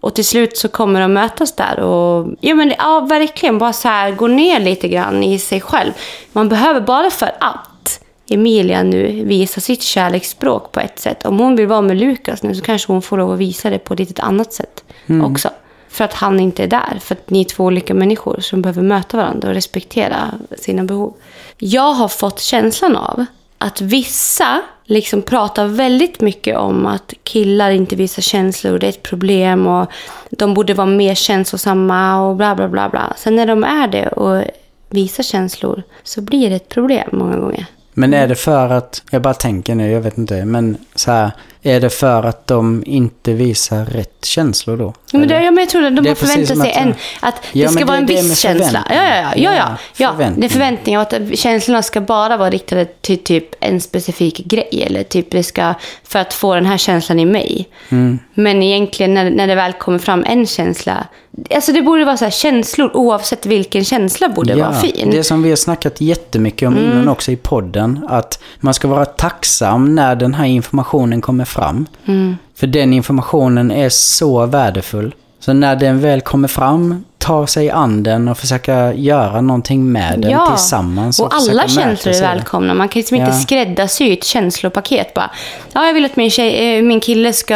Och 0.00 0.14
till 0.14 0.24
slut 0.24 0.56
så 0.56 0.68
kommer 0.68 1.00
de 1.00 1.12
mötas 1.12 1.52
där. 1.52 1.80
Och, 1.80 2.34
ja, 2.40 2.54
men, 2.54 2.72
ja, 2.78 3.00
verkligen. 3.00 3.58
Bara 3.58 3.72
så 3.72 3.88
här, 3.88 4.10
gå 4.10 4.26
ner 4.26 4.60
lite 4.60 4.88
grann 4.88 5.22
i 5.22 5.38
sig 5.38 5.60
själv. 5.60 5.92
Man 6.32 6.48
behöver 6.48 6.80
bara 6.80 7.10
för 7.10 7.30
att 7.40 8.00
Emilia 8.30 8.82
nu 8.82 9.24
visar 9.24 9.60
sitt 9.60 9.82
kärleksspråk 9.82 10.72
på 10.72 10.80
ett 10.80 10.98
sätt. 10.98 11.26
Om 11.26 11.38
hon 11.38 11.56
vill 11.56 11.66
vara 11.66 11.82
med 11.82 11.96
Lukas 11.96 12.42
nu 12.42 12.54
så 12.54 12.62
kanske 12.62 12.92
hon 12.92 13.02
får 13.02 13.18
lov 13.18 13.32
att 13.32 13.38
visa 13.38 13.70
det 13.70 13.78
på 13.78 13.94
ett 13.94 14.00
litet 14.00 14.20
annat 14.20 14.52
sätt 14.52 14.84
också. 15.22 15.50
För 15.88 16.04
att 16.04 16.14
han 16.14 16.40
inte 16.40 16.62
är 16.62 16.66
där. 16.66 16.98
För 17.00 17.14
att 17.14 17.30
ni 17.30 17.40
är 17.40 17.44
två 17.44 17.64
olika 17.64 17.94
människor 17.94 18.40
som 18.40 18.62
behöver 18.62 18.82
möta 18.82 19.16
varandra 19.16 19.48
och 19.48 19.54
respektera 19.54 20.34
sina 20.58 20.84
behov. 20.84 21.14
Jag 21.58 21.92
har 21.92 22.08
fått 22.08 22.40
känslan 22.40 22.96
av 22.96 23.24
att 23.64 23.80
vissa 23.80 24.62
liksom 24.84 25.22
pratar 25.22 25.66
väldigt 25.66 26.20
mycket 26.20 26.56
om 26.56 26.86
att 26.86 27.14
killar 27.22 27.70
inte 27.70 27.96
visar 27.96 28.22
känslor, 28.22 28.78
det 28.78 28.86
är 28.86 28.90
ett 28.90 29.02
problem 29.02 29.66
och 29.66 29.90
de 30.30 30.54
borde 30.54 30.74
vara 30.74 30.86
mer 30.86 31.14
känslosamma 31.14 32.20
och 32.20 32.36
bla 32.36 32.54
bla 32.54 32.68
bla 32.68 32.88
bla. 32.88 33.12
Sen 33.16 33.36
när 33.36 33.46
de 33.46 33.64
är 33.64 33.88
det 33.88 34.08
och 34.08 34.44
visar 34.90 35.22
känslor 35.22 35.82
så 36.02 36.20
blir 36.20 36.50
det 36.50 36.56
ett 36.56 36.68
problem 36.68 37.08
många 37.12 37.36
gånger. 37.36 37.66
Men 37.94 38.14
är 38.14 38.28
det 38.28 38.34
för 38.34 38.70
att, 38.70 39.02
jag 39.10 39.22
bara 39.22 39.34
tänker 39.34 39.74
nu, 39.74 39.90
jag 39.90 40.00
vet 40.00 40.18
inte, 40.18 40.44
men 40.44 40.76
så 40.94 41.10
här, 41.10 41.30
är 41.66 41.80
det 41.80 41.90
för 41.90 42.22
att 42.22 42.46
de 42.46 42.82
inte 42.86 43.32
visar 43.32 43.84
rätt 43.84 44.24
känslor 44.24 44.76
då? 44.76 44.94
Ja, 45.12 45.18
men, 45.18 45.28
det, 45.28 45.34
ja, 45.34 45.50
men 45.50 45.58
jag 45.58 45.68
tror 45.68 45.84
att 45.84 45.96
de 45.96 46.02
Det 46.04 46.14
som 46.14 46.28
sig 46.28 46.70
att- 46.70 46.76
en, 46.76 46.94
att 47.20 47.34
Ja, 47.52 47.66
det 47.66 47.72
ska 47.72 47.78
men 47.78 47.86
vara 47.88 47.96
det 47.96 48.02
en 48.02 48.06
det 48.06 48.22
viss 48.22 48.38
känsla. 48.38 48.84
Ja, 48.88 48.94
ja, 48.94 49.02
ja. 49.04 49.32
ja, 49.36 49.54
ja, 49.54 49.76
Ja, 49.96 50.14
ja. 50.18 50.30
Det 50.36 50.46
är 50.46 50.48
förväntningar 50.50 51.00
att 51.00 51.14
känslorna 51.38 51.82
ska 51.82 52.00
bara 52.00 52.36
vara 52.36 52.50
riktade 52.50 52.84
till 52.84 53.18
typ 53.24 53.44
en 53.60 53.80
specifik 53.80 54.36
grej. 54.36 54.84
Eller 54.86 55.02
typ 55.02 55.30
det 55.30 55.42
ska, 55.42 55.74
för 56.04 56.18
att 56.18 56.34
få 56.34 56.54
den 56.54 56.66
här 56.66 56.78
känslan 56.78 57.18
i 57.20 57.24
mig. 57.24 57.68
Mm. 57.88 58.18
Men 58.34 58.62
egentligen 58.62 59.14
när, 59.14 59.30
när 59.30 59.46
det 59.46 59.54
väl 59.54 59.72
kommer 59.72 59.98
fram 59.98 60.24
en 60.28 60.46
känsla. 60.46 61.06
Alltså 61.54 61.72
det 61.72 61.82
borde 61.82 62.04
vara 62.04 62.16
så 62.16 62.24
här, 62.24 62.32
känslor 62.32 62.90
oavsett 62.96 63.46
vilken 63.46 63.84
känsla 63.84 64.28
borde 64.28 64.54
vara 64.56 64.72
fin. 64.72 65.02
Mm. 65.02 65.10
Det 65.14 65.24
som 65.24 65.42
vi 65.42 65.48
har 65.48 65.56
snackat 65.56 66.00
jättemycket 66.00 66.66
om 66.68 66.78
innan 66.78 67.08
också 67.08 67.30
i 67.32 67.36
podden. 67.36 68.06
Att 68.08 68.38
man 68.60 68.74
ska 68.74 68.88
vara 68.88 69.04
tacksam 69.04 69.94
när 69.94 70.16
den 70.16 70.34
här 70.34 70.44
informationen 70.46 71.20
kommer 71.20 71.44
fram. 71.54 71.86
Mm. 72.06 72.36
För 72.56 72.66
den 72.66 72.92
informationen 72.92 73.70
är 73.70 73.88
så 73.88 74.46
värdefull. 74.46 75.14
Så 75.40 75.52
när 75.52 75.76
den 75.76 76.00
väl 76.00 76.20
kommer 76.20 76.48
fram, 76.48 77.04
ta 77.18 77.46
sig 77.46 77.70
an 77.70 78.02
den 78.02 78.28
och 78.28 78.38
försöka 78.38 78.94
göra 78.94 79.40
någonting 79.40 79.92
med 79.92 80.20
den 80.20 80.30
Ja, 80.30 80.46
tillsammans. 80.56 81.20
och 81.20 81.34
alla 81.34 81.40
försöka 81.40 81.56
mötas 81.64 81.74
känslor 81.74 82.14
är 82.14 82.20
välkomna. 82.34 82.74
Man 82.74 82.88
kan 82.88 83.00
liksom 83.00 83.16
inte 83.16 83.30
Ja. 83.30 83.38
skräddarsy 83.38 84.12
ett 84.12 84.24
känslopaket 84.24 85.14
bara. 85.14 85.30
Ja, 85.72 85.86
jag 85.86 85.94
vill 85.94 86.04
att 86.04 86.16
min, 86.16 86.30
tjej, 86.30 86.76
eh, 86.78 86.82
min 86.82 87.00
kille 87.00 87.32
ska 87.32 87.54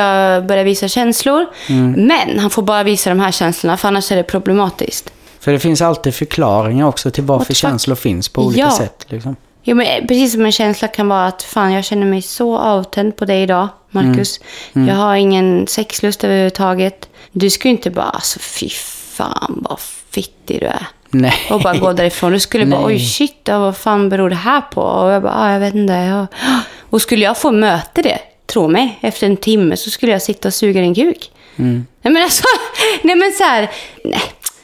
börja 0.49 0.63
visa 0.65 0.89
känslor. 0.89 1.47
Mm. 1.69 1.93
Men 1.93 2.39
han 2.39 2.51
får 2.51 2.63
bara 2.63 2.83
visa 2.83 3.11
de 3.11 3.21
här 3.21 3.31
känslorna, 3.33 3.77
för 3.77 3.89
annars 3.89 4.13
är 4.13 4.17
det 4.17 4.23
problematiskt. 4.23 5.11
För 5.41 5.53
det 5.53 5.59
finns 5.59 5.83
alltid 5.83 6.15
förklaringar 6.15 6.87
också 6.87 7.11
till 7.11 7.25
varför 7.25 7.55
känslor 7.55 7.95
finns 7.97 8.29
på 8.29 8.43
olika 8.43 8.61
Ja. 8.61 8.71
sätt. 8.71 9.07
Liksom. 9.09 9.37
Jo, 9.63 9.77
men 9.77 9.87
eh, 9.87 10.07
precis 10.09 10.33
som 10.33 10.45
en 10.45 10.53
känsla 10.53 10.89
kan 10.89 11.09
vara 11.09 11.27
att 11.27 11.43
fan, 11.43 11.73
jag 11.73 11.85
känner 11.85 12.07
mig 12.07 12.23
så 12.23 12.59
avtänd 12.59 13.17
på 13.17 13.25
dig 13.25 13.43
idag, 13.43 13.69
Marcus. 13.91 14.41
Mm. 14.75 14.89
Jag 14.89 14.95
har 14.95 15.15
ingen 15.15 15.67
sexlust 15.67 16.25
överhuvudtaget. 16.25 17.09
Du 17.33 17.51
ska 17.51 17.69
ju 17.69 17.73
inte 17.73 17.91
bara, 17.91 18.11
alltså 18.11 18.39
fy 18.39 18.69
fan 18.69 19.65
vad 19.69 19.81
fittig 20.11 20.61
du 20.61 20.67
är. 20.67 20.87
Nej. 21.11 21.35
Och 21.51 21.61
bara 21.61 21.77
gå 21.77 21.93
därifrån. 21.93 22.33
Du 22.33 22.41
skulle 22.41 22.67
bara, 22.67 22.87
Nej. 22.87 22.97
oj 22.97 23.01
shit, 23.01 23.49
vad 23.49 23.77
fan 23.77 24.09
beror 24.09 24.31
det 24.31 24.37
här 24.37 24.61
på? 24.61 24.81
Och 24.81 25.11
jag 25.11 25.23
bara, 25.23 25.35
ah, 25.35 25.53
jag 25.53 25.61
vet 25.61 25.75
inte. 25.75 25.93
Ja. 25.93 26.27
Och 26.91 27.03
skulle 27.03 27.25
jag 27.25 27.39
få 27.39 27.53
möta 27.53 28.03
det, 28.03 28.19
tro 28.47 28.69
mig, 28.69 28.99
efter 29.01 29.27
en 29.27 29.37
timme 29.37 29.77
så 29.77 29.91
skulle 29.91 30.13
jag 30.13 30.23
sitta 30.23 30.49
och 30.49 30.55
suga 30.55 30.81
din 30.81 30.95
kuk. 30.95 31.31
Mm. 31.57 31.87
Nej 32.03 32.13
men 32.13 32.23
alltså, 32.23 32.45
nej 33.03 33.17
men 33.17 33.33
så 33.33 33.45
här, 33.45 33.71
nej. 34.05 34.23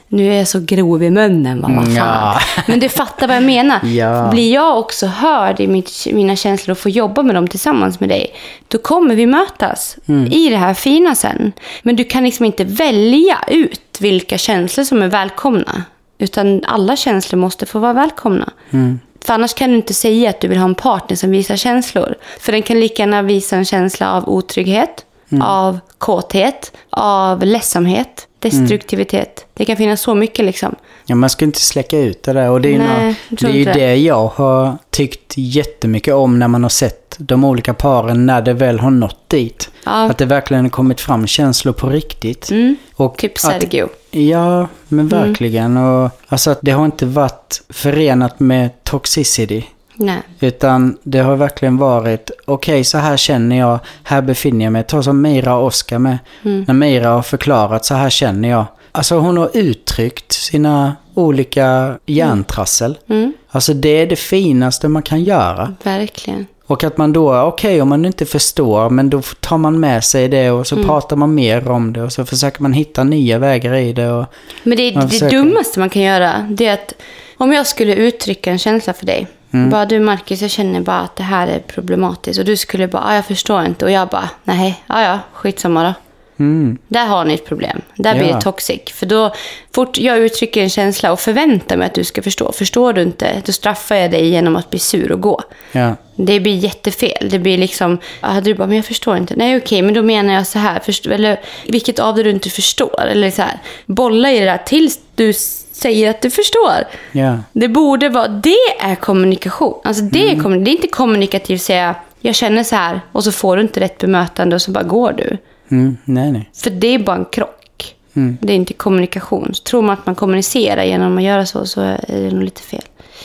Nu 0.08 0.32
är 0.32 0.38
jag 0.38 0.48
så 0.48 0.60
grov 0.60 1.02
i 1.02 1.10
munnen, 1.10 1.60
va? 1.60 1.70
vad 1.76 1.84
fan. 1.84 1.94
Ja. 1.94 2.38
Men 2.66 2.80
du 2.80 2.88
fattar 2.88 3.26
vad 3.26 3.36
jag 3.36 3.42
menar. 3.44 3.80
Ja. 3.84 4.28
Blir 4.30 4.52
jag 4.54 4.78
också 4.78 5.06
hörd 5.06 5.60
i 5.60 5.66
mitt, 5.66 6.06
mina 6.12 6.36
känslor 6.36 6.72
och 6.72 6.78
får 6.78 6.90
jobba 6.92 7.22
med 7.22 7.34
dem 7.34 7.48
tillsammans 7.48 8.00
med 8.00 8.08
dig, 8.08 8.34
då 8.68 8.78
kommer 8.78 9.14
vi 9.14 9.26
mötas 9.26 9.96
Mm. 10.08 10.32
i 10.32 10.48
det 10.50 10.56
här 10.56 10.74
fina 10.74 11.14
sen. 11.14 11.52
Men 11.82 11.96
du 11.96 12.04
kan 12.04 12.24
liksom 12.24 12.46
inte 12.46 12.64
välja 12.64 13.38
ut 13.48 13.96
vilka 14.00 14.38
känslor 14.38 14.84
som 14.84 15.02
är 15.02 15.08
välkomna. 15.08 15.84
Utan 16.18 16.64
alla 16.66 16.96
känslor 16.96 17.38
måste 17.40 17.66
få 17.66 17.78
vara 17.78 17.92
välkomna. 17.92 18.50
Mm. 18.70 19.00
För 19.24 19.34
annars 19.34 19.54
kan 19.54 19.70
du 19.70 19.76
inte 19.76 19.94
säga 19.94 20.30
att 20.30 20.40
du 20.40 20.48
vill 20.48 20.58
ha 20.58 20.64
en 20.64 20.74
partner 20.74 21.16
som 21.16 21.30
visar 21.30 21.56
känslor. 21.56 22.14
För 22.40 22.52
den 22.52 22.62
kan 22.62 22.80
lika 22.80 23.02
gärna 23.02 23.22
visa 23.22 23.56
en 23.56 23.64
känsla 23.64 24.12
av 24.12 24.28
otrygghet, 24.28 25.04
Mm. 25.32 25.42
av 25.42 25.78
kåthet, 25.98 26.72
av 26.90 27.42
ledsamhet, 27.44 28.26
destruktivitet. 28.50 29.46
Det 29.54 29.64
kan 29.64 29.76
finnas 29.76 30.00
så 30.00 30.14
mycket 30.14 30.44
liksom. 30.44 30.74
Ja, 31.07 31.14
man 31.14 31.30
ska 31.30 31.44
inte 31.44 31.61
släcka 31.61 31.98
ut 31.98 32.22
det 32.22 32.33
där. 32.33 32.50
Och 32.50 32.61
det 32.61 32.74
är, 32.74 32.78
Nej, 32.78 33.14
nå- 33.28 33.37
jag 33.40 33.40
det, 33.40 33.46
är 33.48 33.52
ju 33.59 33.64
det. 33.64 33.72
det 33.72 33.96
jag 33.96 34.26
har 34.35 34.78
tyckt 34.90 35.33
jättemycket 35.37 36.14
om 36.14 36.38
när 36.38 36.48
man 36.48 36.62
har 36.62 36.70
sett 36.70 37.00
de 37.18 37.44
olika 37.44 37.74
paren 37.74 38.26
när 38.26 38.42
det 38.42 38.52
väl 38.52 38.80
har 38.80 38.90
nått 38.90 39.28
dit. 39.28 39.70
Ja. 39.85 40.11
Att 40.11 40.18
det 40.18 40.24
verkligen 40.24 40.64
har 40.64 40.70
kommit 40.70 41.00
fram 41.00 41.26
känslor 41.26 41.72
på 41.72 41.88
riktigt. 41.88 42.50
Mm. 42.50 42.76
Och 42.94 43.16
Typ 43.18 43.33
att- 43.35 43.40
Sergio. 43.40 43.88
Ja, 44.11 44.68
men 44.88 45.09
verkligen. 45.09 45.76
Och, 45.76 46.11
alltså 46.28 46.50
att 46.50 46.59
det 46.62 46.70
har 46.70 46.85
inte 46.85 47.07
varit 47.07 47.62
förenat 47.68 48.40
med 48.40 48.85
toxicity. 48.85 49.64
Nej. 49.96 50.18
Utan 50.40 50.98
det 51.02 51.18
har 51.18 51.37
verkligen 51.37 51.76
varit, 51.76 52.30
okej 52.44 52.85
så 52.85 52.98
här 52.98 53.16
känner 53.16 53.59
jag, 53.59 53.78
här 54.02 54.22
befinner 54.22 54.64
jag 54.64 54.72
mig. 54.72 54.83
Ta 54.85 55.02
som 55.02 55.22
Meira 55.22 55.57
och 55.57 55.66
Oskar 55.66 55.98
med. 55.98 56.18
Mm. 56.44 56.64
När 56.68 56.74
Meira 56.74 57.09
har 57.09 57.22
förklarat, 57.22 57.85
så 57.85 57.94
här 57.94 58.11
känner 58.11 58.48
jag. 58.48 58.64
Alltså 58.92 59.16
hon 59.18 59.37
har 59.37 59.50
uttryckt 59.54 60.33
sina 60.33 60.96
olika 61.14 61.94
hjärntrassel. 62.07 62.98
Mm. 63.09 63.33
Alltså 63.50 63.74
det 63.74 63.88
är 63.88 64.07
det 64.07 64.16
finaste 64.16 64.88
man 64.88 65.02
kan 65.02 65.24
göra. 65.24 65.74
Verkligen. 65.83 66.46
Och 66.66 66.85
att 66.85 66.98
man 66.98 67.12
då, 67.12 67.40
okej 67.40 67.83
om 67.83 67.88
man 67.88 68.04
inte 68.04 68.26
förstår, 68.26 68.90
men 68.90 69.11
då 69.11 69.22
tar 69.40 69.59
man 69.59 69.80
med 69.80 70.05
sig 70.05 70.28
det 70.28 70.51
och 70.51 70.55
Mm. 70.55 70.64
så 70.64 70.88
pratar 70.88 71.16
man 71.16 71.34
mer 71.34 71.68
om 71.70 71.92
det 71.92 72.03
och 72.03 72.12
så 72.12 72.24
försöker 72.24 72.62
man 72.62 72.72
hitta 72.72 73.05
nya 73.05 73.38
vägar 73.38 73.74
i 73.74 73.92
det. 73.92 74.11
Och, 74.12 74.24
Men 74.62 74.76
det, 74.76 74.90
det 74.90 75.09
försöker. 75.09 75.38
dummaste 75.38 75.80
man 75.80 75.90
kan 75.90 76.03
göra, 76.03 76.47
det 76.51 76.66
är 76.66 76.74
att 76.74 76.95
om 77.36 77.53
jag 77.53 77.66
skulle 77.66 77.95
uttrycka 77.95 78.51
en 78.51 78.59
känsla 78.59 78.92
för 78.92 79.07
dig. 79.07 79.26
Mm. 79.55 79.70
Bara 79.70 79.86
du 79.86 80.00
Marcus, 80.00 80.42
jag 80.42 80.50
känner 80.50 80.80
bara 80.80 81.00
att 81.00 81.16
det 81.16 81.22
här 81.22 81.46
är 81.46 81.59
problematiskt. 81.59 82.38
Och 82.38 82.44
du 82.44 82.57
skulle 82.57 82.88
bara, 82.88 83.02
ah, 83.02 83.14
jag 83.14 83.26
förstår 83.26 83.64
inte. 83.64 83.84
Och 83.84 83.90
jag 83.90 84.09
bara, 84.09 84.30
nej, 84.44 84.84
ja 84.86 85.02
ja, 85.02 85.18
skitsamma 85.32 85.82
då 85.82 85.94
mm, 86.39 86.78
Där 86.89 87.07
har 87.07 87.24
ni 87.24 87.35
ett 87.35 87.45
problem. 87.47 87.80
Där 87.97 88.14
blir 88.14 88.28
Ja. 88.28 88.35
det 88.35 88.41
toxic. 88.41 88.80
För 88.95 89.07
då, 89.07 89.35
fort 89.74 89.99
jag 89.99 90.18
uttrycker 90.18 90.62
en 90.62 90.70
känsla 90.70 91.12
och 91.12 91.20
förväntar 91.20 91.76
mig 91.76 91.87
att 91.87 91.95
du 91.95 92.05
ska 92.05 92.22
förstå. 92.22 92.53
Förstår 92.53 92.93
du 92.93 93.03
inte, 93.03 93.43
då 93.47 93.53
straffar 93.53 93.97
jag 93.97 94.11
dig 94.11 94.28
genom 94.28 94.57
att 94.57 94.70
bli 94.70 94.78
sur 94.78 95.12
och 95.12 95.20
gå. 95.20 95.43
ja. 95.72 95.97
Det 96.16 96.41
blir 96.41 96.55
jättefel. 96.57 97.28
Det 97.30 97.39
blir 97.39 97.59
liksom, 97.59 97.99
ah, 98.20 98.41
du 98.41 98.55
bara, 98.55 98.66
men 98.66 98.76
jag 98.76 98.85
förstår 98.87 99.16
inte. 99.16 99.35
Nej 99.37 99.57
okej, 99.57 99.82
men 99.82 99.95
då 99.95 100.03
menar 100.03 100.35
jag 100.35 100.47
så 100.47 100.59
här. 100.59 100.80
Först, 100.85 101.07
eller 101.07 101.41
vilket 101.68 101.99
av 101.99 102.14
det 102.14 102.22
du 102.22 102.30
inte 102.30 102.51
förstår. 102.51 103.03
Eller 103.11 103.30
så 103.30 103.43
här, 103.43 103.59
bolla 103.87 104.32
i 104.32 104.39
det 104.39 104.45
där 104.45 104.59
tills 104.66 104.99
du 105.14 105.32
säger 105.72 106.11
att 106.11 106.22
du 106.22 106.30
förstår. 106.30 106.85
Ja. 107.12 107.39
Det 107.53 107.68
borde 107.68 108.09
vara, 108.09 108.28
det 108.28 108.57
är 108.80 108.95
kommunikation. 108.95 109.80
Alltså 109.85 110.03
det, 110.03 110.30
är, 110.30 110.35
kommun- 110.35 110.64
det 110.64 110.70
är 110.70 110.72
inte 110.72 110.89
kommunikativt 110.89 111.61
att 111.61 111.66
säga, 111.66 111.95
jag 112.20 112.35
känner 112.35 112.64
så 112.64 112.76
här 112.76 113.01
och 113.12 113.24
så 113.24 113.32
får 113.32 113.57
du 113.57 113.62
inte 113.62 113.80
rätt 113.80 113.99
bemötande 113.99 114.55
och 114.57 114.62
så 114.62 114.70
bara 114.70 114.85
går 114.85 115.12
du. 115.12 115.39
Mm, 115.68 115.96
nej, 116.04 116.32
nej. 116.32 116.50
För 116.54 116.70
det 116.70 116.86
är 116.86 116.98
bara 116.98 117.16
en 117.16 117.24
krock. 117.24 117.94
Det 118.40 118.52
är 118.52 118.56
inte 118.56 118.72
kommunikation. 118.72 119.54
Så 119.54 119.62
tror 119.62 119.82
man 119.82 119.92
att 119.92 120.06
man 120.06 120.14
kommunicerar 120.14 120.84
genom 120.84 121.18
att 121.18 121.24
göra 121.24 121.46
så, 121.46 121.66
så 121.66 121.80
är 121.80 121.98
det 122.08 122.30
nog 122.30 122.42
lite 122.42 122.62
fel. 122.62 122.82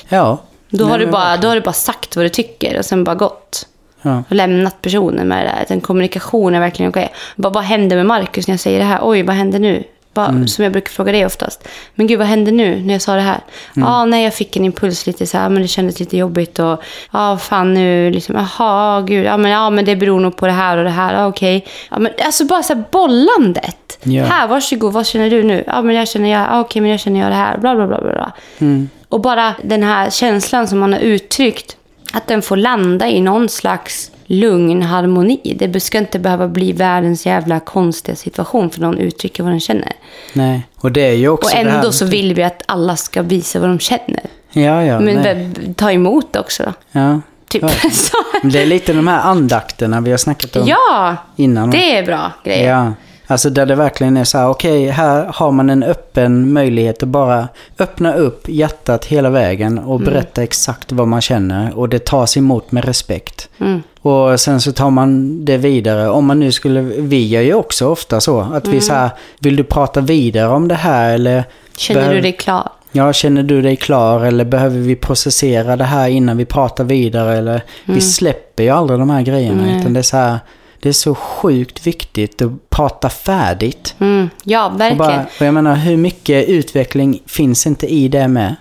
Ja. 0.10 0.38
Då, 0.70 0.84
Nej, 0.84 0.92
har 0.92 1.00
du 1.00 1.08
bara, 1.08 1.38
då 1.38 1.48
har 1.48 1.56
du 1.56 1.62
bara 1.62 1.74
sagt 1.74 2.16
vad 2.16 2.26
du 2.26 2.30
tycker 2.30 2.78
och 2.78 2.86
sen 2.86 3.04
bara 3.04 3.16
gått. 3.16 3.68
Ja. 4.02 4.24
Och 4.30 4.36
lämnat 4.36 4.82
personen 4.82 5.28
med 5.28 5.46
det 5.46 5.50
där. 5.50 5.66
Den 5.68 5.82
kommunikation 5.82 6.56
är 6.56 6.60
verkligen 6.60 6.90
okej. 6.90 7.14
Vad, 7.36 7.54
vad 7.54 7.64
händer 7.64 7.96
med 7.96 8.06
Markus 8.06 8.48
när 8.48 8.54
jag 8.54 8.60
säger 8.60 8.80
det 8.80 8.86
här? 8.86 9.00
Oj, 9.02 9.24
vad 9.24 9.36
händer 9.36 9.60
nu? 9.60 9.84
Vad, 10.20 10.30
Mm. 10.30 10.48
Som 10.48 10.64
jag 10.64 10.72
brukar 10.72 10.90
fråga 10.90 11.12
dig 11.12 11.26
oftast. 11.26 11.68
Men 11.96 12.08
gud, 12.08 12.20
vad 12.20 12.28
hände 12.28 12.52
nu 12.52 12.82
när 12.86 12.94
jag 12.94 13.02
sa 13.02 13.16
det 13.16 13.22
här? 13.22 13.40
Ja, 13.74 13.82
Mm. 13.82 13.90
ah, 13.90 14.06
nej, 14.06 14.24
jag 14.24 14.34
fick 14.34 14.56
en 14.58 14.66
impuls 14.66 15.08
lite 15.08 15.26
så 15.28 15.38
här, 15.38 15.50
men 15.50 15.62
det 15.62 15.68
kändes 15.68 16.00
lite 16.00 16.18
jobbigt. 16.18 16.60
Och 16.60 16.66
ja, 16.66 16.80
ah, 17.12 17.38
fan 17.38 17.74
nu, 17.74 18.12
liksom, 18.12 18.36
jaha, 18.36 19.02
gud, 19.02 19.26
ja 19.26 19.38
men, 19.38 19.52
ja 19.52 19.70
men 19.70 19.86
det 19.86 19.96
beror 19.96 20.20
nog 20.20 20.38
på 20.38 20.46
det 20.46 20.52
här 20.52 20.78
och 20.78 20.84
det 20.84 20.90
här, 20.90 21.14
ah, 21.24 21.28
okej. 21.28 21.66
Ja, 21.92 22.00
men 22.00 22.12
alltså 22.26 22.46
bara 22.46 22.64
så 22.64 22.74
här 22.74 22.84
bollandet. 22.92 24.00
Ja. 24.04 24.24
Här, 24.26 24.48
varsågod, 24.48 24.94
vad 24.94 25.08
känner 25.08 25.30
du 25.30 25.44
nu? 25.44 25.64
Ja, 25.68 25.82
men 25.82 25.96
jag 25.96 26.08
känner 26.08 26.30
jag, 26.30 26.48
ah, 26.50 26.60
okej, 26.60 26.82
men 26.82 26.92
jag 26.92 27.00
känner 27.00 27.20
jag 27.20 27.32
det 27.32 27.36
här, 27.36 27.58
bla 27.58 27.76
bla 27.76 27.88
bla 27.88 28.02
bla. 28.02 28.12
bla. 28.12 28.32
Mm. 28.60 28.90
Och 29.10 29.22
bara 29.22 29.54
den 29.64 29.84
här 29.84 30.10
känslan 30.10 30.68
som 30.68 30.80
man 30.80 30.94
har 30.94 31.00
uttryckt, 31.00 31.76
att 32.14 32.28
den 32.28 32.42
får 32.42 32.56
landa 32.58 33.08
i 33.10 33.22
någon 33.22 33.50
slags 33.50 34.12
lugn 34.32 34.82
harmoni. 34.84 35.56
Det 35.60 35.80
ska 35.80 35.98
inte 35.98 36.20
behöva 36.20 36.48
bli 36.48 36.72
världens 36.72 37.26
jävla 37.26 37.60
konstiga 37.60 38.16
situation 38.16 38.70
för 38.70 38.82
någon 38.82 38.98
uttrycker 38.98 39.44
vad 39.44 39.52
den 39.52 39.60
känner. 39.60 39.92
Nej. 40.34 40.68
Och 40.78 40.92
det 40.92 41.02
är 41.02 41.14
ju 41.14 41.30
också 41.30 41.56
Och 41.56 41.60
ändå 41.62 41.72
här... 41.72 41.92
så 41.92 42.06
vill 42.06 42.34
vi 42.34 42.44
att 42.44 42.64
alla 42.66 42.96
ska 42.96 43.22
visa 43.22 43.60
vad 43.60 43.70
de 43.70 43.80
känner. 43.80 44.24
Ja, 44.52 44.84
ja. 44.84 45.00
Men 45.00 45.16
nej. 45.16 45.74
ta 45.76 45.92
emot 45.92 46.36
också. 46.36 46.74
Ja. 46.92 47.22
Typ. 47.48 47.62
Ja. 47.64 47.70
Det 48.44 48.62
är 48.62 48.66
lite 48.66 48.94
de 48.94 49.08
här 49.08 49.22
andakterna 49.22 50.02
vi 50.02 50.12
har 50.12 50.18
snackat 50.18 50.56
om 50.56 50.68
Ja, 50.68 51.16
innan. 51.36 51.70
det 51.70 51.98
är 51.98 52.06
bra 52.06 52.32
grejer. 52.44 52.70
Ja, 52.70 52.94
alltså 53.28 53.50
där 53.50 53.66
det 53.66 53.76
verkligen 53.76 54.18
är 54.18 54.24
så 54.24 54.38
här, 54.38 54.50
okej, 54.50 54.90
här 54.90 55.32
har 55.36 55.52
man 55.52 55.70
en 55.70 55.84
öppen 55.84 56.54
möjlighet 56.54 57.04
att 57.04 57.10
bara 57.10 57.48
öppna 57.80 58.14
upp 58.14 58.50
hjärtat 58.50 59.06
hela 59.06 59.30
vägen 59.30 59.78
Mm. 59.78 59.90
och 59.90 60.00
berätta 60.00 60.44
exakt 60.44 60.92
vad 60.92 61.08
man 61.08 61.22
känner 61.22 61.78
och 61.78 61.90
det 61.90 62.06
tas 62.06 62.38
emot 62.38 62.72
med 62.72 62.86
respekt. 62.86 63.50
Mm. 63.60 63.82
Och 64.02 64.40
sen 64.40 64.62
så 64.62 64.72
tar 64.72 64.90
man 64.90 65.46
det 65.46 65.58
vidare. 65.58 66.10
Om 66.10 66.26
man 66.26 66.40
nu 66.40 66.52
skulle, 66.52 66.82
vi 66.82 67.28
gör 67.28 67.42
ju 67.42 67.54
också 67.54 67.88
ofta 67.88 68.22
så, 68.22 68.40
att 68.40 68.66
Mm. 68.66 68.76
vi 68.76 68.82
så 68.82 68.94
här, 68.94 69.10
vill 69.40 69.56
du 69.56 69.64
prata 69.64 70.02
vidare 70.02 70.48
om 70.50 70.68
det 70.68 70.76
här 70.76 71.14
eller? 71.14 71.44
Känner 71.78 72.14
du 72.14 72.22
dig 72.22 72.32
klar? 72.34 72.70
Ja, 72.92 73.14
känner 73.14 73.44
du 73.44 73.62
dig 73.62 73.76
klar 73.76 74.26
eller 74.26 74.46
behöver 74.46 74.80
vi 74.80 74.96
processera 74.96 75.76
det 75.76 75.84
här 75.84 76.10
innan 76.10 76.38
vi 76.38 76.46
pratar 76.46 76.84
vidare? 76.84 77.38
Eller 77.38 77.62
vi 77.86 78.02
släpper 78.02 78.64
ju 78.64 78.70
aldrig 78.70 79.00
de 79.00 79.10
här 79.10 79.22
grejerna. 79.22 79.62
Nej. 79.62 79.80
Utan 79.80 79.94
det 79.94 80.00
är 80.00 80.04
så 80.04 80.18
här, 80.18 80.38
det 80.82 80.90
är 80.90 80.94
så 80.94 81.16
sjukt 81.16 81.88
viktigt 81.88 82.42
att 82.42 82.70
prata 82.70 83.10
färdigt. 83.10 83.96
Mm. 84.00 84.30
Ja, 84.44 84.66
Och, 84.68 84.82
verkligen. 84.82 84.98
bara, 84.98 85.26
och 85.40 85.46
jag 85.46 85.54
menar, 85.54 85.76
hur 85.76 85.98
mycket 85.98 86.48
utveckling 86.50 87.22
finns 87.26 87.68
inte 87.68 87.88
i 87.88 88.08
det 88.08 88.28
med? 88.28 88.56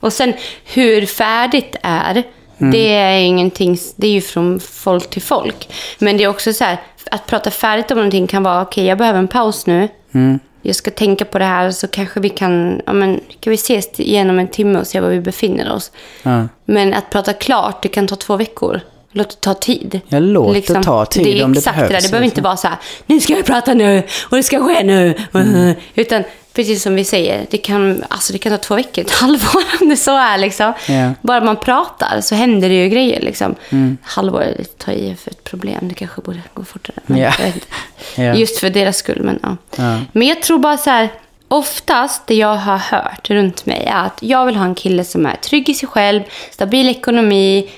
Och 0.00 0.12
sen 0.12 0.32
hur 0.74 1.06
färdigt 1.06 1.76
är, 1.82 2.22
Mm. 2.58 2.72
det 2.72 2.94
är 2.94 3.18
ingenting, 3.18 3.78
det 3.96 4.06
är 4.06 4.12
ju 4.12 4.20
från 4.20 4.60
folk 4.60 5.10
till 5.10 5.22
folk. 5.22 5.68
Men 5.98 6.16
det 6.16 6.24
är 6.24 6.28
också 6.28 6.52
så 6.52 6.64
här, 6.64 6.78
att 7.10 7.26
prata 7.26 7.50
färdigt 7.50 7.90
om 7.90 7.96
någonting 7.96 8.26
kan 8.26 8.42
vara, 8.42 8.62
okej 8.62 8.84
jag 8.84 8.98
behöver 8.98 9.18
en 9.18 9.28
paus 9.28 9.66
nu. 9.66 9.88
Mm. 10.12 10.38
Jag 10.62 10.76
ska 10.76 10.90
tänka 10.90 11.24
på 11.24 11.38
det 11.38 11.44
här 11.44 11.70
så 11.70 11.88
kanske 11.88 12.20
vi 12.20 12.28
kan, 12.28 12.82
ja 12.86 12.92
men, 12.92 13.20
kan 13.40 13.50
vi 13.50 13.54
ses 13.54 14.00
igenom 14.00 14.38
en 14.38 14.48
timme 14.48 14.78
och 14.78 14.86
se 14.86 15.00
var 15.00 15.08
vi 15.08 15.20
befinner 15.20 15.72
oss. 15.72 15.92
Ja. 16.22 16.48
Men 16.64 16.94
att 16.94 17.10
prata 17.10 17.32
klart, 17.32 17.82
det 17.82 17.88
kan 17.88 18.06
ta 18.06 18.16
två 18.16 18.36
veckor. 18.36 18.80
Låt 19.16 19.30
det 19.30 19.40
ta 19.40 19.54
tid. 19.54 20.00
Ja, 20.08 20.18
låt 20.18 20.66
det 20.66 20.82
ta 20.82 21.06
tid 21.06 21.24
det 21.24 21.40
är 21.40 21.44
om 21.44 21.52
det 21.52 21.58
exakt 21.58 21.76
behövs, 21.76 21.88
Det, 21.88 21.94
där. 21.96 22.02
det 22.02 22.08
behöver 22.08 22.24
inte 22.24 22.36
liksom. 22.36 22.44
vara 22.44 22.56
så 22.56 22.68
här, 22.68 22.76
nu 23.06 23.20
ska 23.20 23.34
vi 23.34 23.42
prata 23.42 23.74
nu 23.74 24.02
och 24.22 24.36
det 24.36 24.42
ska 24.42 24.64
ske 24.66 24.84
nu. 24.84 25.14
Mm. 25.34 25.74
Utan 25.94 26.24
precis 26.52 26.82
som 26.82 26.94
vi 26.94 27.04
säger, 27.04 27.46
det 27.50 27.58
kan, 27.58 28.04
alltså, 28.08 28.32
det 28.32 28.38
kan 28.38 28.52
ta 28.52 28.58
två 28.58 28.74
veckor, 28.74 29.04
ett 29.04 29.10
halvår 29.20 29.62
om 29.80 29.88
det 29.88 29.96
så 29.96 30.16
är. 30.16 30.38
Liksom. 30.38 30.72
Ja. 30.88 31.10
Bara 31.22 31.40
man 31.44 31.56
pratar 31.56 32.20
så 32.20 32.34
händer 32.34 32.68
det 32.68 32.74
ju 32.74 32.88
grejer. 32.88 33.20
Liksom. 33.20 33.54
Halvår 34.02 34.42
är 34.42 34.58
lite 34.58 34.84
ta 34.84 34.92
i 34.92 35.16
för 35.22 35.30
ett 35.30 35.44
problem, 35.44 35.88
det 35.88 35.94
kanske 35.94 36.20
borde 36.20 36.40
gå 36.54 36.64
fortare. 36.64 36.96
Jag 37.06 37.46
inte. 37.46 37.66
Ja. 38.16 38.34
Just 38.34 38.58
för 38.58 38.70
deras 38.70 38.96
skull. 38.96 39.22
Men, 39.22 39.38
ja. 39.42 39.56
Ja. 39.76 40.00
men 40.12 40.28
jag 40.28 40.42
tror 40.42 40.58
bara 40.58 40.76
så 40.76 40.90
här, 40.90 41.08
oftast 41.48 42.26
det 42.26 42.34
jag 42.34 42.56
har 42.56 42.78
hört 42.78 43.30
runt 43.30 43.66
mig 43.66 43.84
är 43.86 44.04
att 44.06 44.18
jag 44.20 44.46
vill 44.46 44.56
ha 44.56 44.64
en 44.64 44.74
kille 44.74 45.04
som 45.04 45.26
är 45.26 45.36
trygg 45.36 45.68
i 45.68 45.74
sig 45.74 45.88
själv, 45.88 46.22
stabil 46.50 46.88
ekonomi, 46.88 47.70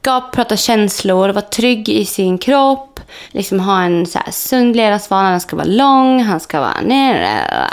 ska 0.00 0.20
prata 0.20 0.56
känslor, 0.56 1.28
vara 1.28 1.40
trygg 1.40 1.88
i 1.88 2.04
sin 2.04 2.38
kropp, 2.38 3.00
liksom 3.30 3.60
ha 3.60 3.82
en 3.82 4.06
så 4.06 4.18
här 4.18 4.30
sund 4.30 4.76
levnadsvana, 4.76 5.30
han 5.30 5.40
ska 5.40 5.56
vara 5.56 5.66
lång, 5.66 6.22
han 6.22 6.40
ska 6.40 6.60
vara... 6.60 6.80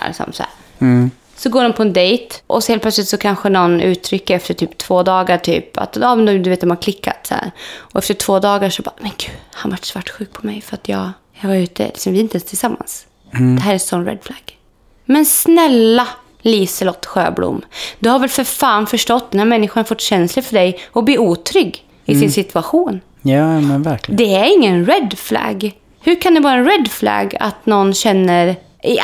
Liksom 0.08 0.34
så, 0.34 0.44
här. 0.44 0.52
Mm. 0.80 1.12
så 1.36 1.50
går 1.50 1.64
de 1.64 1.74
på 1.74 1.82
en 1.82 1.94
dejt 1.94 2.36
och 2.48 2.64
så 2.64 2.72
helt 2.72 2.82
plötsligt 2.82 3.08
så 3.08 3.18
kanske 3.18 3.50
någon 3.50 3.82
uttrycker 3.82 4.36
efter 4.36 4.54
typ 4.54 4.78
två 4.78 5.04
dagar 5.04 5.38
typ 5.38 5.78
att 5.78 5.98
ja, 6.02 6.16
men 6.16 6.44
du 6.44 6.50
vet 6.50 6.62
de 6.62 6.70
har 6.70 6.78
klickat 6.78 7.28
så 7.28 7.34
här. 7.34 7.52
Och 7.78 8.00
efter 8.00 8.14
två 8.14 8.40
dagar 8.40 8.70
så 8.70 8.82
bara, 8.82 8.96
men 9.00 9.12
gud, 9.18 9.36
han 9.54 9.72
vart 9.72 9.86
svartsjuk 9.86 10.34
på 10.34 10.48
mig 10.48 10.62
för 10.62 10.76
att 10.76 10.90
jag, 10.90 11.10
jag 11.42 11.50
var 11.50 11.56
ute, 11.56 11.86
liksom, 11.86 12.14
vi 12.14 12.20
är 12.20 12.24
inte 12.24 12.36
ens 12.36 12.50
tillsammans. 12.50 13.06
Det 13.32 13.62
här 13.62 13.74
är 13.74 13.78
sån 13.78 14.06
red 14.06 14.20
flag. 14.22 14.58
Men 15.06 15.26
snälla 15.26 16.08
Liselott 16.42 17.06
Sjöblom, 17.06 17.62
du 18.00 18.10
har 18.10 18.20
väl 18.20 18.30
för 18.30 18.44
fan 18.44 18.88
förstått 18.88 19.34
när 19.34 19.46
människan 19.46 19.86
fått 19.86 20.02
känslor 20.02 20.44
för 20.44 20.54
dig 20.54 20.80
och 20.92 21.04
blir 21.04 21.20
otrygg 21.20 21.87
i 22.08 22.20
sin 22.20 22.32
situation. 22.32 23.01
ja, 23.22 23.60
men 23.62 23.84
verkligen. 23.84 24.18
Det 24.18 24.36
är 24.36 24.53
ingen 24.58 24.86
red 24.86 25.14
flag. 25.18 25.72
Hur 26.01 26.22
kan 26.22 26.34
det 26.34 26.39
vara 26.39 26.53
en 26.53 26.66
red 26.66 26.88
flag 26.91 27.38
att 27.39 27.66
någon 27.66 27.93
känner... 27.93 28.55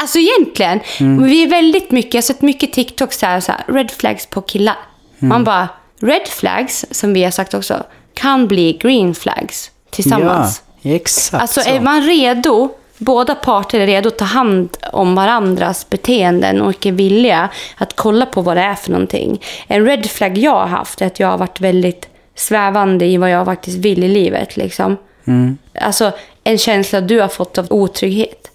Alltså 0.01 0.20
egentligen, 0.20 0.80
vi 1.24 1.43
är 1.43 1.47
väldigt 1.49 1.91
mycket, 1.91 2.14
jag 2.14 2.22
har 2.22 2.24
sett 2.24 2.41
mycket 2.41 2.74
TikTok 2.74 3.14
så 3.14 3.26
här, 3.26 3.39
så 3.39 3.51
här 3.51 3.64
red 3.68 3.91
flags 3.91 4.26
på 4.26 4.41
killar. 4.41 4.76
Man 5.20 5.43
bara, 5.43 5.70
red 6.01 6.28
flags, 6.28 6.86
som 6.91 7.14
vi 7.14 7.24
har 7.24 7.32
sagt 7.32 7.54
också, 7.54 7.84
kan 8.14 8.47
bli 8.47 8.74
green 8.74 9.16
flags 9.16 9.72
tillsammans. 9.89 10.64
Ja, 10.82 10.91
exakt 10.91 11.41
Alltså 11.41 11.62
så. 11.62 11.70
är 11.70 11.80
man 11.80 12.01
redo, 12.01 12.70
båda 12.97 13.36
parter 13.36 13.80
är 13.80 13.86
redo 13.88 14.08
att 14.08 14.18
ta 14.18 14.26
hand 14.26 14.78
om 14.93 15.16
varandras 15.16 15.89
beteenden 15.89 16.62
och 16.62 16.86
är 16.86 16.91
villiga 16.91 17.49
att 17.78 17.95
kolla 17.95 18.26
på 18.26 18.41
vad 18.41 18.58
det 18.58 18.64
är 18.64 18.76
för 18.76 18.91
någonting. 18.91 19.41
En 19.68 19.86
red 19.86 20.06
flag 20.10 20.38
jag 20.38 20.56
har 20.56 20.68
haft 20.68 21.01
är 21.01 21.08
att 21.08 21.20
jag 21.20 21.28
har 21.28 21.38
varit 21.38 21.62
väldigt 21.62 22.08
svävande 22.36 23.06
i 23.06 23.18
vad 23.18 23.30
jag 23.30 23.46
faktiskt 23.46 23.78
vill 23.78 24.04
i 24.04 24.08
livet. 24.08 24.58
Liksom. 24.58 24.98
Alltså 25.82 26.12
en 26.44 26.58
känsla 26.58 27.02
du 27.02 27.22
har 27.22 27.28
fått 27.28 27.58
av 27.58 27.68
otrygghet. 27.70 28.52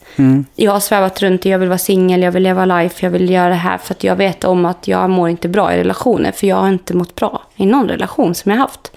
Jag 0.54 0.72
har 0.72 0.80
svävat 0.80 1.22
runt 1.22 1.40
och 1.40 1.46
jag 1.46 1.58
vill 1.58 1.68
vara 1.68 1.78
singel, 1.78 2.22
jag 2.22 2.32
vill 2.32 2.42
leva 2.42 2.64
life, 2.64 3.06
jag 3.06 3.10
vill 3.10 3.30
göra 3.30 3.48
det 3.48 3.54
här 3.54 3.78
för 3.78 3.94
att 3.94 4.04
jag 4.04 4.16
vet 4.16 4.44
om 4.44 4.64
att 4.64 4.88
jag 4.88 5.10
mår 5.10 5.28
inte 5.28 5.48
bra 5.48 5.74
i 5.74 5.78
relationer. 5.78 6.32
För 6.32 6.46
jag 6.46 6.56
har 6.56 6.68
inte 6.68 6.96
mått 6.96 7.14
bra 7.14 7.42
i 7.56 7.66
någon 7.66 7.88
relation 7.88 8.34
som 8.34 8.52
jag 8.52 8.58
haft. 8.58 8.92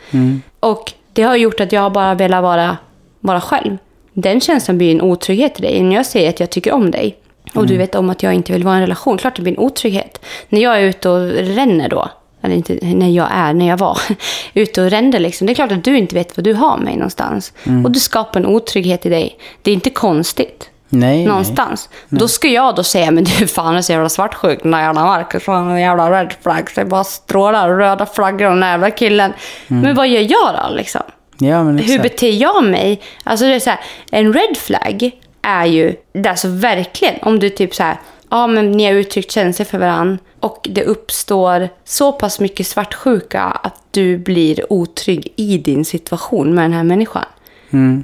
Och 0.60 0.94
det 1.14 1.24
har 1.24 1.36
gjort 1.36 1.60
att 1.60 1.72
jag 1.72 1.92
bara 1.92 2.14
velat 2.14 2.44
vara, 2.44 2.78
vara 3.20 3.42
själv. 3.42 3.78
Den 4.14 4.42
känslan 4.42 4.78
blir 4.78 4.92
en 4.92 5.02
otrygghet 5.02 5.60
i 5.60 5.62
dig. 5.62 5.84
När 5.84 5.96
jag 5.96 6.06
säger 6.06 6.30
att 6.30 6.40
jag 6.40 6.50
tycker 6.50 6.72
om 6.72 6.92
dig 6.92 7.18
och 7.54 7.68
du 7.68 7.78
vet 7.78 7.96
om 7.96 8.10
att 8.10 8.24
jag 8.24 8.34
inte 8.34 8.54
vill 8.54 8.64
vara 8.64 8.76
i 8.76 8.78
en 8.78 8.82
relation, 8.82 9.18
klart 9.18 9.36
det 9.36 9.42
blir 9.42 9.54
en 9.54 9.60
otrygghet. 9.60 10.26
När 10.50 10.62
jag 10.62 10.78
är 10.78 10.82
ute 10.82 11.10
och 11.10 11.30
ränner 11.30 11.90
då, 11.90 12.10
eller 12.42 12.56
inte 12.56 12.80
när 12.82 13.10
jag 13.10 13.28
är, 13.32 13.54
när 13.54 13.68
jag 13.68 13.78
var 13.78 13.98
ute 14.54 14.82
och 14.82 14.90
rände 14.90 15.20
liksom. 15.20 15.48
Det 15.48 15.54
är 15.54 15.56
klart 15.56 15.72
att 15.72 15.84
du 15.84 15.98
inte 15.98 16.16
vet 16.16 16.38
vad 16.38 16.44
du 16.44 16.54
har 16.54 16.78
mig 16.78 16.96
någonstans. 16.96 17.54
Och 17.86 17.92
du 17.92 18.00
skapar 18.00 18.40
en 18.40 18.46
otrygghet 18.46 19.06
i 19.06 19.10
dig. 19.10 19.38
Det 19.62 19.72
är 19.72 19.76
inte 19.76 19.90
konstigt. 19.90 20.68
Nej, 20.94 21.26
Någonstans. 21.26 21.90
Då 22.10 22.28
ska 22.28 22.48
jag 22.48 22.76
då 22.76 22.84
säga, 22.84 23.12
men 23.12 23.24
du 23.24 23.48
fan 23.48 23.76
är 23.76 23.82
så 23.82 23.92
jävla 23.92 24.10
svartsjuk 24.10 24.60
den 24.64 24.72
där 24.72 24.80
jävla 24.82 25.04
Marcus. 25.06 25.48
Han 25.48 25.68
är 25.68 25.74
en 25.74 25.82
jävla 25.82 26.12
red 26.12 26.34
flags. 26.42 26.74
Det 26.76 26.86
bara 26.86 27.04
strålar 27.04 27.70
röda 27.70 28.06
flaggor 28.06 28.48
om 28.48 28.60
den 28.60 28.70
jävla 28.70 28.92
killen. 28.92 29.34
Men 29.68 29.96
vad 29.96 30.08
gör 30.08 30.22
jag 30.22 30.56
då 30.64 30.76
liksom? 30.76 31.02
nej. 31.38 31.50
Ja, 31.50 31.64
men 31.64 31.78
Hur 31.78 32.00
beter 32.00 32.30
jag 32.32 32.64
mig? 32.64 33.02
Alltså 33.24 33.46
det 33.46 33.54
är 33.56 33.60
så 33.60 33.70
här, 33.70 33.80
en 34.12 34.34
red 34.34 34.58
flag 34.58 35.12
är 35.42 35.66
ju, 35.66 35.96
alltså 36.28 36.48
verkligen, 36.48 37.16
om 37.22 37.40
du 37.40 37.50
typ 37.50 37.76
så 37.76 37.84
här, 37.84 37.98
ja 38.30 38.48
men 38.48 38.72
ni 38.72 38.86
har 38.86 38.94
uttryckt 38.94 39.32
känslor 39.32 39.66
för 39.66 39.78
varandra 39.78 40.18
och 40.42 40.68
det 40.72 40.84
uppstår 40.84 41.70
så 41.86 42.12
pass 42.12 42.40
mycket 42.40 42.68
svartsjuka 42.68 43.42
att 43.42 43.82
du 43.92 44.18
blir 44.18 44.74
otrygg 44.74 45.34
i 45.36 45.58
din 45.58 45.86
situation 45.86 46.56
med 46.56 46.64
den 46.64 46.74
här 46.74 46.84
människan. 46.84 47.26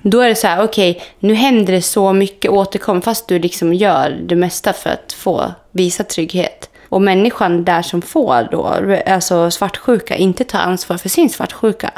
Då 0.04 0.20
är 0.22 0.30
det 0.30 0.36
så 0.36 0.48
här, 0.48 0.64
okej, 0.64 1.02
nu 1.20 1.34
händer 1.34 1.74
det 1.74 1.82
så 1.82 2.14
mycket 2.14 2.52
återkom 2.52 3.02
fast 3.02 3.28
du 3.28 3.40
liksom 3.40 3.74
gör 3.74 4.10
det 4.26 4.36
mesta 4.36 4.74
för 4.74 4.90
att 4.90 5.14
få 5.14 5.52
visa 5.72 6.04
trygghet. 6.04 6.70
Och 6.90 7.02
människan 7.02 7.64
där 7.64 7.82
som 7.82 8.02
får 8.02 8.48
då, 8.52 8.80
alltså 9.06 9.52
svartsjuka, 9.52 10.16
inte 10.16 10.44
tar 10.44 10.60
ansvar 10.60 10.98
för 10.98 11.10
sin 11.10 11.30
svartsjuka. 11.30 11.92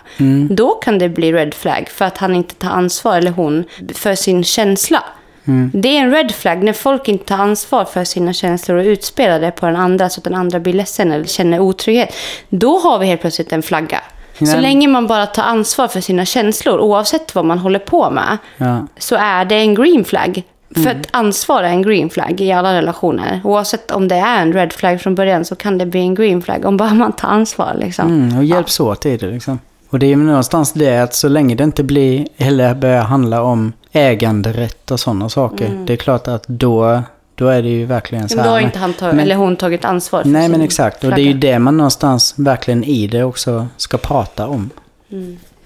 Då 0.50 0.70
kan 0.70 0.98
det 0.98 1.10
bli 1.10 1.34
red 1.34 1.54
flag 1.54 1.90
för 1.90 2.06
att 2.06 2.18
han 2.18 2.36
inte 2.36 2.56
tar 2.56 2.70
ansvar, 2.70 3.18
eller 3.18 3.32
hon, 3.32 3.64
för 3.94 4.16
sin 4.16 4.44
känsla. 4.44 5.04
Det 5.74 5.97
är 5.97 6.02
en 6.02 6.12
red 6.12 6.32
flag 6.32 6.64
när 6.64 6.74
folk 6.74 7.08
inte 7.08 7.26
tar 7.26 7.38
ansvar 7.38 7.86
för 7.86 8.04
sina 8.04 8.34
känslor 8.34 8.78
och 8.78 8.84
utspelar 8.86 9.39
det 9.39 9.52
på 9.52 9.66
den 9.66 9.76
andra 9.76 10.10
så 10.10 10.20
att 10.20 10.24
den 10.24 10.36
andra 10.36 10.60
blir 10.60 10.74
ledsen 10.74 11.12
eller 11.12 11.26
känner 11.26 11.60
otrygghet. 11.60 12.14
Då 12.50 12.78
har 12.80 13.00
vi 13.00 13.06
helt 13.06 13.22
plötsligt 13.22 13.54
en 13.54 13.62
flagga. 13.64 14.00
Så 14.39 14.45
Nej. 14.45 14.62
länge 14.62 14.88
man 14.88 15.08
bara 15.08 15.26
tar 15.26 15.43
ansvar 15.43 15.88
för 15.88 16.02
sina 16.02 16.26
känslor, 16.26 16.80
oavsett 16.80 17.36
vad 17.36 17.45
man 17.45 17.60
håller 17.60 17.80
på 17.80 18.10
med, 18.10 18.38
Ja. 18.58 18.88
så 18.97 19.16
är 19.16 19.45
det 19.45 19.56
en 19.56 19.76
green 19.76 20.06
flag. 20.06 20.43
För 20.74 20.82
Mm. 20.82 20.97
att 21.02 21.08
ansvar 21.12 21.64
är 21.64 21.68
en 21.70 21.82
green 21.82 22.10
flag 22.10 22.41
i 22.41 22.52
alla 22.52 22.74
relationer. 22.74 23.41
Oavsett 23.43 23.91
om 23.91 24.08
det 24.08 24.16
är 24.16 24.41
en 24.41 24.54
red 24.54 24.74
flag 24.74 25.02
från 25.02 25.16
början 25.16 25.45
så 25.45 25.56
kan 25.56 25.78
det 25.78 25.86
bli 25.86 26.00
en 26.00 26.16
green 26.16 26.41
flag 26.41 26.66
om 26.66 26.78
bara 26.78 26.93
man 26.93 27.12
tar 27.14 27.28
ansvar. 27.28 27.74
Liksom. 27.80 28.08
Mm, 28.08 28.38
och 28.38 28.43
hjälps 28.43 28.80
åt 28.80 29.06
i 29.06 29.18
det 29.18 29.28
liksom. 29.28 29.60
Och 29.89 30.00
det 30.00 30.06
är 30.06 30.10
ju 30.10 30.16
någonstans 30.16 30.74
det 30.74 30.97
att 30.97 31.16
så 31.16 31.28
länge 31.28 31.56
det 31.56 31.64
inte 31.64 31.84
blir, 31.84 32.28
eller 32.38 32.74
börjar 32.76 33.02
handla 33.04 33.41
om 33.43 33.74
äganderätt 33.92 34.92
och 34.92 35.00
sådana 35.00 35.30
saker. 35.30 35.84
Det 35.86 35.94
är 35.94 35.98
klart 35.98 36.28
att 36.28 36.44
då, 36.48 37.02
då 37.36 37.48
är 37.48 37.62
det 37.64 37.70
ju 37.70 37.86
verkligen 37.86 38.30
så 38.30 38.36
Men 38.36 38.44
här. 38.46 38.50
då 38.50 38.56
har 38.56 38.60
men- 38.62 38.66
inte 38.66 38.80
han 38.80 38.94
tagit, 38.94 39.16
men- 39.16 39.24
eller 39.26 39.36
hon 39.36 39.56
tagit 39.56 39.86
ansvar 39.86 40.22
för 40.24 40.30
Nej 40.30 40.50
men 40.50 40.62
exakt. 40.62 41.04
Och 41.04 41.10
det 41.16 41.22
är 41.22 41.26
ju 41.26 41.34
det 41.34 41.60
man 41.60 41.78
någonstans 41.78 42.34
verkligen 42.38 42.84
i 42.84 43.08
det 43.08 43.24
också 43.24 43.68
ska 43.78 43.98
prata 43.98 44.48
om. 44.48 44.70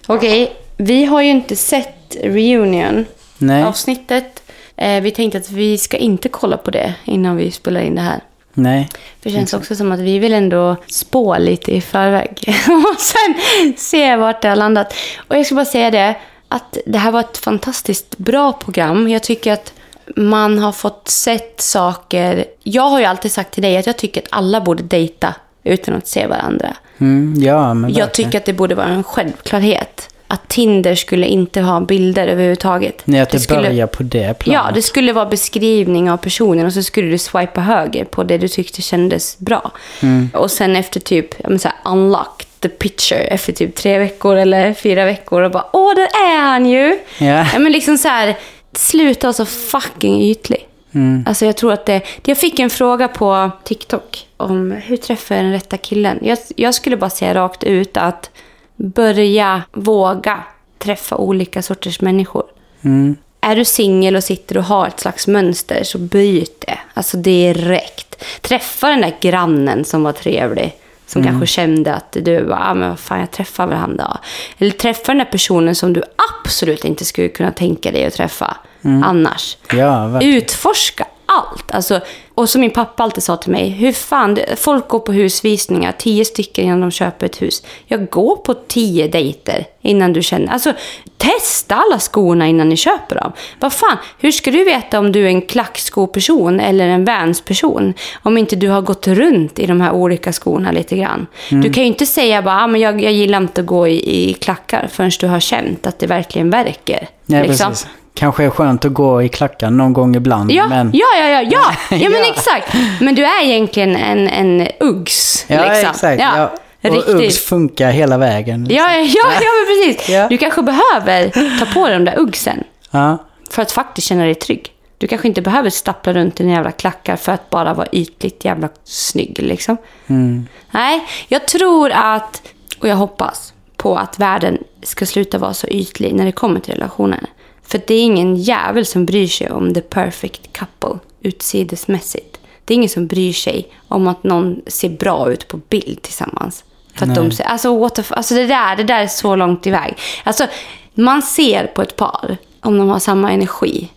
Okej, 0.08 0.54
vi 0.78 1.06
har 1.06 1.22
ju 1.22 1.30
inte 1.30 1.56
sett 1.56 2.16
Reunion. 2.24 3.06
Nej, 3.38 3.64
avsnittet. 3.64 4.44
Eh, 4.76 5.02
vi 5.02 5.12
tänkte 5.12 5.38
att 5.38 5.52
vi 5.52 5.78
ska 5.78 5.98
inte 5.98 6.30
kolla 6.30 6.58
på 6.58 6.72
det 6.72 6.94
innan 7.06 7.36
vi 7.38 7.52
spelar 7.52 7.82
in 7.82 7.96
det 7.96 8.02
här. 8.02 8.20
nej. 8.54 8.90
Det 9.24 9.30
känns 9.30 9.54
också 9.54 9.76
som 9.76 9.92
att 9.92 10.00
vi 10.00 10.20
vill 10.20 10.34
ändå 10.34 10.76
spå 10.88 11.38
lite 11.38 11.72
i 11.76 11.82
förväg. 11.82 12.30
och 12.68 13.00
sen 13.02 13.36
se 13.78 14.16
vart 14.16 14.42
det 14.42 14.48
har 14.50 14.56
landat. 14.56 14.94
Och 15.28 15.36
jag 15.38 15.46
ska 15.46 15.56
bara 15.56 15.66
säga 15.66 15.92
det, 15.92 16.16
att 16.54 16.78
det 16.86 16.98
här 16.98 17.12
var 17.12 17.20
ett 17.20 17.38
fantastiskt 17.38 18.18
bra 18.18 18.54
program. 18.54 19.10
Jag 19.10 19.24
tycker 19.24 19.54
att 19.54 19.74
man 20.16 20.60
har 20.60 20.72
fått 20.72 21.08
sett 21.08 21.62
saker. 21.62 22.46
Jag 22.64 22.90
har 22.90 23.00
ju 23.00 23.06
alltid 23.06 23.32
sagt 23.32 23.54
till 23.54 23.64
dig 23.64 23.78
att 23.78 23.86
jag 23.88 23.98
tycker 23.98 24.22
att 24.22 24.28
alla 24.30 24.62
borde 24.62 24.84
dejta 24.84 25.36
utan 25.64 25.96
att 25.96 26.08
se 26.08 26.28
varandra. 26.28 26.76
Mm, 26.98 27.44
ja, 27.44 27.74
men 27.74 27.94
Jag 27.94 28.14
tycker 28.14 28.38
att 28.38 28.46
det 28.46 28.54
borde 28.54 28.76
vara 28.76 28.88
en 28.88 29.04
självklarhet. 29.04 30.10
Att 30.28 30.48
Tinder 30.50 30.96
skulle 30.96 31.28
inte 31.28 31.62
ha 31.62 31.80
bilder 31.82 32.28
överhuvudtaget. 32.28 33.02
Nej, 33.06 33.20
att 33.22 33.30
det, 33.30 33.40
skulle- 33.40 33.62
börjar 33.62 33.88
på 33.88 34.04
det 34.04 34.40
planet. 34.40 34.62
Ja, 34.66 34.72
det 34.74 34.82
skulle 34.82 35.14
vara 35.14 35.26
beskrivning 35.26 36.12
av 36.12 36.18
personen 36.18 36.66
och 36.66 36.74
så 36.74 36.84
skulle 36.84 37.08
du 37.08 37.18
swipa 37.18 37.62
höger 37.62 38.06
på 38.06 38.24
det 38.24 38.38
du 38.38 38.48
tyckte 38.48 38.82
kändes 38.82 39.40
bra. 39.40 39.72
Mm. 40.02 40.30
Och 40.34 40.52
sen 40.52 40.76
efter 40.76 41.00
typ, 41.00 41.28
jag 41.38 41.50
menar 41.50 41.60
så 41.60 41.68
här, 41.68 41.92
unlock 41.94 42.46
the 42.64 42.70
picture 42.70 43.20
efter 43.20 43.54
typ 43.54 43.76
tre 43.76 44.00
veckor 44.00 44.36
eller 44.36 44.74
fyra 44.74 45.06
veckor 45.06 45.42
och 45.42 45.52
bara 45.52 45.66
åh, 45.74 45.96
där 45.96 46.08
är 46.28 46.42
han 46.42 46.66
ju! 46.66 47.00
Ja. 47.18 47.48
Ja, 47.54 47.60
men 47.60 47.72
liksom 47.72 47.98
så 47.98 48.08
här, 48.08 48.38
sluta 48.74 49.28
vara 49.28 49.34
så 49.34 49.46
fucking 49.46 50.22
ytlig. 50.22 50.68
Mm. 50.96 51.24
Alltså 51.28 51.46
jag 51.46 51.58
tror 51.58 51.74
att 51.74 51.86
det... 51.86 52.02
Jag 52.26 52.38
fick 52.38 52.60
en 52.60 52.70
fråga 52.70 53.08
på 53.08 53.52
TikTok 53.64 54.28
om 54.38 54.72
hur 54.72 54.98
träffar 54.98 55.36
jag 55.36 55.44
den 55.44 55.52
rätta 55.52 55.78
killen. 55.78 56.20
Jag, 56.22 56.38
jag 56.56 56.74
skulle 56.74 56.98
bara 56.98 57.10
säga 57.10 57.34
rakt 57.34 57.64
ut 57.64 57.98
att 57.98 58.30
börja 58.76 59.62
våga 59.72 60.44
träffa 60.80 61.16
olika 61.16 61.62
sorters 61.62 62.02
människor. 62.02 62.44
Mm. 62.82 63.16
Är 63.42 63.56
du 63.56 63.66
singel 63.66 64.16
och 64.16 64.24
sitter 64.24 64.58
och 64.58 64.64
har 64.64 64.88
ett 64.88 65.00
slags 65.00 65.28
mönster 65.28 65.84
så 65.84 65.98
byt 65.98 66.64
det. 66.68 66.80
Alltså 66.94 67.18
direkt. 67.18 68.24
Träffa 68.42 68.90
den 68.90 69.02
där 69.02 69.16
grannen 69.22 69.86
som 69.86 70.04
var 70.04 70.12
trevlig. 70.12 70.76
Som 71.14 71.24
kanske 71.24 71.48
kände 71.48 71.94
att 71.94 72.18
du 72.22 72.54
ah, 72.54 72.74
men 72.74 72.90
vad 72.90 73.00
fan 73.00 73.20
jag 73.20 73.32
träffar 73.32 73.68
väl 73.68 73.78
han 73.78 73.98
då. 73.98 74.18
Eller 74.58 74.72
träffa 74.72 75.04
den 75.08 75.18
där 75.18 75.26
personen 75.26 75.76
som 75.76 75.94
du 75.94 76.04
absolut 76.44 76.86
inte 76.86 77.06
skulle 77.06 77.30
kunna 77.30 77.52
tänka 77.52 77.92
dig 77.92 78.06
att 78.06 78.14
träffa 78.14 78.58
annars. 79.04 79.58
Ja, 79.74 80.08
verkligen. 80.08 80.38
Utforska 80.38 81.08
allt. 81.26 81.72
Alltså, 81.72 82.00
och 82.36 82.50
som 82.50 82.62
min 82.62 82.72
pappa 82.72 83.04
alltid 83.04 83.24
sa 83.24 83.38
till 83.38 83.52
mig, 83.52 83.70
hur 83.70 83.92
fan, 83.92 84.38
folk 84.56 84.88
går 84.88 85.00
på 85.00 85.12
husvisningar, 85.12 85.92
tio 85.98 86.26
stycken 86.26 86.66
innan 86.66 86.82
de 86.82 86.92
köper 86.92 87.26
ett 87.26 87.42
hus. 87.42 87.64
Jag 87.86 88.10
går 88.10 88.36
på 88.36 88.54
tio 88.54 89.08
dejter 89.08 89.66
innan 89.82 90.14
du 90.14 90.22
känner, 90.22 90.54
alltså 90.54 90.74
testa 91.18 91.76
alla 91.76 92.00
skorna 92.00 92.48
innan 92.48 92.70
ni 92.70 92.78
köper 92.78 93.16
dem. 93.16 93.32
Vad 93.60 93.74
fan, 93.74 93.98
hur 94.20 94.32
ska 94.32 94.52
du 94.52 94.64
veta 94.64 95.00
om 95.00 95.12
du 95.12 95.24
är 95.24 95.28
en 95.28 95.42
klackskoperson 95.42 96.60
eller 96.60 96.88
en 96.88 97.06
Vans-person? 97.06 97.94
Om 98.24 98.38
inte 98.38 98.56
du 98.56 98.70
har 98.70 98.82
gått 98.82 99.08
runt 99.08 99.60
i 99.60 99.66
de 99.66 99.82
här 99.82 99.92
olika 99.92 100.34
skorna 100.34 100.72
lite 100.72 100.98
grann. 100.98 101.28
Du 101.50 101.74
kan 101.74 101.84
ju 101.84 101.88
inte 101.88 102.06
säga 102.06 102.42
bara, 102.42 102.64
ah, 102.64 102.68
men 102.68 102.82
jag, 102.82 103.02
jag 103.02 103.14
gillar 103.14 103.38
inte 103.38 103.62
att 103.62 103.68
gå 103.68 103.88
i, 103.88 104.30
i 104.30 104.34
klackar 104.34 104.88
förrän 104.92 105.12
du 105.20 105.28
har 105.28 105.40
känt 105.40 105.88
att 105.88 106.00
det 106.00 106.08
verkligen 106.08 106.50
verkar. 106.50 107.08
Nej, 107.26 107.48
liksom. 107.48 107.70
precis. 107.70 107.88
Kanske 108.16 108.44
är 108.44 108.50
skönt 108.50 108.86
att 108.86 108.94
gå 108.94 109.22
i 109.24 109.30
klackar 109.30 109.70
någon 109.72 109.94
gång 109.94 110.16
ibland, 110.16 110.52
Ja, 110.52 110.68
men... 110.68 110.92
ja, 110.94 111.06
ja, 111.20 111.28
ja, 111.28 111.42
ja. 111.42 111.74
ja 111.98 112.10
men 112.10 112.20
Ja. 112.20 112.26
exakt. 112.34 112.74
Men 113.02 113.16
du 113.16 113.26
är 113.26 113.44
egentligen 113.44 113.96
en, 113.96 114.28
en 114.28 114.68
Uggs. 114.80 115.46
Ja, 115.48 115.56
liksom. 115.74 115.90
exakt. 115.92 116.22
Ja. 116.22 116.52
Och 116.84 116.94
Riktigt. 116.96 117.16
Uggs 117.16 117.40
funkar 117.46 117.92
hela 117.92 118.18
vägen. 118.18 118.68
Ja, 118.70 118.76
ja, 118.92 119.00
ja, 119.00 119.32
ja, 119.42 119.50
men 119.58 119.66
precis. 119.68 120.10
Ja. 120.10 120.28
Du 120.30 120.38
kanske 120.38 120.62
behöver 120.62 121.30
ta 121.60 121.66
på 121.74 121.88
dig 121.88 121.94
de 121.98 122.06
där 122.06 122.20
Uggsen 122.20 122.64
Ja. 122.92 123.18
för 123.52 123.62
att 123.62 123.72
faktiskt 123.72 124.08
känna 124.08 124.24
dig 124.24 124.36
trygg. 124.36 124.70
Du 124.98 125.08
kanske 125.08 125.28
inte 125.28 125.42
behöver 125.42 125.70
stappla 125.70 126.14
runt 126.14 126.40
i 126.40 126.44
dina 126.44 126.56
jävla 126.56 126.72
klackar 126.72 127.16
för 127.16 127.32
att 127.32 127.50
bara 127.50 127.74
vara 127.74 127.88
ytligt 127.92 128.46
jävla 128.46 128.70
snygg. 128.84 129.40
Liksom. 129.40 129.78
Mm. 130.08 130.48
Nej, 130.72 131.04
jag 131.28 131.48
tror 131.48 131.92
att, 131.92 132.42
och 132.80 132.88
jag 132.88 132.96
hoppas 132.96 133.54
på 133.78 133.96
att 133.98 134.20
världen 134.20 134.58
ska 134.84 135.06
sluta 135.06 135.38
vara 135.38 135.54
så 135.54 135.68
ytlig 135.68 136.14
när 136.16 136.26
det 136.26 136.32
kommer 136.32 136.60
till 136.60 136.74
relationer. 136.74 137.20
För 137.68 137.82
det 137.88 137.94
är 137.94 138.02
ingen 138.04 138.36
jävel 138.36 138.86
som 138.86 139.06
bryr 139.06 139.28
sig 139.28 139.52
om 139.52 139.74
the 139.74 139.82
perfect 139.82 140.54
couple 140.54 141.00
utsidesmässigt. 141.22 142.40
Det 142.66 142.74
är 142.74 142.76
ingen 142.76 142.90
som 142.90 143.08
bryr 143.08 143.34
sig 143.34 143.68
om 143.88 144.08
att 144.08 144.24
någon 144.24 144.62
ser 144.68 144.90
bra 144.90 145.32
ut 145.32 145.48
på 145.48 145.58
bild 145.58 146.02
tillsammans. 146.02 146.64
För 146.96 147.06
att 147.06 147.16
de 147.16 147.32
ser, 147.32 147.44
alltså, 147.44 147.80
what 147.80 147.96
the, 147.96 148.04
alltså 148.10 148.36
det, 148.36 148.46
där, 148.46 148.76
det 148.76 148.84
där 148.84 149.00
är 149.00 149.08
så 149.08 149.36
långt 149.36 149.68
iväg. 149.68 149.98
Alltså, 150.24 150.48
man 150.94 151.22
ser 151.22 151.68
på 151.68 151.82
ett 151.82 151.96
par 151.96 152.38
om 152.62 152.78
de 152.78 152.90
har 152.90 153.00
samma 153.00 153.32
energi. 153.32 153.90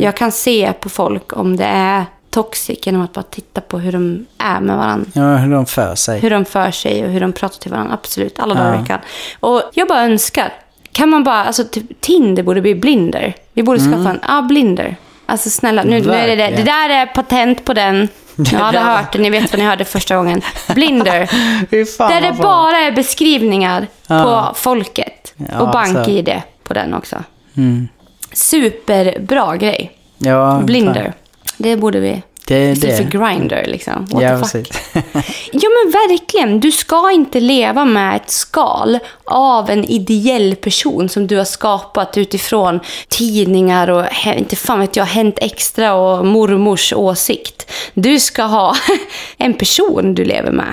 Jag 0.00 0.16
kan 0.16 0.32
se 0.32 0.72
på 0.80 0.88
folk 0.88 1.36
om 1.36 1.56
det 1.56 1.64
är 1.64 2.04
toxic 2.30 2.78
genom 2.86 3.02
att 3.02 3.12
bara 3.12 3.22
titta 3.22 3.60
på 3.60 3.78
hur 3.78 3.92
de 3.92 4.26
är 4.38 4.60
med 4.60 4.76
varandra 4.76 5.10
ja, 5.14 5.36
hur 5.36 5.52
de 5.52 5.66
för 5.66 5.94
sig. 5.94 6.20
hur 6.20 6.30
de 6.30 6.44
för 6.44 6.70
sig 6.70 7.04
och 7.04 7.10
hur 7.10 7.20
de 7.20 7.32
pratar 7.32 7.58
till 7.58 7.70
varandra. 7.70 7.94
Absolut, 7.94 8.38
alla 8.38 8.54
dagar 8.54 8.72
Ja. 8.72 8.78
i 8.78 8.80
veckan. 8.82 9.00
Och 9.40 9.62
jag 9.74 9.88
bara 9.88 10.02
önskar. 10.04 10.52
Kan 10.98 11.08
man 11.08 11.24
bara, 11.24 11.44
alltså 11.44 11.64
typ, 11.64 12.00
Tinder 12.00 12.42
borde 12.42 12.60
bli 12.60 12.74
blinder. 12.74 13.34
Vi 13.52 13.62
borde 13.62 13.78
skaffa 13.80 14.10
en, 14.10 14.20
ja 14.28 14.42
blinder. 14.42 14.96
Alltså 15.26 15.50
snälla, 15.50 15.82
nu, 15.82 16.00
nu 16.00 16.12
är 16.12 16.26
det 16.28 16.36
det. 16.36 16.56
Det 16.56 16.62
där 16.62 16.90
är 16.90 17.06
patent 17.06 17.64
på 17.64 17.74
den. 17.74 18.08
Ni 18.36 18.54
hade 18.54 18.78
där- 18.78 18.84
hört 18.96 19.12
det, 19.12 19.18
ni 19.18 19.30
vet 19.30 19.52
vad 19.52 19.58
ni 19.58 19.64
hörde 19.64 19.84
första 19.84 20.16
gången. 20.16 20.42
Blinder. 20.74 21.18
Där 22.08 22.20
det 22.20 22.32
bara 22.42 22.76
är 22.78 22.92
beskrivningar 22.92 23.86
Ja. 24.06 24.22
på 24.22 24.58
folket. 24.58 25.34
Ja, 25.36 25.60
och 25.60 25.76
alltså. 25.78 25.94
bank-id 25.94 26.42
på 26.64 26.74
den 26.74 26.94
också. 26.94 27.16
Mm. 27.56 27.88
Superbra 28.32 29.56
grej. 29.56 29.92
Ja, 30.18 30.60
Blinder. 30.64 31.12
Det 31.56 31.76
borde 31.76 32.00
vi. 32.00 32.22
Det 32.48 32.54
är 32.56 32.72
Istället 32.72 32.96
det. 32.96 33.02
för 33.02 33.18
grinder 33.18 33.64
liksom. 33.66 34.06
What 34.10 34.22
Ja, 34.22 34.38
the 34.38 34.44
fuck? 34.48 34.68
Ja 35.52 35.68
men 35.84 35.92
verkligen. 35.92 36.60
Du 36.60 36.72
ska 36.72 37.10
inte 37.10 37.40
leva 37.40 37.84
med 37.84 38.16
ett 38.16 38.30
skal 38.30 38.98
av 39.24 39.70
en 39.70 39.84
ideell 39.84 40.54
person 40.56 41.08
som 41.08 41.26
du 41.26 41.36
har 41.36 41.44
skapat 41.44 42.16
utifrån 42.18 42.80
tidningar 43.08 43.90
och 43.90 44.04
inte 44.36 44.56
fan 44.56 44.80
vet 44.80 44.96
jag, 44.96 45.04
Hänt 45.04 45.38
Extra 45.40 45.94
och 45.94 46.26
mormors 46.26 46.92
åsikt. 46.92 47.70
Du 47.94 48.20
ska 48.20 48.42
ha 48.42 48.74
en 49.36 49.54
person 49.54 50.14
du 50.14 50.24
lever 50.24 50.52
med. 50.52 50.72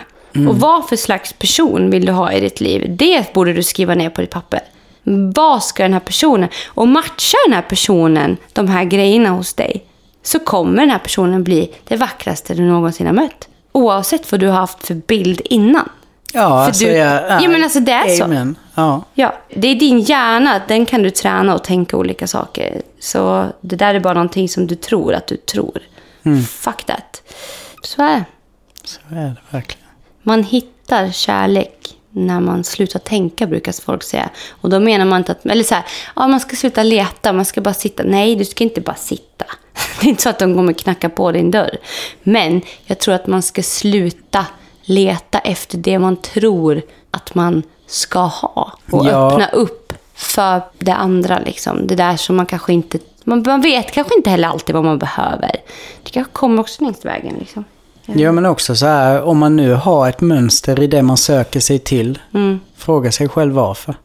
Och 0.49 0.59
vad 0.59 0.89
för 0.89 0.95
slags 0.95 1.33
person 1.33 1.89
vill 1.89 2.05
du 2.05 2.11
ha 2.11 2.31
i 2.31 2.39
ditt 2.39 2.61
liv? 2.61 2.85
Det 2.89 3.33
borde 3.33 3.53
du 3.53 3.63
skriva 3.63 3.95
ner 3.95 4.09
på 4.09 4.21
ditt 4.21 4.29
papper. 4.29 4.59
Vad 5.35 5.63
ska 5.63 5.83
den 5.83 5.93
här 5.93 5.99
personen... 5.99 6.49
Och 6.67 6.87
matchar 6.87 7.47
den 7.47 7.53
här 7.55 7.61
personen 7.61 8.37
de 8.53 8.67
här 8.67 8.83
grejerna 8.83 9.29
hos 9.29 9.53
dig 9.53 9.83
så 10.25 10.39
kommer 10.39 10.81
den 10.81 10.89
här 10.89 10.99
personen 10.99 11.43
bli 11.43 11.71
det 11.87 11.97
vackraste 11.97 12.53
du 12.53 12.61
någonsin 12.63 13.05
har 13.05 13.13
mött. 13.13 13.47
Oavsett 13.71 14.31
vad 14.31 14.39
du 14.41 14.47
har 14.47 14.55
haft 14.57 14.87
för 14.87 14.93
bild 14.93 15.41
innan. 15.45 15.89
Ja, 16.33 16.49
För 16.49 16.55
alltså 16.55 16.85
du- 16.85 16.91
jag... 16.91 17.43
Ja, 17.43 17.49
men 17.49 17.63
alltså, 17.63 17.79
det 17.79 17.91
är 17.91 18.15
så. 18.15 18.23
Amen. 18.23 18.55
Ja. 18.75 19.03
Ja, 19.13 19.35
det 19.55 19.67
är 19.67 19.75
din 19.75 19.99
hjärna, 19.99 20.61
den 20.67 20.85
kan 20.85 21.03
du 21.03 21.09
träna 21.09 21.55
och 21.55 21.63
tänka 21.63 21.97
olika 21.97 22.27
saker. 22.27 22.81
Så 22.99 23.45
det 23.61 23.75
där 23.75 23.95
är 23.95 23.99
bara 23.99 24.13
någonting 24.13 24.49
som 24.49 24.67
du 24.67 24.75
tror 24.75 25.13
att 25.13 25.27
du 25.27 25.37
tror. 25.37 25.79
Fuck 26.47 26.83
that. 26.83 27.21
Så 27.83 28.01
är 28.01 28.15
det. 28.15 28.25
Så 28.83 28.99
är 29.09 29.15
det 29.15 29.35
verkligen. 29.49 29.87
Man 30.23 30.43
hittar 30.43 31.11
kärlek 31.11 31.97
när 32.11 32.39
man 32.39 32.63
slutar 32.63 32.99
tänka, 32.99 33.47
brukar 33.47 33.81
folk 33.81 34.03
säga. 34.03 34.29
Och 34.49 34.69
då 34.69 34.79
menar 34.79 35.05
man 35.05 35.17
inte 35.17 35.31
att, 35.31 35.45
eller 35.45 35.63
så 35.63 35.75
här, 35.75 35.83
ja, 36.15 36.27
man 36.27 36.39
ska 36.39 36.55
sluta 36.55 36.83
leta, 36.83 37.33
man 37.33 37.45
ska 37.45 37.61
bara 37.61 37.73
sitta. 37.73 38.03
Nej, 38.03 38.35
du 38.35 38.45
ska 38.45 38.63
inte 38.63 38.81
bara 38.81 38.95
sitta. 38.95 39.45
Det 39.99 40.05
är 40.05 40.09
inte 40.09 40.21
så 40.23 40.29
att 40.29 40.39
de 40.39 40.55
kommer 40.55 40.73
knacka 40.73 41.09
på 41.09 41.31
din 41.31 41.51
dörr. 41.51 41.77
Men 42.23 42.61
jag 42.85 42.99
tror 42.99 43.15
att 43.15 43.27
man 43.27 43.41
ska 43.41 43.63
sluta 43.63 44.45
leta 44.81 45.39
efter 45.39 45.77
det 45.77 45.99
man 45.99 46.15
tror 46.17 46.81
att 47.11 47.35
man 47.35 47.63
ska 47.87 48.19
ha. 48.19 48.71
Och 48.91 49.05
Ja. 49.05 49.31
öppna 49.31 49.47
upp 49.47 49.93
för 50.15 50.61
det 50.79 50.93
andra, 50.93 51.39
liksom. 51.39 51.87
Det 51.87 51.95
där 51.95 52.17
som 52.17 52.35
man 52.35 52.45
kanske 52.45 52.73
inte 52.73 52.99
Man, 53.27 53.43
man 53.47 53.61
vet 53.61 53.91
kanske 53.91 54.15
inte 54.17 54.29
heller 54.29 54.47
alltid 54.47 54.75
vad 54.75 54.83
man 54.83 54.97
behöver. 54.99 55.51
Det 56.03 56.09
kanske 56.11 56.31
kommer 56.33 56.59
också 56.61 56.83
längs 56.83 57.05
vägen 57.05 57.35
liksom. 57.39 57.63
Ja, 58.05 58.31
men 58.31 58.45
också 58.45 58.75
så 58.75 58.85
här, 58.85 59.21
om 59.23 59.37
man 59.37 59.55
nu 59.55 59.73
har 59.73 60.09
ett 60.09 60.21
mönster 60.21 60.79
i 60.83 60.87
det 60.87 61.01
man 61.03 61.17
söker 61.17 61.59
sig 61.59 61.79
till, 61.79 62.19
Mm. 62.33 62.59
fråga 62.77 63.11
sig 63.11 63.29
själv 63.29 63.53
varför. 63.53 63.95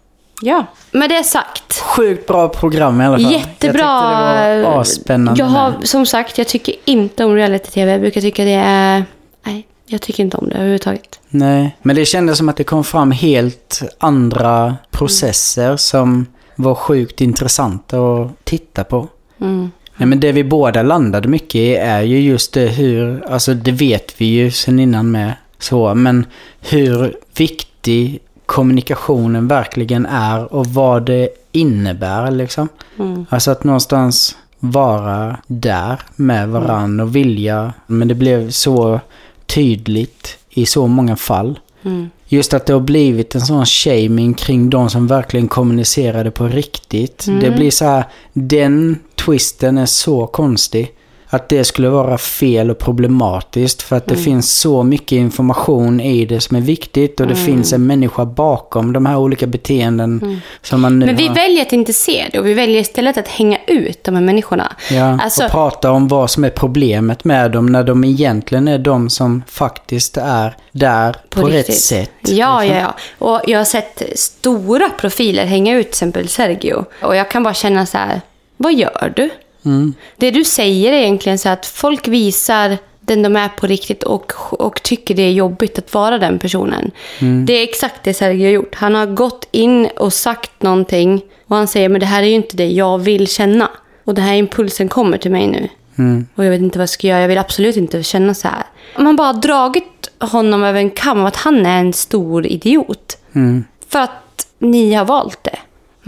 Ja, 0.41 0.66
med 0.91 1.11
det 1.11 1.24
sagt. 1.24 1.80
Sjukt 1.80 2.26
bra 2.26 2.49
program 2.49 3.01
i 3.01 3.05
alla 3.05 3.18
fall. 3.18 3.32
Jättebra. 3.32 3.80
Jag 3.80 4.57
tyckte 4.57 4.57
det 4.57 4.62
var 4.62 4.80
asspännande. 4.80 5.41
Jag 5.41 5.47
har, 5.47 5.74
som 5.82 6.07
sagt, 6.07 6.38
jag 6.38 6.49
tycker 6.49 6.74
inte 6.84 7.24
om 7.24 7.34
reality-tv. 7.34 7.93
Jag 7.93 8.01
brukar 8.01 8.20
tycka 8.20 8.45
det 8.45 8.61
är... 8.64 9.05
Nej, 9.43 9.66
jag 9.86 10.03
tycker 10.03 10.22
inte 10.22 10.36
om 10.36 10.49
det 10.49 10.55
överhuvudtaget. 10.55 11.20
Nej, 11.28 11.76
men 11.82 11.97
det 11.97 12.05
kändes 12.05 12.38
som 12.38 12.49
att 12.49 12.57
det 12.57 12.64
kom 12.64 12.84
fram 12.84 13.11
helt 13.11 13.82
andra 13.99 14.76
processer 14.91 15.76
som 15.76 16.26
var 16.57 16.74
sjukt 16.74 17.20
intressanta 17.20 17.99
att 17.99 18.45
titta 18.45 18.84
på. 18.84 19.09
Mm. 19.41 19.70
Nej, 19.97 20.07
men 20.07 20.20
det 20.20 20.32
vi 20.32 20.45
båda 20.45 20.82
landade 20.82 21.28
mycket 21.28 21.55
i 21.55 21.74
är 21.74 22.03
ju 22.03 22.20
just 22.20 22.53
det 22.53 22.66
hur, 22.66 23.24
alltså 23.30 23.55
det 23.55 23.72
vet 23.72 24.20
vi 24.20 24.24
ju 24.24 24.51
sen 24.51 24.78
innan 24.78 25.11
med 25.11 25.32
så, 25.59 25.95
men 25.95 26.26
hur 26.61 27.16
viktig 27.36 28.20
kommunikationen 28.51 29.48
verkligen 29.48 30.07
är 30.07 30.53
och 30.53 30.66
vad 30.66 31.03
det 31.07 31.28
innebär 31.53 32.30
liksom. 32.30 32.68
Mm. 32.98 33.26
Alltså 33.28 33.51
att 33.51 33.64
någonstans 33.64 34.36
vara 34.59 35.36
där 35.46 36.01
med 36.16 36.48
varann 36.48 37.01
och 37.01 37.16
vilja, 37.16 37.72
men 37.86 38.09
det 38.09 38.14
blev 38.14 38.51
så 38.51 39.01
tydligt 39.46 40.38
i 40.51 40.66
så 40.66 40.86
många 40.86 41.16
fall. 41.16 41.59
Mm. 41.82 42.11
Just 42.28 42.55
att 42.55 42.66
det 42.66 42.72
har 42.72 42.80
blivit 42.80 43.34
en 43.34 43.40
sån 43.40 43.66
shaming 43.66 44.34
kring 44.34 44.70
de 44.70 44.90
som 44.90 45.07
verkligen 45.07 45.48
kommunicerade 45.48 46.30
på 46.30 46.48
riktigt. 46.48 47.26
Mm. 47.26 47.40
Det 47.40 47.51
blir 47.51 47.70
så 47.70 47.84
här, 47.84 48.05
den 48.32 48.98
twisten 49.14 49.78
är 49.78 49.86
så 49.86 50.26
konstig. 50.26 50.92
Att 51.33 51.49
det 51.49 51.64
skulle 51.64 51.89
vara 51.89 52.18
fel 52.18 52.70
och 52.70 52.78
problematiskt 52.78 53.83
för 53.83 53.97
att 53.97 54.07
Mm. 54.07 54.18
det 54.18 54.24
finns 54.24 54.59
så 54.61 54.83
mycket 54.83 55.12
information 55.12 56.01
i 56.01 56.24
det 56.24 56.41
som 56.41 56.57
är 56.57 56.61
viktigt 56.61 57.20
och 57.20 57.26
det 57.26 57.35
Mm. 57.35 57.47
finns 57.47 57.72
en 57.72 57.87
människa 57.87 58.24
bakom 58.24 58.93
de 58.93 59.07
här 59.07 59.16
olika 59.16 59.47
beteenden 59.47 60.41
som 60.62 60.81
man 60.81 60.99
nu 60.99 61.07
Men 61.07 61.16
vi 61.16 61.26
har. 61.26 61.35
väljer 61.35 61.62
att 61.62 61.72
inte 61.72 61.93
se 61.93 62.26
det 62.33 62.39
och 62.39 62.47
vi 62.47 62.55
väljer 62.55 62.81
istället 62.81 63.18
att 63.18 63.28
hänga 63.28 63.59
ut 63.66 64.05
de 64.05 64.14
här 64.14 64.22
människorna. 64.22 64.72
Ja, 64.91 65.18
Alltså- 65.22 65.45
och 65.45 65.51
prata 65.51 65.91
om 65.91 66.09
vad 66.09 66.31
som 66.31 66.45
är 66.45 66.51
problemet 66.51 67.24
med 67.24 67.51
dem 67.53 67.66
när 67.66 67.85
de 67.85 68.05
egentligen 68.05 68.68
är 68.68 68.78
de 68.78 69.11
som 69.11 69.43
faktiskt 69.47 70.16
är 70.16 70.57
där 70.72 71.16
på, 71.28 71.41
rätt 71.43 71.55
riktigt. 71.55 71.81
sätt. 71.81 72.11
Ja, 72.20 72.61
liksom. 72.61 72.76
ja, 72.76 72.83
ja. 72.83 72.95
Och 73.26 73.41
jag 73.47 73.59
har 73.59 73.64
sett 73.64 74.03
stora 74.18 74.89
profiler 74.91 75.45
hänga 75.47 75.76
ut, 75.76 75.87
till 75.87 75.91
exempel 75.91 76.28
Sergio. 76.28 76.85
Och 77.03 77.16
jag 77.16 77.31
kan 77.31 77.43
bara 77.43 77.55
känna 77.55 77.87
så 77.87 77.99
här, 77.99 78.20
vad 78.57 78.74
gör 78.74 79.12
du? 79.16 79.31
Mm. 79.64 79.94
Det 80.16 80.30
du 80.30 80.44
säger 80.44 80.92
är 80.92 80.96
egentligen 80.96 81.38
så 81.38 81.48
att 81.48 81.66
folk 81.66 82.08
visar 82.08 82.78
den 83.00 83.22
de 83.22 83.36
är 83.36 83.48
på 83.48 83.66
riktigt 83.66 84.02
och, 84.02 84.32
och 84.52 84.82
tycker 84.82 85.14
det 85.14 85.22
är 85.22 85.32
jobbigt 85.32 85.78
att 85.78 85.94
vara 85.94 86.18
den 86.18 86.38
personen. 86.38 86.90
Mm. 87.18 87.46
Det 87.46 87.52
är 87.52 87.62
exakt 87.62 88.04
det 88.04 88.14
Sergio 88.14 88.46
har 88.46 88.52
gjort. 88.52 88.74
Han 88.74 88.94
har 88.94 89.06
gått 89.06 89.48
in 89.50 89.86
och 89.96 90.12
sagt 90.12 90.62
någonting 90.62 91.22
och 91.46 91.56
han 91.56 91.68
säger 91.68 91.88
men 91.88 92.00
det 92.00 92.06
här 92.06 92.22
är 92.22 92.26
ju 92.26 92.34
inte 92.34 92.56
det 92.56 92.68
jag 92.68 92.98
vill 92.98 93.28
känna. 93.28 93.70
Och 94.04 94.14
den 94.14 94.24
här 94.24 94.34
impulsen 94.34 94.88
kommer 94.88 95.18
till 95.18 95.30
mig 95.30 95.46
nu. 95.46 95.68
Mm. 95.98 96.26
Och 96.34 96.44
jag 96.44 96.50
vet 96.50 96.61
inte 96.61 96.78
vad 96.78 96.82
jag 96.82 96.88
ska 96.88 97.06
göra. 97.06 97.20
Jag 97.20 97.28
vill 97.28 97.38
absolut 97.38 97.76
inte 97.76 98.02
känna 98.02 98.34
så 98.34 98.48
här. 98.48 98.64
Man 98.98 99.16
bara 99.16 99.26
har 99.26 99.40
dragit 99.40 100.11
honom 100.18 100.64
över 100.64 100.78
en 100.78 100.90
kam 100.90 101.24
att 101.24 101.36
han 101.36 101.66
är 101.66 101.80
en 101.80 101.92
stor 101.92 102.46
idiot. 102.46 103.18
Mm. 103.32 103.64
För 103.88 103.98
att 103.98 104.46
ni 104.58 104.94
har 104.94 105.04
valt 105.04 105.44
det. 105.44 105.58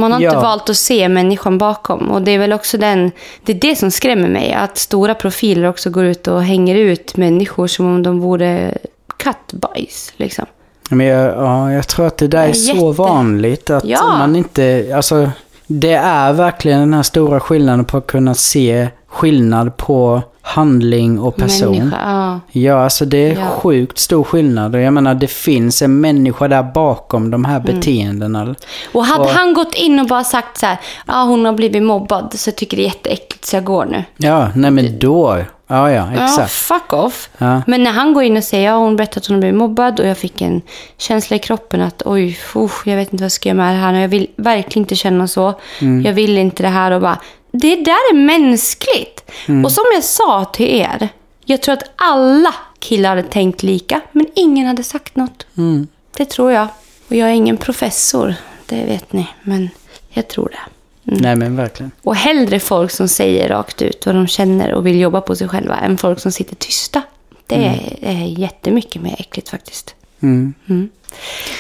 Man 0.03 0.13
har 0.13 0.21
inte 0.21 0.35
Ja. 0.35 0.41
valt 0.41 0.71
att 0.71 0.77
se 0.77 1.09
människan 1.09 1.59
bakom. 1.59 2.11
Och 2.11 2.23
det 2.23 2.31
är 2.31 2.39
väl 2.39 2.53
också 2.53 2.79
den, 2.79 3.11
det 3.45 3.53
är 3.53 3.57
det 3.61 3.77
som 3.77 3.91
skrämmer 3.91 4.29
mig. 4.29 4.53
Att 4.53 4.79
stora 4.79 5.15
profiler 5.15 5.69
också 5.69 5.91
går 5.91 6.05
ut 6.05 6.27
och 6.29 6.43
hänger 6.43 6.75
ut 6.77 7.17
människor 7.17 7.67
som 7.67 7.87
om 7.87 8.03
de 8.03 8.21
vore 8.21 8.75
kattbajs. 9.17 10.13
Liksom. 10.17 10.47
Men 10.91 11.07
jag, 11.07 11.35
ja, 11.37 11.73
jag 11.73 11.89
tror 11.89 12.07
att 12.07 12.19
det 12.19 12.29
där 12.29 12.49
är 12.49 12.53
så 12.53 12.73
jätte. 12.75 13.03
vanligt 13.03 13.71
att 13.71 13.85
Ja. 13.85 14.03
man 14.19 14.37
inte, 14.37 14.93
alltså 14.97 15.31
det 15.67 15.93
är 15.95 16.33
verkligen 16.33 16.81
den 16.81 16.95
här 16.95 17.03
stora 17.03 17.41
skillnaden 17.41 17.85
på 17.85 17.97
att 17.97 18.07
kunna 18.07 18.35
se 18.35 18.89
skillnad 19.07 19.77
på 19.77 20.23
handling 20.43 21.21
och 21.21 21.37
person. 21.37 21.77
Människa, 21.79 21.99
ja. 22.05 22.41
Ja, 22.61 22.85
alltså 22.85 23.05
det 23.05 23.31
är 23.31 23.35
Ja. 23.41 23.47
sjukt 23.47 23.99
stor 23.99 24.25
skillnad. 24.25 24.75
Och 24.75 24.81
jag 24.81 24.93
menar, 24.93 25.15
det 25.15 25.27
finns 25.31 25.83
en 25.83 26.01
människa 26.01 26.49
där 26.49 26.63
bakom 26.63 27.31
de 27.31 27.45
här 27.45 27.61
Mm. 27.61 27.75
beteendena. 27.75 28.55
Och 28.93 29.05
hade 29.05 29.25
Och- 29.25 29.31
han 29.31 29.55
gått 29.55 29.75
in 29.75 30.01
och 30.01 30.07
bara 30.07 30.25
sagt 30.25 30.59
så 30.59 30.67
här, 30.67 30.77
ja 31.07 31.23
hon 31.25 31.45
har 31.45 31.53
blivit 31.53 31.83
mobbad 31.83 32.33
så 32.35 32.49
jag 32.49 32.57
tycker 32.57 32.77
det 32.77 32.83
är 32.83 32.87
jätteäckligt 32.87 33.45
så 33.45 33.57
jag 33.57 33.65
går 33.65 33.85
nu. 33.85 34.05
Ja, 34.17 34.49
nej 34.55 34.71
men 34.71 34.99
då. 34.99 35.39
Ja, 35.67 35.91
ja, 35.91 36.09
Ja, 36.17 36.25
exakt. 36.25 36.53
fuck 36.53 36.93
off. 36.93 37.29
Ja. 37.39 37.63
Men 37.67 37.83
när 37.83 37.91
han 37.91 38.13
går 38.15 38.23
in 38.23 38.37
och 38.37 38.45
säger, 38.45 38.67
ja 38.71 38.77
hon 38.77 38.97
berättade 38.97 39.19
att 39.19 39.27
hon 39.27 39.35
har 39.37 39.41
blivit 39.41 39.59
mobbad 39.59 40.01
och 40.01 40.07
jag 40.07 40.19
fick 40.19 40.41
en 40.43 40.63
känsla 40.99 41.37
i 41.37 41.39
kroppen 41.39 41.81
att 41.81 42.03
oj, 42.05 42.39
usch, 42.57 42.87
jag 42.87 42.97
vet 42.97 43.13
inte 43.13 43.23
vad 43.23 43.25
jag 43.25 43.33
ska 43.33 43.49
göra 43.49 43.57
med 43.57 43.75
det 43.75 43.79
här. 43.81 43.93
Och 43.95 44.01
jag 44.01 44.09
vill 44.09 44.27
verkligen 44.37 44.83
inte 44.83 44.97
känna 44.97 45.29
så. 45.29 45.55
Mm. 45.81 46.03
Jag 46.07 46.13
vill 46.13 46.39
inte 46.39 46.63
det 46.63 46.69
här 46.69 46.91
och 46.91 47.01
bara, 47.01 47.19
det 47.53 47.77
där 47.77 47.93
är 48.13 48.15
mänskligt. 48.15 49.22
Mm. 49.49 49.65
Och 49.65 49.73
som 49.73 49.85
jag 49.95 50.05
sa 50.05 50.45
till 50.45 50.67
er, 50.81 51.09
jag 51.45 51.63
tror 51.63 51.73
att 51.73 51.91
alla 51.97 52.55
killar 52.79 53.09
hade 53.09 53.23
tänkt 53.23 53.63
lika, 53.63 54.01
men 54.13 54.27
ingen 54.35 54.67
hade 54.67 54.83
sagt 54.83 55.17
något. 55.17 55.47
Mm. 55.57 55.87
Det 56.17 56.25
tror 56.25 56.53
jag. 56.53 56.67
Och 57.09 57.17
jag 57.17 57.29
är 57.29 57.33
ingen 57.33 57.57
professor, 57.57 58.35
det 58.67 58.85
vet 58.85 59.13
ni, 59.13 59.27
men 59.43 59.71
jag 60.11 60.29
tror 60.29 60.49
det. 60.49 60.59
Nej 61.05 61.37
men 61.37 61.57
verkligen. 61.57 61.91
Och 62.03 62.17
hellre 62.17 62.61
folk 62.61 62.91
som 62.91 63.09
säger 63.09 63.49
rakt 63.49 63.83
ut 63.83 64.07
vad 64.07 64.15
de 64.15 64.27
känner 64.27 64.73
och 64.75 64.87
vill 64.87 65.01
jobba 65.01 65.21
på 65.21 65.37
sig 65.37 65.49
själva 65.49 65.77
än 65.77 65.99
folk 65.99 66.21
som 66.21 66.33
sitter 66.33 66.57
tysta. 66.57 67.03
Det 67.47 67.55
är, 67.55 67.99
är 68.01 68.25
jättemycket 68.39 69.03
mer 69.03 69.17
äckligt 69.19 69.49
faktiskt. 69.49 69.95
Mm. 70.21 70.55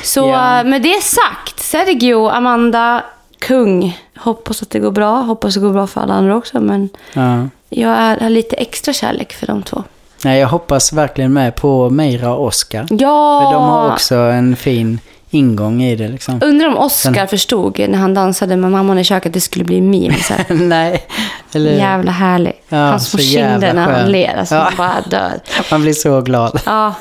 Så 0.02 0.20
Ja. 0.20 0.58
eh, 0.58 0.64
med 0.64 0.82
det 0.82 1.02
sagt, 1.02 1.60
Sergio, 1.60 2.28
Amanda, 2.28 3.04
kung. 3.38 3.98
Hoppas 4.16 4.62
att 4.62 4.70
det 4.70 4.78
går 4.78 4.90
bra. 4.90 5.20
Hoppas 5.22 5.54
det 5.54 5.60
går 5.60 5.70
bra 5.72 5.86
för 5.86 6.00
alla 6.00 6.14
andra 6.14 6.36
också. 6.36 6.60
Men 6.60 6.88
Ja. 7.12 7.48
Jag 7.72 7.90
är, 7.90 8.20
har 8.20 8.30
lite 8.30 8.56
extra 8.56 8.92
kärlek 8.94 9.32
för 9.32 9.46
de 9.46 9.62
två. 9.62 9.82
Nej, 10.24 10.40
jag 10.40 10.48
hoppas 10.48 10.92
verkligen 10.92 11.32
med 11.32 11.54
på 11.54 11.90
Meira 11.90 12.34
och 12.34 12.46
Oscar. 12.46 12.86
Ja! 12.90 13.40
För 13.44 13.52
de 13.52 13.62
har 13.62 13.92
också 13.92 14.14
en 14.14 14.56
fin 14.56 15.00
ingång 15.30 15.82
i 15.82 15.96
det 15.96 16.08
liksom. 16.08 16.40
Undrar 16.44 16.68
om 16.68 16.76
Oscar 16.76 17.26
förstod 17.26 17.78
när 17.88 17.98
han 17.98 18.14
dansade 18.14 18.56
med 18.56 18.70
mamman 18.70 18.98
i 18.98 19.04
köket 19.04 19.26
att 19.30 19.34
det 19.34 19.40
skulle 19.40 19.64
bli 19.64 19.80
meme. 19.80 20.14
Så. 20.14 20.34
Nej. 20.54 21.06
Eller, 21.54 21.72
Jävla 21.72 22.10
härlig. 22.12 22.52
Ja, 22.68 22.76
Hans 22.76 23.10
små 23.10 23.20
kinder 23.20 23.72
när 23.74 23.90
han 23.92 24.12
ler. 24.12 24.34
Alltså, 24.38 24.54
Ja. 24.54 24.62
man 24.64 24.72
bara 24.76 25.00
dör. 25.10 25.32
Man 25.70 25.82
blir 25.82 25.92
så 25.92 26.20
glad. 26.20 26.60
Ja. 26.66 26.94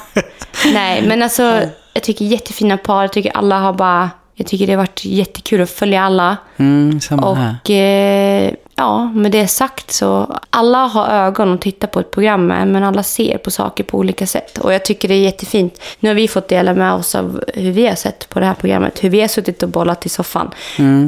Nej, 0.74 1.04
men 1.08 1.24
alltså 1.24 1.44
jag 1.94 2.04
tycker 2.04 2.26
jättefina 2.26 2.78
par. 2.78 3.02
Jag 3.02 3.14
tycker 3.14 3.38
alla 3.38 3.60
har 3.60 3.74
bara... 3.74 4.10
Jag 4.42 4.48
tycker 4.48 4.68
det 4.68 4.74
har 4.74 4.78
varit 4.78 5.06
jättekul 5.06 5.62
att 5.62 5.70
följa 5.70 6.04
alla. 6.04 6.38
Mm. 6.58 7.00
Och 7.22 7.70
eh, 7.70 8.54
ja, 8.76 9.06
med 9.06 9.32
det 9.32 9.48
sagt 9.48 9.92
så 9.92 10.38
alla 10.50 10.78
har 10.78 11.08
ögon 11.08 11.54
och 11.54 11.62
tittar 11.62 11.88
på 11.88 12.00
ett 12.00 12.12
program 12.12 12.48
med, 12.48 12.68
men 12.68 12.84
alla 12.84 13.04
ser 13.04 13.38
på 13.38 13.52
saker 13.52 13.84
på 13.84 13.98
olika 13.98 14.28
sätt. 14.28 14.58
Och 14.58 14.74
jag 14.74 14.86
tycker 14.86 15.08
det 15.08 15.14
är 15.14 15.20
jättefint. 15.20 15.82
Nu 16.00 16.10
har 16.10 16.16
vi 16.16 16.28
fått 16.28 16.48
dela 16.48 16.74
med 16.74 16.94
oss 16.94 17.16
av 17.16 17.44
hur 17.54 17.72
vi 17.72 17.88
har 17.88 17.96
sett 17.96 18.30
på 18.30 18.40
det 18.40 18.46
här 18.46 18.54
programmet, 18.54 19.04
hur 19.04 19.10
vi 19.10 19.22
har 19.22 19.28
suttit 19.28 19.64
och 19.64 19.70
bollat 19.70 20.06
i 20.06 20.10
soffan. 20.10 20.52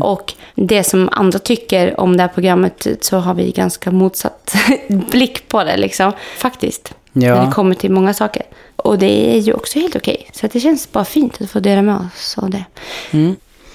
Och 0.02 0.34
det 0.56 0.84
som 0.84 1.10
andra 1.12 1.40
tycker 1.40 2.00
om 2.00 2.18
det 2.18 2.24
här 2.24 2.28
programmet 2.34 2.88
så 3.02 3.18
har 3.18 3.34
vi 3.34 3.52
ganska 3.52 3.92
motsatt 3.92 4.56
blick 4.88 5.48
på 5.48 5.64
det 5.64 5.78
liksom. 5.78 6.12
Faktiskt. 6.38 6.94
Ja. 7.14 7.36
När 7.36 7.46
det 7.46 7.52
kommer 7.52 7.76
till 7.76 7.92
många 7.92 8.14
saker. 8.14 8.44
Och 8.76 8.98
det 9.00 9.36
är 9.36 9.40
ju 9.40 9.54
också 9.54 9.80
helt 9.80 9.96
okej. 9.96 10.30
Så 10.34 10.46
att 10.46 10.52
det 10.52 10.60
känns 10.60 10.92
bara 10.92 11.06
fint 11.06 11.42
att 11.42 11.50
få 11.52 11.60
dela 11.60 11.82
med 11.82 11.96
oss 11.96 12.38
av 12.38 12.50
det. 12.50 12.64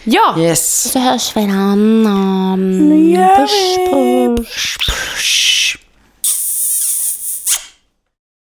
Ja! 0.04 0.34
Yes. 0.38 0.90
Så 0.92 0.98
hörs 0.98 1.36
vi 1.36 1.40
då. 1.40 1.52
Mm, 1.52 3.36
Puss, 3.38 3.76
puss. 3.92 4.76
Push. 4.86 5.78